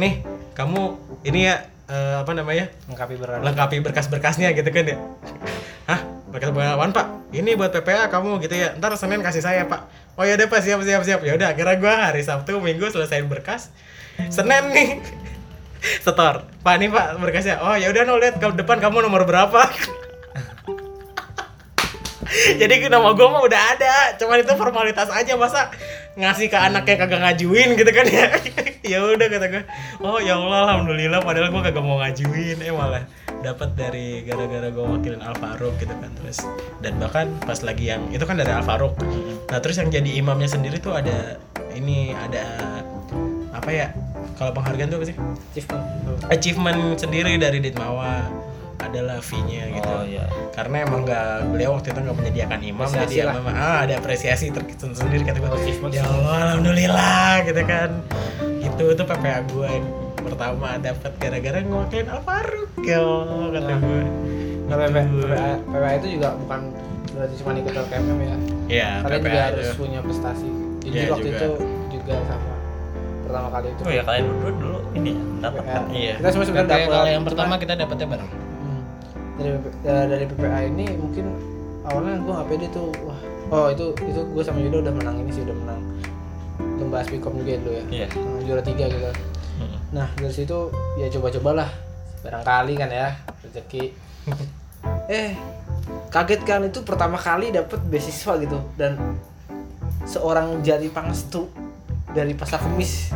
Nih 0.00 0.24
kamu 0.56 0.96
ini 1.28 1.52
ya 1.52 1.68
eh, 1.92 2.16
apa 2.24 2.32
namanya? 2.32 2.72
Lengkapi 2.88 3.14
berat. 3.20 3.40
lengkapi 3.44 3.76
berkas-berkasnya 3.84 4.56
gitu 4.56 4.68
kan 4.72 4.84
ya? 4.88 4.96
Hah? 5.86 6.00
Berkas 6.32 6.50
berkawan 6.50 6.90
pak? 6.96 7.06
Ini 7.36 7.54
buat 7.54 7.70
PPA 7.70 8.08
kamu 8.08 8.40
gitu 8.40 8.56
ya. 8.56 8.72
Ntar 8.80 8.96
Senin 8.96 9.20
kasih 9.20 9.44
saya 9.44 9.68
pak. 9.68 9.84
Oh 10.16 10.24
ya 10.24 10.40
udah 10.40 10.48
pak. 10.48 10.64
Siap 10.64 10.80
siap 10.80 11.02
siap. 11.04 11.20
Ya 11.22 11.36
udah 11.36 11.52
akhirnya 11.52 11.76
gua 11.76 11.94
hari 12.10 12.24
Sabtu 12.24 12.56
Minggu 12.58 12.88
selesaiin 12.88 13.28
berkas. 13.28 13.68
Senin 14.32 14.72
nih. 14.72 14.88
Setor. 16.04 16.48
Pak 16.64 16.74
nih 16.80 16.88
pak 16.88 17.20
berkasnya. 17.20 17.60
Oh 17.60 17.76
ya 17.76 17.92
udah 17.92 18.02
no 18.08 18.16
lihat 18.16 18.40
ke 18.40 18.46
depan 18.56 18.80
kamu 18.80 19.04
nomor 19.04 19.28
berapa 19.28 19.60
jadi 22.60 22.90
nama 22.90 23.14
gue 23.14 23.26
mah 23.26 23.42
udah 23.42 23.62
ada 23.76 23.94
cuman 24.18 24.42
itu 24.42 24.52
formalitas 24.58 25.08
aja 25.10 25.32
masa 25.38 25.70
ngasih 26.16 26.48
ke 26.48 26.58
anak 26.58 26.88
yang 26.88 26.98
kagak 27.04 27.20
ngajuin 27.20 27.68
gitu 27.76 27.90
kan 27.92 28.06
ya? 28.08 28.26
Ya 28.86 29.02
udah 29.02 29.26
kata 29.26 29.46
gue 29.50 29.62
oh 29.98 30.22
ya 30.22 30.38
Allah 30.38 30.70
alhamdulillah 30.70 31.18
padahal 31.18 31.50
gue 31.50 31.58
kagak 31.58 31.82
mau 31.82 31.98
ngajuin. 31.98 32.62
Eh 32.62 32.70
malah 32.70 33.02
dapat 33.42 33.74
dari 33.74 34.22
gara-gara 34.22 34.70
gue 34.70 34.84
wakilin 34.86 35.18
Al 35.26 35.34
Farouk 35.42 35.74
gitu 35.82 35.90
kan 35.90 36.10
terus. 36.22 36.46
Dan 36.78 37.02
bahkan 37.02 37.34
pas 37.42 37.58
lagi 37.66 37.90
yang 37.90 38.06
itu 38.14 38.22
kan 38.22 38.38
dari 38.38 38.54
Al 38.54 38.62
Farouk. 38.62 38.94
Nah 39.50 39.58
terus 39.58 39.82
yang 39.82 39.90
jadi 39.90 40.06
imamnya 40.22 40.46
sendiri 40.46 40.78
tuh 40.78 40.94
ada 40.94 41.34
ini 41.74 42.14
ada 42.14 42.46
apa 43.50 43.70
ya? 43.74 43.90
Kalau 44.38 44.54
penghargaan 44.54 44.86
tuh 44.86 45.02
apa 45.02 45.06
sih? 45.10 45.16
Achievement. 45.18 45.84
achievement 46.30 46.80
sendiri 46.94 47.32
dari 47.42 47.58
Ditmawa 47.58 48.22
adalah 48.78 49.18
fee-nya 49.18 49.72
gitu 49.72 49.88
Oh 49.88 50.02
iya. 50.02 50.24
karena 50.52 50.82
emang 50.82 51.00
nggak 51.02 51.26
beliau 51.48 51.70
waktu 51.72 51.88
itu 51.88 51.98
nggak 51.98 52.16
menyediakan 52.16 52.60
imam 52.62 52.84
Apresiasi 52.84 53.16
jadi 53.16 53.32
memang 53.32 53.54
ah, 53.54 53.78
ada 53.82 53.94
apresiasi 53.94 54.44
tersendiri 54.50 55.22
kata 55.22 55.38
gue 55.38 55.50
Achievement. 55.50 55.90
ya 55.90 56.02
Allah 56.04 56.36
alhamdulillah 56.46 57.30
gitu 57.42 57.62
kan 57.62 57.90
itu 58.58 58.84
itu 58.90 59.02
PPA 59.02 59.40
gue 59.46 59.68
yang 59.70 59.86
pertama 60.18 60.68
dapat 60.76 61.12
gara-gara 61.16 61.58
ngewakilin 61.58 62.08
Alvaro 62.08 62.62
ya 62.78 62.98
Allah 62.98 63.46
kata 63.50 63.64
Nah. 63.66 63.78
gue 63.78 64.02
Nah, 64.66 64.76
PPA, 64.76 65.02
PPA, 65.06 65.50
PPA 65.64 65.90
itu 65.94 66.08
juga 66.12 66.28
bukan 66.36 66.60
berarti 67.08 67.34
cuma 67.38 67.50
ikut 67.54 67.70
LKMM 67.72 68.18
ya. 68.18 68.36
Iya, 68.66 68.88
Kalian 68.98 69.14
juga 69.16 69.30
PPA 69.30 69.44
harus 69.46 69.62
itu. 69.64 69.78
punya 69.78 69.98
prestasi. 70.02 70.48
Jadi 70.82 70.90
Iya, 70.92 71.06
waktu 71.08 71.22
juga. 71.24 71.38
itu 71.38 71.48
juga 71.88 72.14
sama 72.20 72.52
pertama 73.22 73.48
kali 73.48 73.66
itu. 73.68 73.80
Oh 73.80 73.92
ya 73.92 74.02
kalian 74.02 74.24
berdua 74.28 74.52
dulu 74.52 74.78
ini 74.92 75.10
ya, 75.12 75.22
dapat 75.40 75.62
kan? 75.64 75.82
Iya. 75.88 76.14
Kita 76.18 76.28
semua 76.28 76.44
sebenarnya 76.44 76.86
kalau 76.88 77.06
yang 77.08 77.24
pertama 77.24 77.54
kita 77.56 77.72
dapatnya 77.74 78.06
bareng. 78.08 78.30
Dari 79.36 79.50
eh, 79.84 80.04
dari 80.08 80.24
PPA 80.24 80.60
ini 80.68 80.84
mungkin 80.96 81.26
awalnya 81.84 82.20
gue 82.20 82.32
nggak 82.32 82.48
pede 82.48 82.66
tuh. 82.72 82.90
Wah 83.04 83.20
oh 83.46 83.66
itu 83.70 83.94
itu 84.02 84.20
gue 84.26 84.42
sama 84.42 84.58
Yudo 84.58 84.82
udah 84.82 84.94
menang 84.94 85.22
ini 85.22 85.30
sih 85.30 85.46
udah 85.46 85.54
menang 85.54 85.80
lomba 86.76 87.00
Aspikom 87.00 87.38
juga 87.40 87.56
dulu 87.62 87.72
ya. 87.78 88.08
Menang 88.10 88.42
juara 88.44 88.62
tiga 88.62 88.84
gitu. 88.90 89.10
Nah 89.94 90.08
dari 90.18 90.34
situ 90.34 90.58
ya 90.98 91.06
coba-cobalah. 91.12 91.70
Barangkali 92.24 92.74
kan 92.74 92.90
ya 92.90 93.08
rezeki. 93.44 93.84
Eh 95.06 95.38
kaget 96.10 96.42
kan 96.42 96.66
itu 96.66 96.82
pertama 96.82 97.14
kali 97.14 97.54
dapet 97.54 97.78
beasiswa 97.86 98.34
gitu. 98.42 98.58
Dan 98.74 98.98
seorang 100.06 100.62
jari 100.62 100.90
pangestu 100.90 101.46
dari 102.16 102.32
pasar 102.32 102.58
kemis 102.58 103.12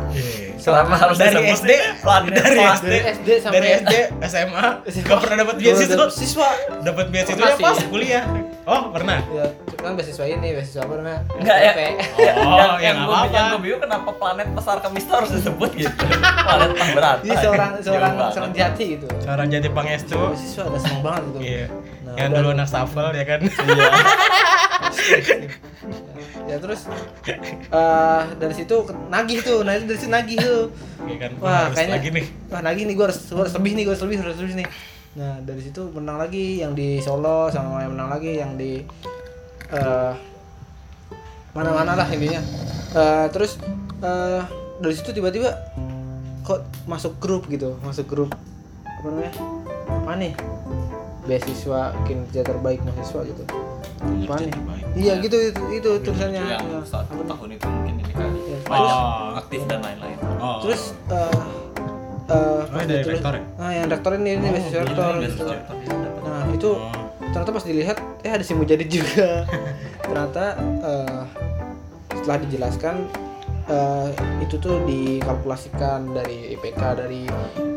Kenapa 0.55 0.93
harus 0.95 1.17
dari 1.17 1.41
SD? 1.49 1.71
Pelan 1.99 2.29
dari 2.29 2.57
SD 2.61 2.85
dari 2.87 2.99
SD 3.11 3.29
sampai 3.39 3.57
dari 3.57 3.69
SD 3.75 3.93
SMA 4.23 4.67
gak 5.01 5.17
pernah 5.17 5.37
dapat 5.39 5.55
beasiswa 5.57 6.05
siswa 6.07 6.49
dapat 6.79 7.05
beasiswa 7.09 7.47
sih. 7.51 7.63
pas 7.63 7.77
kuliah 7.83 8.23
oh 8.61 8.93
pernah 8.93 9.17
ya 9.27 9.49
kan 9.75 9.91
beasiswa 9.91 10.21
ini 10.23 10.53
beasiswa 10.53 10.81
apa 10.81 10.93
namanya 10.95 11.19
Enggak 11.33 11.57
ya. 11.59 11.71
Ya, 11.73 12.33
Oh, 12.37 12.77
yang, 12.77 12.77
ya 12.79 12.91
apa-apa. 13.01 13.25
yang 13.27 13.45
gue 13.49 13.59
bingung 13.63 13.81
kenapa 13.81 14.09
planet 14.13 14.47
besar 14.51 14.77
kemis 14.79 15.01
itu 15.01 15.11
harus 15.11 15.31
disebut 15.31 15.69
gitu. 15.73 15.89
planet 16.37 16.69
pemberantai. 16.71 17.25
Jadi 17.25 17.35
seorang 17.39 17.71
seorang 17.79 18.11
Jauh 18.13 18.29
seorang 18.29 18.51
banget. 18.51 18.61
jati 18.61 18.83
gitu. 18.91 19.05
seorang 19.17 19.47
jadi 19.49 19.67
pangestu 19.67 20.19
Beasiswa 20.29 20.63
udah 20.63 20.79
seneng 20.79 21.01
banget 21.01 21.23
gitu. 21.25 21.39
iya 21.41 21.65
Nah, 22.01 22.13
yang 22.17 22.29
dulu 22.31 22.49
anak 22.51 22.67
shuffle 22.67 23.09
ya 23.11 23.23
kan 23.23 23.39
Iya. 23.41 23.89
ya 26.47 26.57
terus 26.59 26.87
eh 27.71 28.21
dari 28.37 28.53
situ 28.55 28.75
nagih 29.07 29.39
tuh, 29.41 29.63
nah 29.63 29.75
itu 29.75 29.85
dari 29.87 29.99
situ 29.99 30.11
nagih 30.11 30.37
tuh. 30.37 30.63
Iya 31.07 31.17
kan 31.17 31.31
Wah, 31.41 31.65
kayaknya 31.73 31.93
lagi 31.97 32.09
nih 32.13 32.25
Wah, 32.51 32.61
nagih 32.61 32.83
nih 32.85 32.95
gua 32.95 33.05
harus 33.09 33.19
gua 33.31 33.43
harus 33.47 33.55
lebih 33.57 33.71
nih, 33.73 33.83
gua 33.87 33.93
harus 33.95 34.03
lebih, 34.05 34.17
harus 34.21 34.37
lebih 34.37 34.55
nih. 34.61 34.67
Nah, 35.11 35.33
dari 35.43 35.61
situ 35.63 35.81
menang 35.91 36.17
lagi 36.21 36.63
yang 36.63 36.71
di 36.71 37.03
Solo 37.03 37.51
sama 37.51 37.83
yang 37.83 37.93
menang 37.95 38.09
lagi 38.15 38.31
yang 38.39 38.55
di 38.55 38.83
eh 39.71 40.13
mana-mana 41.51 41.99
lah 41.99 42.07
intinya. 42.11 42.41
Eh 42.95 43.25
terus 43.31 43.59
eh 44.03 44.41
dari 44.81 44.93
situ 44.95 45.11
tiba-tiba 45.11 45.51
kok 46.41 46.63
masuk 46.89 47.19
grup 47.21 47.45
gitu, 47.47 47.77
masuk 47.85 48.07
grup 48.07 48.31
apa 48.87 49.07
namanya? 49.07 49.33
Apa 49.87 50.13
nih? 50.17 50.33
Beasiswa 51.31 51.81
kinerja 52.03 52.41
terbaik 52.43 52.83
mahasiswa 52.83 53.23
gitu 53.23 53.43
Kinerja 53.97 54.35
nih 54.41 54.51
terbaik. 54.51 54.83
iya 54.93 55.13
gitu 55.17 55.37
itu, 55.45 55.61
itu 55.73 55.89
tulisannya 56.01 56.43
yang 56.43 56.65
Ya. 56.67 56.79
satu 56.83 57.23
tahun 57.23 57.49
itu 57.53 57.65
mungkin 57.65 57.93
ini 57.97 58.11
kali 58.11 58.39
Ya, 58.43 58.57
banyak 58.65 58.91
terus- 58.91 59.37
aktif 59.39 59.61
dan 59.65 59.79
lain-lain 59.79 60.17
Oh. 60.37 60.59
terus 60.59 60.81
eh 61.07 61.31
eh, 62.27 62.61
pas 62.65 62.83
dari 62.83 63.03
rektor 63.05 63.33
ya? 63.33 63.43
ah 63.55 63.71
yang 63.71 63.87
rektor 63.87 64.11
ini 64.13 64.29
ini 64.33 64.47
beasiswa 64.49 64.75
Ini 64.77 64.85
rektor 64.85 65.13
gitu. 65.21 65.43
ya, 65.45 65.61
dapat. 65.63 66.21
nah 66.21 66.43
itu 66.49 66.69
Oh. 66.69 66.91
ternyata 67.23 67.51
pas 67.51 67.63
dilihat 67.63 67.97
eh 68.21 68.31
ada 68.31 68.43
si 68.43 68.51
mujadid 68.51 68.89
juga 68.89 69.47
ternyata 70.03 70.43
eh, 70.81 71.21
setelah 72.13 72.37
dijelaskan 72.41 72.95
eh, 73.71 74.07
itu 74.39 74.55
tuh 74.57 74.83
dikalkulasikan 74.83 76.11
dari 76.11 76.51
IPK 76.51 76.81
dari 76.97 77.23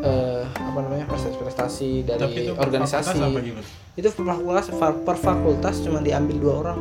eh, 0.01 0.43
apa 0.43 0.79
namanya 0.81 1.07
prestasi-prestasi 1.07 2.03
dari 2.03 2.19
Tapi 2.21 2.39
itu 2.41 2.53
organisasi 2.53 3.15
gitu? 3.15 3.61
itu 3.95 4.07
per 4.11 4.25
fakultas 4.27 4.65
per 5.01 5.17
fakultas 5.17 5.75
cuma 5.79 5.99
diambil 5.99 6.35
dua 6.37 6.53
orang 6.61 6.79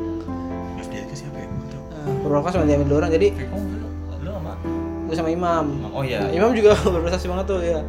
FDIK 0.81 1.11
siapa 1.15 1.39
ya? 1.39 1.47
Eh, 1.47 2.15
per 2.19 2.29
fakultas 2.29 2.53
cuma 2.53 2.67
diambil 2.67 2.89
dua 2.89 2.99
orang 2.99 3.13
jadi 3.13 3.29
lu 4.17 4.31
sama 4.33 4.53
gue 5.05 5.15
sama 5.15 5.31
Imam 5.31 5.65
oh 5.89 6.03
iya 6.03 6.19
Nah, 6.21 6.31
Imam 6.33 6.51
juga 6.53 6.75
berprestasi 6.93 7.27
banget 7.27 7.47
tuh 7.47 7.61
ya 7.61 7.81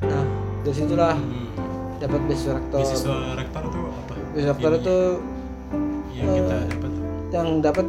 nah 0.00 0.22
dari 0.60 0.76
situlah 0.76 1.14
Hmm. 1.18 1.50
dapat 1.98 2.20
beasiswa 2.24 2.54
rektor 2.54 2.78
Beasiswa 2.78 3.16
rektor 3.34 3.62
tuh 3.64 3.80
apa? 3.82 4.12
beasiswa 4.30 4.52
rektor 4.52 4.72
itu 4.76 4.96
yang 6.14 6.28
kita 6.32 6.56
dapat 6.62 6.90
tuh. 6.90 7.04
yang 7.28 7.48
dapat 7.58 7.86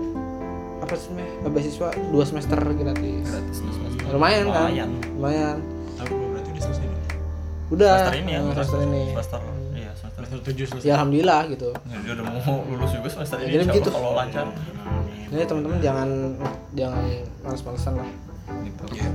apa 0.90 0.96
sih 0.96 1.10
namanya, 1.12 1.48
beasiswa 1.48 1.88
dua 2.10 2.24
semester 2.24 2.58
gratis 2.58 3.22
gratis 3.24 3.58
dua 3.60 3.74
semester. 3.76 4.06
lumayan 4.10 4.46
kan 4.48 4.66
Lumayan. 4.66 4.90
lumayan 5.14 5.58
Tapi 5.96 6.14
berarti 6.16 6.50
udah 6.50 6.64
selesai 6.64 6.86
udah 7.70 7.94
semester 7.96 8.16
ini 8.18 8.32
ya 8.32 8.40
eh, 8.40 8.50
semester 8.50 8.80
ini 8.82 9.02
semester 9.08 9.40
iya 9.72 9.92
semester 9.94 10.20
Semester 10.20 10.52
7 10.52 10.66
selesai. 10.68 10.84
ya 10.84 10.94
alhamdulillah 10.96 11.42
gitu 11.48 11.70
Ya, 11.86 11.98
dia 12.00 12.12
udah 12.12 12.26
mau 12.28 12.56
lulus 12.66 12.92
juga 12.92 13.08
semester 13.08 13.38
ini 13.40 13.50
jadi 13.52 13.64
begitu. 13.68 13.88
Allah 13.88 14.02
kalau 14.02 14.12
lancar 14.16 14.46
Amin. 14.50 15.28
jadi 15.30 15.44
teman-teman 15.46 15.78
jangan 15.80 16.10
jangan 16.74 17.04
males-malesan 17.40 17.94
lah 17.96 18.10
gitu 18.60 18.84
Ya. 18.92 19.08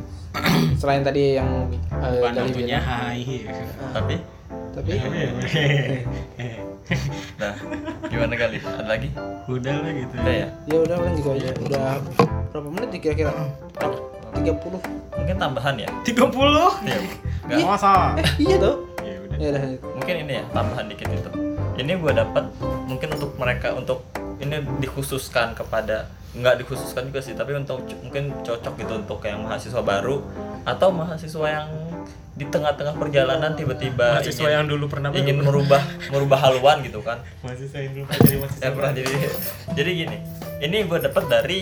selain 0.77 1.03
tadi 1.03 1.35
yang 1.35 1.51
eh, 1.69 1.75
Bukan 2.15 2.31
dari 2.33 2.47
waktunya 2.49 2.79
hai. 2.79 3.23
tapi 3.91 4.15
tapi 4.75 4.99
nah 7.39 7.55
gimana 8.07 8.35
kali? 8.35 8.57
Ada 8.61 8.85
lagi? 8.87 9.09
Udah 9.47 9.75
lah 9.81 9.93
gitu. 9.93 10.15
udah 10.15 10.35
ya? 10.35 10.49
Ya 10.67 10.77
udah 10.81 10.97
paling 10.97 11.17
gitu 11.17 11.31
aja. 11.31 11.49
Udah 11.61 11.91
berapa 12.51 12.69
menit 12.71 12.89
nih 12.91 13.01
kira-kira? 13.01 13.33
30 14.35 14.51
mungkin 15.15 15.37
tambahan 15.39 15.75
ya? 15.79 15.89
30? 16.03 16.11
Iya. 16.11 16.27
Nggak, 16.83 17.01
Enggak 17.45 17.69
masalah. 17.69 18.11
eh 18.19 18.29
iya 18.41 18.57
tuh 18.59 18.75
Ya 19.01 19.15
udah. 19.21 19.37
ya 19.37 19.47
udah 19.53 19.63
mungkin 19.95 20.15
ini 20.27 20.33
ya 20.35 20.45
tambahan 20.51 20.85
dikit 20.89 21.09
itu. 21.09 21.31
Ini 21.75 21.93
gue 21.95 22.13
dapat 22.13 22.45
mungkin 22.87 23.09
untuk 23.15 23.31
mereka 23.37 23.69
untuk 23.75 23.99
ini 24.39 24.57
dikhususkan 24.81 25.55
kepada 25.55 26.09
nggak 26.35 26.67
dikhususkan 26.67 27.07
juga 27.07 27.23
sih 27.23 27.31
tapi 27.33 27.55
untuk 27.55 27.79
mungkin 28.03 28.35
cocok 28.43 28.75
gitu 28.75 28.93
untuk 28.99 29.23
yang 29.23 29.47
mahasiswa 29.47 29.79
baru 29.79 30.19
atau 30.67 30.91
mahasiswa 30.91 31.47
yang 31.47 31.69
di 32.35 32.45
tengah-tengah 32.51 32.99
perjalanan 32.99 33.55
tiba-tiba 33.55 34.19
Mahasiswa 34.19 34.43
ingin, 34.43 34.57
yang 34.59 34.67
dulu 34.67 34.85
pernah 34.91 35.15
ingin 35.15 35.39
merubah 35.39 35.83
merubah 36.11 36.39
haluan 36.51 36.83
gitu 36.83 36.99
kan 36.99 37.23
Mahasiswa 37.47 37.79
yang 37.79 37.93
dulu 37.95 38.05
pernah 38.11 38.27
jadi 38.27 38.37
mahasiswa. 38.43 38.65
ya 38.67 38.71
pernah 38.75 38.93
jadi 38.93 39.13
jadi 39.79 39.91
gini 39.95 40.19
ini 40.65 40.77
gue 40.83 40.99
dapat 40.99 41.25
dari 41.31 41.61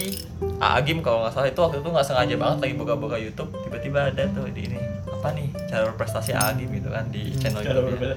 Agim 0.63 1.05
kalau 1.05 1.29
nggak 1.29 1.33
salah 1.37 1.49
itu 1.53 1.61
waktu 1.61 1.77
itu 1.85 1.89
nggak 1.93 2.07
sengaja 2.09 2.35
banget 2.41 2.59
lagi 2.65 2.75
buka-buka 2.81 3.17
YouTube 3.21 3.53
tiba-tiba 3.69 4.09
ada 4.09 4.25
tuh 4.33 4.49
di 4.49 4.63
ini 4.65 4.81
apa 5.23 5.39
nih 5.39 5.55
cara 5.71 5.87
berprestasi 5.95 6.35
Agim 6.35 6.67
gitu 6.75 6.91
kan 6.91 7.07
di 7.15 7.31
channel 7.39 7.63
Cara 7.63 7.79
YouTube? 7.79 8.11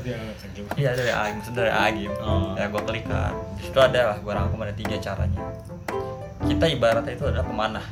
Iya 0.74 0.98
dari 0.98 1.14
Agim, 1.14 1.38
dari 1.54 1.70
Agim. 1.70 2.12
Oh. 2.18 2.58
Ya 2.58 2.66
gue 2.66 2.82
klik 2.82 3.06
kan. 3.06 3.38
Di 3.62 3.70
situ 3.70 3.78
ada 3.78 4.10
lah, 4.10 4.18
gue 4.18 4.34
rangkum 4.34 4.58
ada 4.66 4.74
tiga 4.74 4.98
caranya. 4.98 5.38
Kita 6.50 6.66
ibaratnya 6.66 7.14
itu 7.14 7.30
adalah 7.30 7.46
pemanah. 7.46 7.86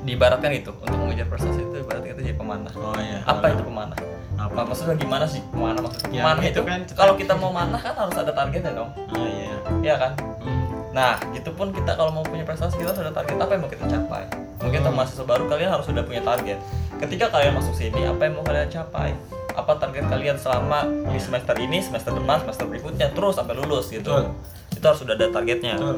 Diibaratkan 0.00 0.50
itu 0.56 0.72
untuk 0.72 0.96
mengejar 0.96 1.28
prestasi 1.28 1.60
itu 1.60 1.76
ibaratnya 1.84 2.16
kita 2.16 2.22
jadi 2.24 2.36
pemanah. 2.36 2.72
Oh 2.76 2.96
iya. 2.96 3.20
Apa 3.28 3.52
itu 3.52 3.62
pemanah? 3.64 3.98
Apa? 4.40 4.60
Maksudnya 4.64 4.96
gimana 4.96 5.24
sih 5.28 5.44
pemanah 5.52 5.80
maksudnya? 5.84 6.08
Ya, 6.08 6.22
pemanah 6.24 6.44
itu 6.44 6.52
itu 6.56 6.62
kan 6.64 6.80
kalau 6.96 7.14
kita 7.20 7.32
mau 7.36 7.52
manah 7.58 7.80
kan 7.80 7.92
harus 7.92 8.16
ada 8.16 8.32
targetnya 8.32 8.72
dong. 8.72 8.90
Oh 9.12 9.26
iya. 9.28 9.54
Iya 9.84 9.94
kan? 10.00 10.12
Hmm. 10.40 10.64
Nah, 10.90 11.14
gitu 11.36 11.52
pun 11.54 11.70
kita 11.70 11.94
kalau 11.94 12.10
mau 12.10 12.24
punya 12.24 12.42
prestasi 12.42 12.80
kita 12.80 12.96
harus 12.96 13.00
ada 13.04 13.12
target 13.12 13.36
apa 13.38 13.50
yang 13.54 13.62
mau 13.62 13.70
kita 13.70 13.84
capai. 13.86 14.24
Mungkin 14.60 14.80
teman 14.84 14.96
mahasiswa 15.00 15.24
baru 15.24 15.44
kalian 15.48 15.70
harus 15.72 15.86
sudah 15.88 16.04
punya 16.04 16.20
target. 16.20 16.58
Ketika 17.00 17.32
kalian 17.32 17.56
masuk 17.56 17.72
sini, 17.72 18.04
apa 18.04 18.28
yang 18.28 18.36
mau 18.36 18.44
kalian 18.44 18.68
capai? 18.68 19.16
Apa 19.56 19.72
target 19.80 20.04
kalian 20.12 20.36
selama 20.36 20.84
di 20.84 21.16
semester 21.16 21.56
ini, 21.56 21.80
semester 21.80 22.12
depan, 22.12 22.44
semester 22.44 22.68
berikutnya, 22.68 23.08
terus 23.16 23.40
sampai 23.40 23.56
lulus 23.56 23.88
gitu. 23.88 24.12
Betul. 24.12 24.76
Itu 24.76 24.84
harus 24.84 25.00
sudah 25.00 25.14
ada 25.16 25.26
targetnya. 25.32 25.74
Betul. 25.80 25.96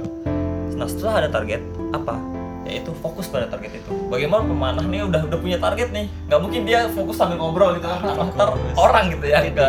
Nah, 0.78 0.86
setelah 0.86 1.14
ada 1.26 1.28
target, 1.34 1.61
apa? 1.90 2.32
Yaitu 2.63 2.95
fokus 3.03 3.27
pada 3.27 3.51
target 3.51 3.83
itu. 3.83 3.91
Bagaimana 4.07 4.47
pemanah 4.47 4.85
nih 4.87 5.03
udah 5.07 5.21
udah 5.27 5.39
punya 5.39 5.59
target 5.59 5.91
nih, 5.91 6.07
nggak 6.31 6.41
mungkin 6.41 6.61
dia 6.63 6.87
fokus 6.91 7.19
sambil 7.19 7.37
ngobrol 7.39 7.75
gitu 7.75 7.91
kan, 7.91 8.01
ntar 8.39 8.55
orang 8.79 9.11
gitu 9.11 9.27
ya 9.27 9.43
ke 9.43 9.67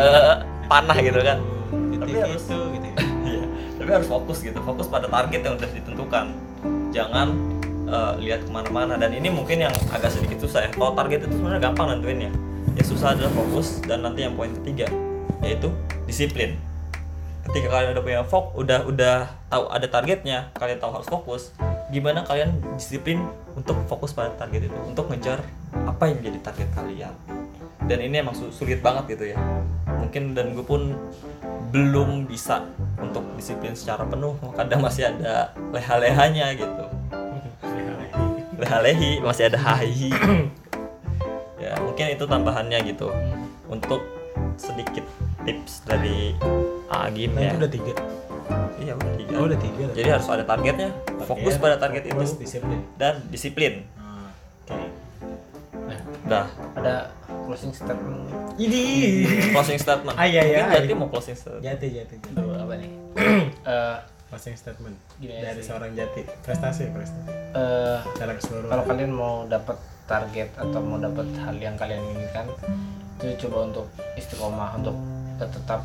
panah 0.70 0.98
gitu 1.02 1.20
kan. 1.20 1.38
Tapi 1.74 2.10
harus 2.20 2.44
itu 2.46 2.58
gitu 2.78 2.86
ya. 2.86 2.96
Iya, 3.24 3.44
tapi 3.80 3.90
harus 3.96 4.08
fokus 4.08 4.38
gitu, 4.44 4.58
fokus 4.60 4.86
pada 4.86 5.08
target 5.08 5.40
yang 5.40 5.56
udah 5.56 5.70
ditentukan. 5.72 6.26
Jangan 6.92 7.28
eh, 7.88 8.12
lihat 8.20 8.44
ke 8.44 8.50
mana-mana. 8.52 9.00
Dan 9.00 9.16
ini 9.16 9.32
mungkin 9.32 9.64
yang 9.64 9.74
agak 9.90 10.12
sedikit 10.12 10.44
susah 10.44 10.68
ya. 10.68 10.70
Kalau 10.70 10.92
target 10.92 11.24
itu 11.24 11.34
sebenarnya 11.40 11.72
gampang 11.72 11.86
nentuinnya. 11.96 12.30
Yang 12.76 12.94
susah 12.94 13.16
adalah 13.16 13.32
fokus 13.32 13.80
dan 13.88 14.04
nanti 14.04 14.28
yang 14.28 14.36
poin 14.36 14.52
ketiga 14.60 14.86
yaitu 15.44 15.68
disiplin. 16.08 16.56
Ketika 17.44 17.68
kalian 17.68 17.92
udah 17.92 18.04
punya 18.04 18.20
fokus, 18.24 18.52
udah 18.56 18.78
udah 18.88 19.16
tahu 19.52 19.64
ada 19.68 19.86
targetnya, 19.86 20.48
kalian 20.56 20.80
tahu 20.80 20.90
harus 20.96 21.08
fokus. 21.08 21.42
Gimana 21.92 22.24
kalian 22.24 22.60
disiplin 22.76 23.24
untuk 23.54 23.76
fokus 23.86 24.16
pada 24.16 24.32
target 24.34 24.72
itu, 24.72 24.78
untuk 24.88 25.08
ngejar 25.12 25.40
apa 25.84 26.10
yang 26.10 26.22
menjadi 26.22 26.38
target 26.40 26.68
kalian. 26.72 27.14
Dan 27.84 27.98
ini 28.00 28.24
emang 28.24 28.32
su- 28.32 28.52
sulit 28.52 28.80
banget 28.80 29.18
gitu 29.18 29.36
ya. 29.36 29.38
Mungkin 29.88 30.32
dan 30.32 30.56
gue 30.56 30.64
pun 30.64 30.96
belum 31.74 32.30
bisa 32.30 32.62
untuk 33.02 33.26
disiplin 33.34 33.74
secara 33.74 34.06
penuh 34.06 34.38
kadang 34.54 34.78
masih 34.78 35.10
ada 35.10 35.50
leha-lehanya 35.74 36.54
gitu 36.54 36.84
leha-lehi 38.54 39.18
masih 39.18 39.50
ada 39.50 39.58
hahi 39.58 40.14
ya 41.58 41.74
mungkin 41.82 42.14
itu 42.14 42.24
tambahannya 42.30 42.78
gitu 42.86 43.10
untuk 43.66 44.06
sedikit 44.54 45.02
tips 45.42 45.82
dari 45.82 46.38
Agim 46.88 47.34
Nah 47.34 47.42
ya 47.42 47.50
itu 47.50 47.58
udah 47.58 47.72
tiga. 47.74 47.92
Iya 48.76 48.92
udah 48.92 49.12
tiga 49.14 49.32
Oh 49.34 49.44
udah 49.44 49.58
tiga. 49.58 49.84
jadi 49.92 50.08
harus 50.10 50.26
ada 50.26 50.44
targetnya 50.44 50.88
fokus 51.22 51.54
pada 51.56 51.76
target 51.76 52.02
fokus, 52.06 52.30
itu 52.32 52.42
Disiplin. 52.42 52.78
dan 52.94 53.14
disiplin 53.28 53.74
Ah, 53.96 54.28
Oke. 54.62 54.76
Nah. 55.84 56.00
dah 56.24 56.46
ada 56.74 56.94
closing 57.44 57.70
statement 57.70 58.24
Ini. 58.56 58.82
closing 59.50 59.76
statement 59.76 60.14
Ah, 60.14 60.24
iya, 60.24 60.42
iya, 60.42 60.58
mungkin 60.62 60.76
jadi 60.78 60.86
iya. 60.86 60.96
mau 60.96 61.08
closing 61.08 61.34
statement 61.34 61.62
Jati 61.62 61.86
jati. 61.92 62.14
jati. 62.16 62.28
Tuh, 62.32 62.54
apa 62.54 62.74
nih 62.74 62.90
Eh, 63.66 63.96
Closing 64.26 64.56
statement 64.56 64.96
Gini 65.14 65.38
dari 65.38 65.56
sih. 65.56 65.68
seorang 65.68 65.92
jati. 65.92 66.26
Prestasi 66.40 66.90
prestasi. 66.90 67.30
eh, 67.52 67.98
Secara 68.10 68.32
keseluruhan. 68.34 68.66
kalau 68.68 68.84
kalian 68.84 69.12
mau 69.12 69.34
dapat 69.46 69.76
target 70.04 70.48
atau 70.54 70.80
mau 70.80 70.98
dapat 70.98 71.24
hal 71.38 71.54
yang 71.54 71.74
kalian 71.74 72.02
inginkan 72.04 72.44
itu 73.16 73.46
coba 73.46 73.64
untuk 73.64 73.86
istiqomah 74.14 74.74
untuk 74.74 74.92
tetap 75.38 75.80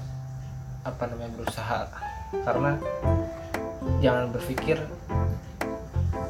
apa 0.82 1.04
namanya 1.06 1.32
berusaha 1.32 1.88
karena 2.32 2.72
jangan 4.00 4.26
berpikir 4.30 4.78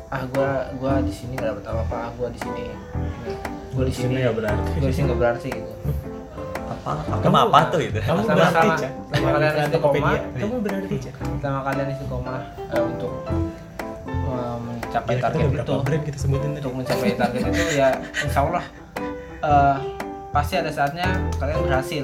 ah 0.10 0.24
gua 0.34 0.50
gua 0.76 0.94
di 1.00 1.14
sini 1.14 1.38
nggak 1.38 1.54
dapat 1.54 1.66
apa 1.70 1.82
apa 1.86 1.96
ah 2.02 2.12
gua 2.18 2.28
di 2.28 2.40
sini 2.40 2.64
gua 3.72 3.86
di 3.86 3.94
sini 3.94 4.14
nggak 4.18 4.36
berarti. 4.36 4.70
gua 4.76 4.90
di 4.90 4.96
sini 4.96 5.06
nggak 5.06 5.20
berarti 5.22 5.50
gitu 5.54 5.74
apa 6.70 6.92
kamu 7.20 7.38
apa 7.46 7.60
tuh 7.70 7.80
gitu 7.84 8.00
Kamu 8.00 8.20
Sama- 8.24 8.38
berarti, 8.40 8.56
sama- 8.58 8.80
Cak. 8.80 8.92
sama 9.10 9.28
kalian 9.30 9.52
istiqomah. 9.52 9.74
Tokopedia. 9.76 10.20
Kamu 10.40 10.56
berarti, 10.64 10.96
Cak. 10.98 11.14
sama 11.38 11.60
kalian 11.62 11.88
istiqomah 11.92 12.40
eh, 12.72 12.84
untuk 12.84 13.12
eh, 13.28 14.58
mencapai 14.58 15.14
Kira-kira 15.14 15.26
target 15.30 15.62
itu 15.62 15.74
brand 15.84 16.04
kita 16.08 16.18
sebutin 16.18 16.50
untuk 16.56 16.74
mencapai 16.74 17.12
target 17.14 17.42
itu 17.46 17.64
ya 17.76 17.90
insya 18.24 18.40
Allah 18.42 18.66
eh, 19.44 19.76
pasti 20.30 20.54
ada 20.56 20.72
saatnya 20.72 21.08
kalian 21.38 21.60
berhasil 21.62 22.04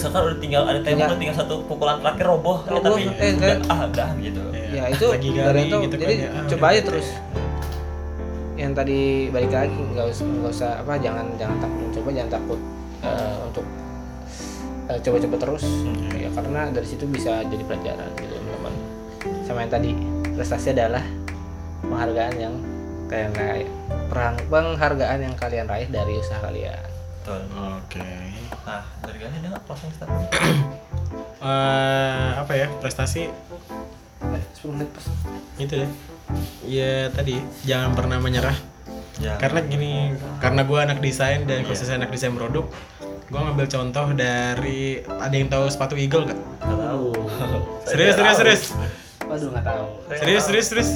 misalkan 0.00 0.20
udah 0.24 0.38
tinggal 0.38 0.62
ada 0.64 0.80
tempo 0.80 0.88
Tinggal- 0.96 1.20
tinggal 1.20 1.36
satu 1.36 1.54
pukulan 1.62 1.96
terakhir 2.00 2.24
roboh, 2.26 2.58
ya, 2.58 2.70
Roboh, 2.72 2.84
tapi 2.88 3.02
eh, 3.12 3.30
udah, 3.30 3.48
kan- 3.52 3.62
ah 3.68 3.80
udah 3.86 4.08
gitu. 4.18 4.42
Ya 4.70 4.84
itu 4.88 5.06
lagi 5.06 5.28
dari 5.28 5.36
gali 5.36 5.60
itu 5.62 5.76
gitu 5.84 5.96
jadi 5.98 6.04
kan 6.06 6.16
ya. 6.16 6.28
Ah, 6.30 6.44
coba 6.46 6.56
udah 6.58 6.70
aja 6.70 6.80
terus. 6.82 7.06
ya. 7.06 7.18
yang 8.56 8.72
tadi 8.72 9.00
balik 9.28 9.50
lagi 9.50 9.72
nggak 9.72 10.06
usah 10.06 10.24
nggak 10.26 10.52
usah 10.52 10.70
apa 10.78 10.92
jangan 10.96 11.26
jangan 11.34 11.56
takut 11.58 11.80
mencoba 11.80 12.08
jangan 12.10 12.30
takut 12.30 12.60
eh, 13.00 13.36
untuk 13.42 13.66
eh, 14.86 14.98
coba-coba 15.00 15.36
terus. 15.38 15.64
Hmm. 15.64 16.08
ya 16.14 16.28
karena 16.30 16.60
dari 16.68 16.86
situ 16.86 17.04
bisa 17.06 17.40
jadi 17.42 17.62
pelajaran 17.62 18.08
gitu 18.16 18.34
teman-teman 18.34 18.74
sama 19.42 19.58
yang 19.60 19.72
tadi 19.72 19.90
prestasi 20.30 20.68
adalah 20.70 21.04
penghargaan 21.82 22.34
yang 22.36 22.54
kalian 23.06 23.32
raih 23.34 23.68
perang 24.06 24.36
penghargaan 24.46 25.18
yang 25.20 25.34
kalian 25.34 25.66
raih 25.66 25.88
dari 25.88 26.12
usaha 26.14 26.38
kalian 26.38 26.78
Betul. 27.30 27.46
Oke. 27.78 28.10
Nah, 28.66 28.82
dari 29.06 29.16
kalian 29.22 29.38
ada 29.38 29.48
nggak 29.54 29.62
closing 29.70 29.92
statement? 29.94 30.26
Eh, 31.40 32.30
apa 32.36 32.52
ya 32.52 32.68
prestasi 32.84 33.32
eh, 34.20 34.42
10 34.60 34.76
menit 34.76 34.92
pas 34.92 35.08
itu 35.56 35.72
deh. 35.72 35.90
Ya 36.68 37.08
tadi 37.08 37.40
jangan 37.64 37.96
pernah 37.96 38.20
menyerah. 38.20 38.52
Ya. 39.24 39.40
Karena 39.40 39.64
gini, 39.64 40.12
karena 40.36 40.68
gue 40.68 40.76
anak 40.76 41.00
desain 41.00 41.48
dan 41.48 41.64
Iya. 41.64 41.72
khususnya 41.72 41.96
anak 41.96 42.12
desain 42.12 42.36
produk, 42.36 42.68
gue 43.32 43.40
ngambil 43.40 43.72
contoh 43.72 44.12
dari 44.12 45.00
ada 45.00 45.32
yang 45.32 45.48
tahu 45.48 45.64
sepatu 45.72 45.96
Eagle 45.96 46.28
gak? 46.28 46.36
Nggak 46.60 46.78
tahu. 46.92 47.08
Serius, 47.88 48.14
serius, 48.20 48.36
serius, 48.36 48.62
waduh 49.24 49.48
nggak 49.48 49.64
tahu 49.64 49.84
serius, 50.20 50.44
serius, 50.44 50.66
serius. 50.68 50.90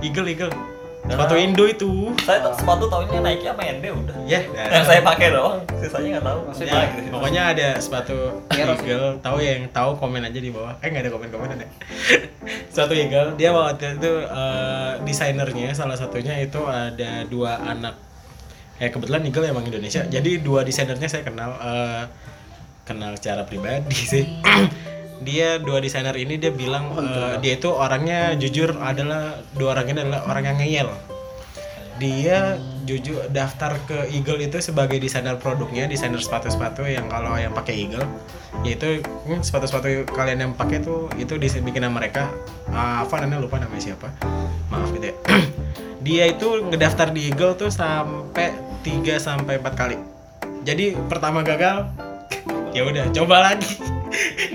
Eagle, 0.00 0.24
Eagle. 0.32 0.79
Sepatu. 1.10 1.34
Indo 1.34 1.64
itu. 1.66 1.90
Saya 2.22 2.38
tuh 2.46 2.54
sepatu 2.54 2.84
tahunnya 2.86 3.18
Nike 3.20 3.46
apa 3.46 3.62
Ende 3.66 3.88
udah. 3.90 4.16
Ya, 4.24 4.40
Yang 4.46 4.84
saya 4.86 5.00
pakai 5.02 5.28
doang, 5.34 5.58
sisanya 5.82 6.08
nggak 6.16 6.26
tahu. 6.26 6.40
Maksudnya, 6.46 6.72
Ya, 6.72 6.82
gitu. 6.94 7.08
pokoknya 7.10 7.42
ada 7.50 7.68
sepatu 7.76 8.16
Eros. 8.48 8.78
Eagle, 8.80 9.08
tahu 9.18 9.36
yang 9.40 9.60
tahu 9.70 9.90
komen 9.96 10.22
aja 10.22 10.38
di 10.38 10.50
bawah. 10.50 10.74
Eh 10.78 10.88
nggak 10.88 11.02
ada 11.04 11.10
komen-komen 11.10 11.48
ada. 11.50 11.66
sepatu 12.72 12.94
Eagle, 12.94 13.34
dia 13.34 13.50
waktu 13.50 13.98
itu 13.98 14.12
eh, 14.22 14.92
desainernya 15.02 15.70
salah 15.74 15.98
satunya 15.98 16.38
itu 16.38 16.60
ada 16.64 17.26
dua 17.26 17.58
anak. 17.60 17.98
Ya 18.78 18.88
kebetulan 18.88 19.26
Eagle 19.26 19.50
emang 19.50 19.66
Indonesia. 19.66 20.06
Jadi 20.06 20.40
dua 20.40 20.62
desainernya 20.62 21.08
saya 21.10 21.26
kenal 21.26 21.52
eh, 21.58 22.04
kenal 22.86 23.14
secara 23.14 23.42
pribadi 23.44 23.94
sih. 23.94 24.24
Dia 25.20 25.60
dua 25.60 25.84
desainer 25.84 26.16
ini 26.16 26.40
dia 26.40 26.52
bilang 26.52 26.96
eh, 26.96 27.34
dia 27.44 27.60
itu 27.60 27.68
orangnya 27.68 28.34
jujur 28.40 28.72
adalah 28.80 29.36
dua 29.52 29.76
orang 29.76 29.86
ini 29.92 29.98
adalah 30.00 30.20
orang 30.28 30.44
yang 30.48 30.58
ngeyel. 30.60 30.88
Dia 32.00 32.56
jujur 32.88 33.28
daftar 33.28 33.76
ke 33.84 34.08
Eagle 34.08 34.40
itu 34.40 34.56
sebagai 34.64 34.96
desainer 34.96 35.36
produknya 35.36 35.84
desainer 35.84 36.16
sepatu-sepatu 36.16 36.88
yang 36.88 37.12
kalau 37.12 37.36
yang 37.36 37.52
pakai 37.52 37.76
Eagle 37.76 38.08
yaitu 38.64 39.04
hmm, 39.04 39.44
sepatu-sepatu 39.44 40.08
kalian 40.08 40.48
yang 40.48 40.52
pakai 40.56 40.80
tuh 40.80 41.12
itu 41.20 41.36
desain 41.36 41.60
bikinan 41.60 41.92
mereka 41.92 42.32
Ah, 42.70 43.02
apa 43.02 43.18
namanya 43.20 43.44
lupa 43.44 43.58
namanya 43.58 43.82
siapa. 43.92 44.08
Maaf 44.70 44.94
gitu 44.94 45.10
ya. 45.10 45.14
Dia 46.06 46.24
itu 46.32 46.64
ngedaftar 46.70 47.12
di 47.12 47.28
Eagle 47.28 47.58
tuh 47.58 47.68
sampai 47.68 48.54
3 48.80 49.20
sampai 49.20 49.60
4 49.60 49.74
kali. 49.76 49.96
Jadi 50.64 50.96
pertama 51.10 51.44
gagal 51.44 51.90
ya 52.76 52.86
udah 52.86 53.10
coba 53.12 53.52
lagi 53.52 53.99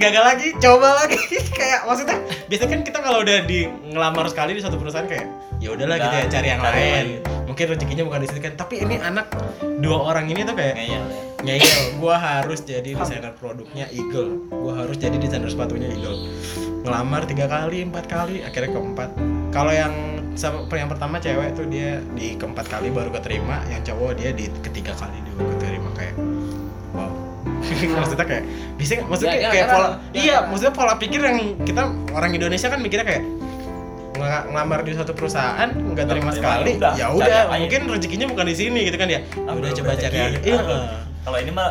gagal 0.01 0.23
lagi 0.23 0.47
coba 0.59 0.87
lagi. 1.03 1.19
Kayak 1.57 1.87
maksudnya 1.87 2.17
biasanya 2.47 2.69
kan 2.71 2.81
kita 2.83 2.99
kalau 3.01 3.19
udah 3.23 3.37
di 3.47 3.59
ngelamar 3.91 4.25
sekali 4.29 4.51
di 4.57 4.61
satu 4.61 4.75
perusahaan 4.77 5.07
kayak 5.07 5.27
ya 5.63 5.71
udahlah 5.71 5.97
gitu 5.97 6.15
ya 6.15 6.25
cari 6.29 6.47
yang 6.51 6.61
lain. 6.61 7.07
mungkin 7.45 7.65
rezekinya 7.71 8.03
bukan 8.03 8.19
di 8.25 8.27
situ 8.27 8.39
kan. 8.43 8.53
Tapi 8.59 8.83
ini 8.83 8.95
anak 8.99 9.31
dua 9.79 10.11
orang 10.11 10.27
ini 10.27 10.43
tuh 10.43 10.57
kayak 10.57 10.75
Ngeyel. 10.75 11.03
ngeyel. 11.45 11.81
Gua 12.01 12.15
harus 12.19 12.65
jadi 12.65 12.97
desainer 12.97 13.31
produknya 13.37 13.87
Eagle. 13.93 14.51
Gua 14.51 14.83
harus 14.83 14.99
jadi 14.99 15.15
desainer 15.15 15.47
sepatunya 15.47 15.87
Eagle. 15.87 16.27
Ngelamar 16.83 17.23
tiga 17.29 17.47
kali 17.47 17.85
empat 17.87 18.05
kali 18.11 18.43
akhirnya 18.43 18.75
keempat. 18.75 19.09
Kalau 19.55 19.71
yang 19.71 19.93
yang 20.75 20.91
pertama 20.91 21.15
cewek 21.23 21.55
tuh 21.55 21.65
dia 21.71 22.03
di 22.11 22.35
keempat 22.35 22.67
kali 22.67 22.91
baru 22.91 23.07
keterima 23.15 23.63
yang 23.71 23.79
cowok 23.87 24.19
dia 24.19 24.35
di 24.35 24.51
ketiga 24.59 24.91
kali 24.99 25.15
dia 25.23 25.33
keterima 25.55 25.89
kayak 25.95 26.15
maksudnya 27.95 28.25
kayak 28.25 28.43
bisa 28.75 28.91
nggak? 28.93 29.07
maksudnya 29.07 29.31
Ya, 29.31 29.37
kayak, 29.37 29.43
ya, 29.43 29.51
kayak 29.51 29.67
pola 29.69 29.87
ya, 29.87 29.95
iya 30.15 30.35
maksudnya 30.43 30.73
pola 30.73 30.93
pikir 30.95 31.19
yang 31.19 31.37
kita 31.61 31.81
orang 32.11 32.31
Indonesia 32.31 32.67
kan 32.67 32.79
mikirnya 32.79 33.05
kayak 33.05 33.23
ng- 34.15 34.45
ngelamar 34.47 34.79
di 34.81 34.91
suatu 34.91 35.11
perusahaan 35.11 35.67
nggak 35.67 36.05
terima 36.05 36.31
sekali 36.31 36.71
ya 36.95 37.07
udah, 37.11 37.27
mungkin 37.57 37.81
rezekinya 37.89 38.27
bukan 38.27 38.45
di 38.45 38.55
sini 38.55 38.79
gitu 38.83 38.95
kan 38.95 39.07
ya. 39.07 39.19
Udah 39.35 39.69
coba 39.73 39.91
cari 39.93 40.17
iya 40.39 40.59
Kalau 41.25 41.37
ini 41.41 41.51
mah 41.51 41.69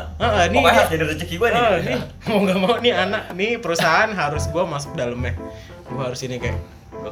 pokoknya 0.52 0.66
dia- 0.66 0.74
harus 0.76 0.90
jadi 0.90 1.04
rezeki 1.06 1.34
gue 1.38 1.48
nih. 1.48 1.62
Oh, 1.62 1.76
nih 1.78 1.98
mau 2.26 2.38
nggak 2.42 2.58
mau 2.58 2.74
nih 2.76 2.92
anak 2.92 3.22
nih 3.32 3.50
perusahaan 3.56 4.10
harus 4.10 4.50
gua 4.50 4.66
masuk 4.66 4.92
dalamnya. 4.92 5.38
Gua 5.86 6.10
harus 6.10 6.20
ini 6.20 6.36
kayak. 6.36 6.58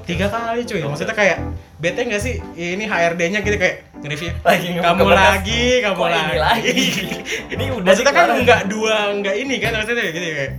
Tiga 0.07 0.26
kali 0.32 0.61
cuy. 0.64 0.80
Maksudnya 0.80 1.16
kayak 1.16 1.38
bete 1.76 2.01
nggak 2.09 2.22
sih? 2.22 2.34
Ini 2.57 2.84
HRD-nya 2.88 3.40
gitu 3.45 3.57
kayak 3.61 3.76
nge-review. 4.01 4.32
Lagi 4.43 4.68
kamu 4.80 5.05
lagi 5.12 5.62
kamu 5.84 6.03
lagi 6.09 6.22
ini 6.22 6.38
lagi? 6.40 6.72
ini 7.55 7.64
udah 7.76 7.93
maksudnya 7.93 8.12
kan 8.12 8.24
dikeluarin. 8.24 8.45
nggak 8.47 8.62
dua 8.72 8.97
nggak 9.20 9.34
ini 9.36 9.55
kan 9.61 9.70
maksudnya 9.76 10.05
gitu 10.11 10.26
ya, 10.26 10.34
kayak 10.34 10.53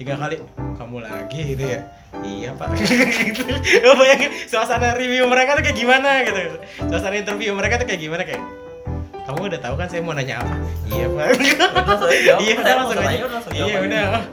tiga 0.00 0.14
kali 0.16 0.36
kamu 0.80 0.96
lagi 1.04 1.40
gitu 1.54 1.64
ya. 1.64 1.80
Iya 2.20 2.50
pak. 2.58 2.74
Gitu. 3.30 3.46
Lo 3.86 3.94
bayangin 3.94 4.34
suasana 4.50 4.98
review 4.98 5.30
mereka 5.30 5.54
tuh 5.54 5.62
kayak 5.62 5.78
gimana 5.78 6.26
gitu. 6.26 6.58
Suasana 6.90 7.14
interview 7.14 7.54
mereka 7.54 7.78
tuh 7.78 7.86
kayak 7.86 8.02
gimana 8.02 8.26
kayak 8.26 8.42
kamu 9.30 9.46
udah 9.46 9.60
tahu 9.62 9.74
kan 9.78 9.86
saya 9.86 10.02
mau 10.02 10.10
nanya 10.10 10.42
apa? 10.42 10.54
Iya 10.90 11.06
pak. 11.06 11.26
Iya 12.42 12.52
udah 12.58 12.74
langsung 12.82 12.98
aja 12.98 13.26
iya 13.54 13.78
udah. 13.78 14.26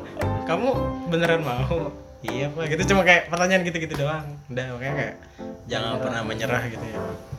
Kamu 0.49 0.69
beneran 1.13 1.45
mau 1.45 2.06
iya 2.25 2.49
pak 2.49 2.65
gitu 2.73 2.93
cuma 2.93 3.05
kayak 3.05 3.29
pertanyaan 3.29 3.61
gitu-gitu 3.61 3.93
doang. 3.93 4.25
Udah 4.49 4.65
makanya 4.73 4.95
kayak 4.97 5.15
jangan 5.69 6.01
pernah 6.01 6.21
menyerah 6.25 6.63
gitu 6.65 6.85
ya. 6.85 6.97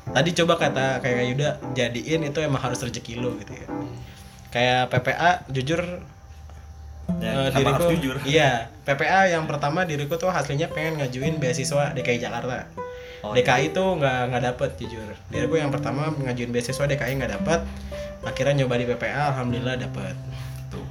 Tadi 0.09 0.31
coba 0.43 0.55
kata 0.57 0.87
kayak 1.03 1.23
Yuda 1.35 1.49
jadiin 1.75 2.23
itu 2.31 2.39
emang 2.41 2.63
harus 2.63 2.79
rezeki 2.81 3.19
lo 3.19 3.35
gitu 3.43 3.53
ya. 3.59 3.67
Kayak 4.55 4.81
PPA 4.95 5.31
jujur 5.51 5.83
Ya, 7.09 7.49
eh, 7.49 7.49
kenapa 7.57 7.81
harus 7.81 7.97
jujur? 7.97 8.17
iya 8.29 8.69
PPA 8.85 9.33
yang 9.33 9.49
pertama 9.49 9.89
diriku 9.89 10.21
tuh 10.21 10.29
hasilnya 10.29 10.69
pengen 10.69 11.01
ngajuin 11.01 11.41
beasiswa 11.41 11.97
DKI 11.97 12.21
Jakarta. 12.21 12.69
Oh, 13.25 13.33
DKI 13.33 13.73
tuh 13.73 13.97
nggak 13.97 14.29
nggak 14.29 14.43
dapet 14.45 14.71
jujur. 14.77 15.17
Diriku 15.33 15.57
yang 15.57 15.73
pertama 15.73 16.13
ngajuin 16.13 16.53
beasiswa 16.53 16.85
DKI 16.85 17.17
nggak 17.17 17.33
dapet 17.41 17.65
akhirnya 18.29 18.61
nyoba 18.61 18.77
di 18.77 18.85
PPA 18.93 19.33
alhamdulillah 19.33 19.81
dapet. 19.81 20.15
Tuh. 20.69 20.85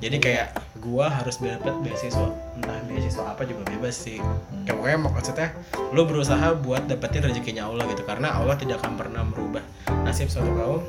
jadi 0.00 0.16
kayak 0.16 0.48
gua 0.80 1.06
harus 1.08 1.36
dapet 1.36 1.74
beasiswa 1.78 2.26
entah 2.54 2.80
beasiswa 2.84 3.22
apa 3.26 3.42
juga 3.42 3.62
bebas 3.66 3.94
sih 3.94 4.16
kayak 4.62 4.74
pokoknya 4.74 4.98
maksudnya 4.98 5.48
lu 5.90 6.02
berusaha 6.02 6.56
buat 6.56 6.82
dapetin 6.84 7.20
rezekinya 7.22 7.64
Allah 7.64 7.84
gitu 7.86 8.02
karena 8.02 8.32
Allah 8.32 8.56
tidak 8.56 8.80
akan 8.80 8.96
pernah 8.96 9.22
merubah 9.22 9.60
nasib 10.02 10.26
suatu 10.26 10.50
kaum 10.50 10.80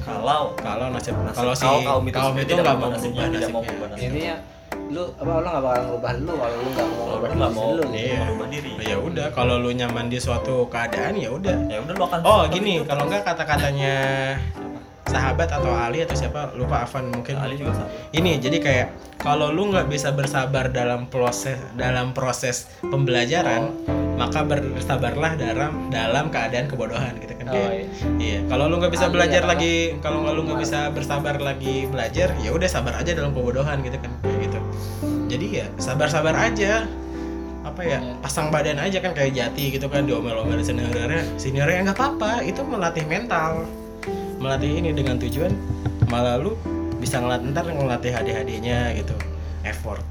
Kalau 0.00 0.52
kalau 0.54 0.88
nasib, 0.90 1.12
Nasib 1.14 1.32
kalau 1.34 1.52
si 1.52 1.64
kaum- 1.64 1.80
kaum 1.82 2.04
itu 2.04 2.12
kaum 2.14 2.34
itu 2.34 2.44
tidak 2.46 2.60
nggak 2.62 2.72
merubah 2.74 2.80
mau 2.82 2.90
nasibnya, 2.90 3.22
merubah 3.22 3.48
mau 3.48 3.60
nasibnya 3.60 3.60
merubah 3.62 3.88
nasibnya. 3.88 4.08
intinya 4.10 4.36
lu 4.86 5.02
apa 5.14 5.30
Allah 5.30 5.50
nggak 5.50 5.64
bakal 5.64 5.82
ngubah 5.86 6.12
lu 6.14 6.32
kalau 6.34 6.54
lu 6.54 6.68
nggak 6.68 6.88
mau 6.90 7.04
lu 7.04 7.26
nggak 7.30 7.52
mau 7.52 7.68
lu. 7.70 7.82
Iya. 7.90 8.20
merubah 8.22 8.46
diri. 8.48 8.70
ya 8.82 8.96
udah 8.98 9.26
kalau 9.30 9.54
lu 9.58 9.70
nyaman 9.70 10.06
di 10.06 10.18
suatu 10.18 10.54
keadaan 10.66 11.14
ya 11.14 11.28
udah 11.30 11.56
Ya 11.66 11.78
udah 11.80 11.94
lu 11.94 12.02
akan 12.02 12.18
oh 12.22 12.42
gini 12.48 12.72
kalau 12.82 13.02
enggak 13.04 13.22
kata-katanya 13.24 13.96
sahabat 15.04 15.52
atau 15.52 15.68
Ali 15.70 16.00
atau 16.00 16.16
siapa 16.16 16.56
lupa 16.56 16.82
Afan 16.82 17.12
mungkin. 17.12 17.36
Ali 17.36 17.56
juga 17.56 17.76
sama. 17.76 17.88
ini 18.10 18.40
jadi 18.40 18.58
kayak 18.58 18.86
kalau 19.20 19.52
lu 19.52 19.68
nggak 19.68 19.86
bisa 19.86 20.10
bersabar 20.10 20.72
dalam 20.72 21.06
proses 21.06 21.60
dalam 21.76 22.16
proses 22.16 22.66
pembelajaran 22.80 23.68
maka 24.14 24.46
bersabarlah 24.46 25.34
dalam 25.34 25.90
dalam 25.90 26.30
keadaan 26.30 26.70
kebodohan 26.70 27.18
gitu 27.18 27.34
kan. 27.34 27.46
Oh, 27.46 27.52
Kayak, 27.52 27.70
iya. 27.70 27.84
iya 28.16 28.38
kalau 28.46 28.70
lu 28.70 28.78
nggak 28.78 28.94
bisa 28.94 29.06
Ali 29.06 29.12
belajar 29.12 29.42
lagi 29.44 29.74
kalau 30.00 30.22
lu 30.24 30.42
nggak 30.46 30.60
bisa 30.62 30.88
bersabar 30.94 31.36
lagi 31.36 31.84
belajar 31.90 32.32
ya 32.40 32.50
udah 32.54 32.68
sabar 32.70 32.94
aja 32.96 33.10
dalam 33.12 33.34
kebodohan 33.34 33.82
gitu 33.82 33.98
kan 33.98 34.10
kayak 34.22 34.38
gitu. 34.48 34.58
Jadi 35.28 35.46
ya 35.62 35.66
sabar-sabar 35.76 36.32
aja. 36.32 36.86
Apa 37.64 37.80
ya 37.80 37.96
Iya. 37.96 38.20
pasang 38.20 38.52
badan 38.52 38.76
aja 38.76 39.00
kan 39.00 39.16
kayak 39.16 39.32
jati 39.34 39.72
gitu 39.72 39.88
kan 39.88 40.04
diomel-omelin 40.04 40.60
seniornya 40.60 41.24
seniornya 41.40 41.88
nggak 41.88 41.96
apa-apa 41.96 42.44
itu 42.44 42.60
melatih 42.60 43.08
mental 43.08 43.64
melatih 44.44 44.70
ini 44.76 44.92
dengan 44.92 45.16
tujuan 45.16 45.52
malah 46.12 46.36
lu 46.36 46.52
bisa 47.00 47.16
ngelatih 47.16 47.48
ntar 47.56 47.64
ngelatih 47.64 48.12
HD-HD-nya 48.12 48.92
gitu. 49.00 49.16
Effort. 49.64 50.04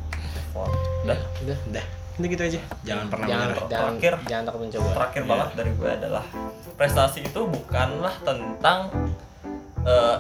Wah, 0.58 0.70
Udah. 1.06 1.20
Udah. 1.46 1.58
Udah. 1.70 1.86
Ini 2.14 2.26
gitu 2.30 2.44
aja. 2.46 2.60
Jangan 2.86 3.06
pernah 3.10 3.26
jangan 3.26 3.46
menyerah 3.48 3.66
jangan 3.66 3.94
Terakhir. 3.98 4.14
jangan 4.30 4.44
takut 4.46 4.60
mencoba. 4.66 4.90
Terakhir 4.94 5.22
Iya. 5.22 5.30
banget 5.30 5.50
dari 5.54 5.72
gue 5.74 5.90
adalah 5.90 6.26
prestasi 6.74 7.20
itu 7.26 7.42
bukanlah 7.46 8.16
tentang 8.22 8.80
eh, 9.84 10.18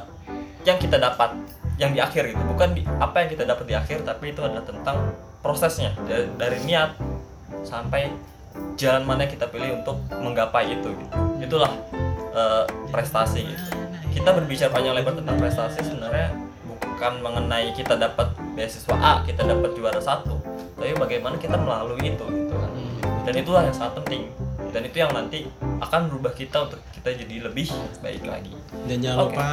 yang 0.63 0.77
kita 0.77 0.97
dapat 0.97 1.29
yang 1.77 1.91
di 1.93 1.99
akhir 2.01 2.33
gitu. 2.33 2.43
Bukan 2.45 2.69
di, 2.77 2.81
apa 2.85 3.15
yang 3.25 3.29
kita 3.33 3.43
dapat 3.45 3.65
di 3.65 3.73
akhir 3.73 3.97
tapi 4.05 4.33
itu 4.33 4.41
adalah 4.41 4.65
tentang 4.65 4.97
prosesnya. 5.41 5.93
Dari, 6.05 6.29
dari 6.37 6.57
niat 6.65 6.97
sampai 7.61 8.09
jalan 8.77 9.05
mana 9.05 9.25
yang 9.25 9.33
kita 9.33 9.45
pilih 9.49 9.81
untuk 9.81 9.97
menggapai 10.13 10.73
itu 10.73 10.89
gitu. 10.89 11.15
Itulah 11.41 11.69
eh, 12.33 12.63
prestasi 12.89 13.41
gitu 13.45 13.82
kita 14.13 14.29
berbicara 14.31 14.69
panjang 14.69 14.95
lebar 14.95 15.13
tentang 15.17 15.35
prestasi 15.41 15.81
sebenarnya 15.81 16.29
bukan 16.69 17.13
mengenai 17.19 17.73
kita 17.73 17.97
dapat 17.97 18.31
beasiswa 18.53 18.95
A 18.95 19.25
kita 19.25 19.43
dapat 19.43 19.73
juara 19.73 19.99
satu 19.99 20.53
tapi 20.83 20.99
bagaimana 20.99 21.39
kita 21.39 21.55
melalui 21.55 22.11
itu 22.11 22.25
gitu 22.27 22.55
kan. 22.59 22.71
Dan 23.23 23.33
itulah 23.39 23.63
yang 23.63 23.71
sangat 23.71 24.03
penting. 24.03 24.27
Dan 24.75 24.83
itu 24.83 24.99
yang 24.99 25.15
nanti 25.15 25.47
akan 25.79 26.11
berubah 26.11 26.35
kita 26.35 26.67
untuk 26.67 26.83
kita 26.91 27.15
jadi 27.23 27.47
lebih 27.47 27.71
baik 28.03 28.27
lagi. 28.27 28.51
Dan 28.83 28.99
jangan 28.99 29.17
Oke. 29.23 29.27
lupa 29.31 29.47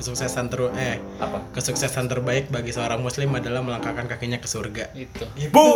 kesuksesan 0.00 0.48
ter 0.48 0.60
eh 0.80 0.96
apa? 1.20 1.44
kesuksesan 1.52 2.08
terbaik 2.08 2.48
bagi 2.48 2.72
seorang 2.72 3.04
muslim 3.04 3.36
adalah 3.36 3.60
melangkahkan 3.60 4.08
kakinya 4.08 4.40
ke 4.40 4.48
surga. 4.48 4.96
Itu. 4.96 5.28
Itu 5.36 5.68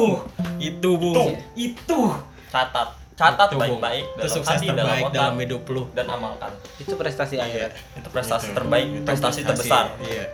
itu 0.56 0.90
bu. 0.96 1.12
Tuh. 1.12 1.30
itu. 1.60 2.00
Catat 2.48 3.05
catat 3.16 3.48
baik-baik 3.50 4.04
dalam 4.14 4.28
sukses 4.28 4.60
hati 4.60 4.68
dalam 4.68 4.92
otak 5.00 5.12
dalam 5.12 5.34
hidup 5.40 5.62
lu. 5.66 5.88
dan 5.90 6.06
amalkan. 6.06 6.52
Itu 6.76 6.94
prestasi 6.94 7.40
akhirat 7.40 7.72
itu 7.96 8.08
prestasi 8.12 8.52
terbaik 8.52 8.86
Itu 8.92 9.08
prestasi 9.08 9.40
terbesar. 9.40 9.96
Iya. 9.98 10.24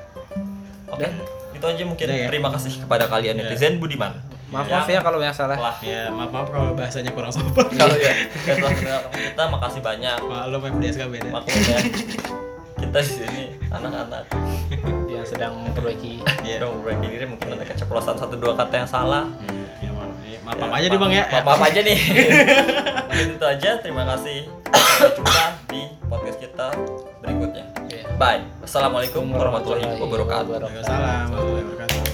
oke 0.86 1.06
itu 1.52 1.64
aja 1.64 1.82
mungkin. 1.86 2.04
Ya? 2.04 2.26
terima 2.26 2.50
kasih 2.50 2.82
kepada 2.82 3.06
kalian 3.06 3.38
Iya. 3.38 3.46
netizen 3.46 3.78
Budiman. 3.78 4.18
Maaf 4.50 4.66
maaf 4.68 4.84
ya. 4.84 5.00
kalau 5.00 5.16
yang 5.16 5.32
salah. 5.32 5.56
Telah 5.56 5.76
Ya, 5.80 6.10
maaf 6.10 6.28
maaf 6.28 6.48
kalau 6.50 6.74
bahasanya 6.74 7.14
kurang 7.14 7.30
sopan. 7.30 7.70
kalau 7.80 7.96
ya 7.96 8.12
kita 9.14 9.42
makasih 9.46 9.80
banyak. 9.80 10.18
Maklum 10.20 10.60
FDSK 10.76 11.02
beda. 11.08 11.30
maklum 11.30 11.60
ya. 11.62 11.78
Kita 12.76 12.98
di 12.98 13.08
sini 13.08 13.42
anak-anak. 13.70 14.24
Yang 15.06 15.26
sedang 15.30 15.54
memperbaiki. 15.56 16.20
Iya. 16.42 16.60
dong 16.60 16.82
berarti 16.82 17.06
diri 17.06 17.24
mungkin 17.24 17.48
ada 17.54 17.64
keceplosan 17.64 18.18
satu 18.18 18.34
dua 18.36 18.52
kata 18.52 18.74
yang 18.76 18.90
salah. 18.90 19.24
Ya, 19.40 19.61
maaf. 20.42 20.56
Ya, 20.56 20.66
aja 20.72 20.86
nih 20.88 20.98
Bang 20.98 21.12
ya. 21.12 21.24
maaf, 21.24 21.44
maaf 21.44 21.62
aja 21.62 21.80
nih 21.80 21.98
mungkin 23.08 23.28
itu 23.32 23.46
aja 23.46 23.70
terima 23.78 24.02
kasih 24.08 24.38
sampai 24.72 25.10
jumpa 25.14 25.42
di 25.68 25.80
podcast 26.06 26.38
kita 26.38 26.66
berikutnya 27.20 27.64
Iya. 27.84 28.04
bye 28.16 28.40
assalamualaikum 28.60 29.24
warahmatullahi 29.30 29.84
wabarakatuh 29.96 30.48
Waalaikumsalam 30.50 31.00
warahmatullahi 31.28 31.64
wabarakatuh. 31.64 32.11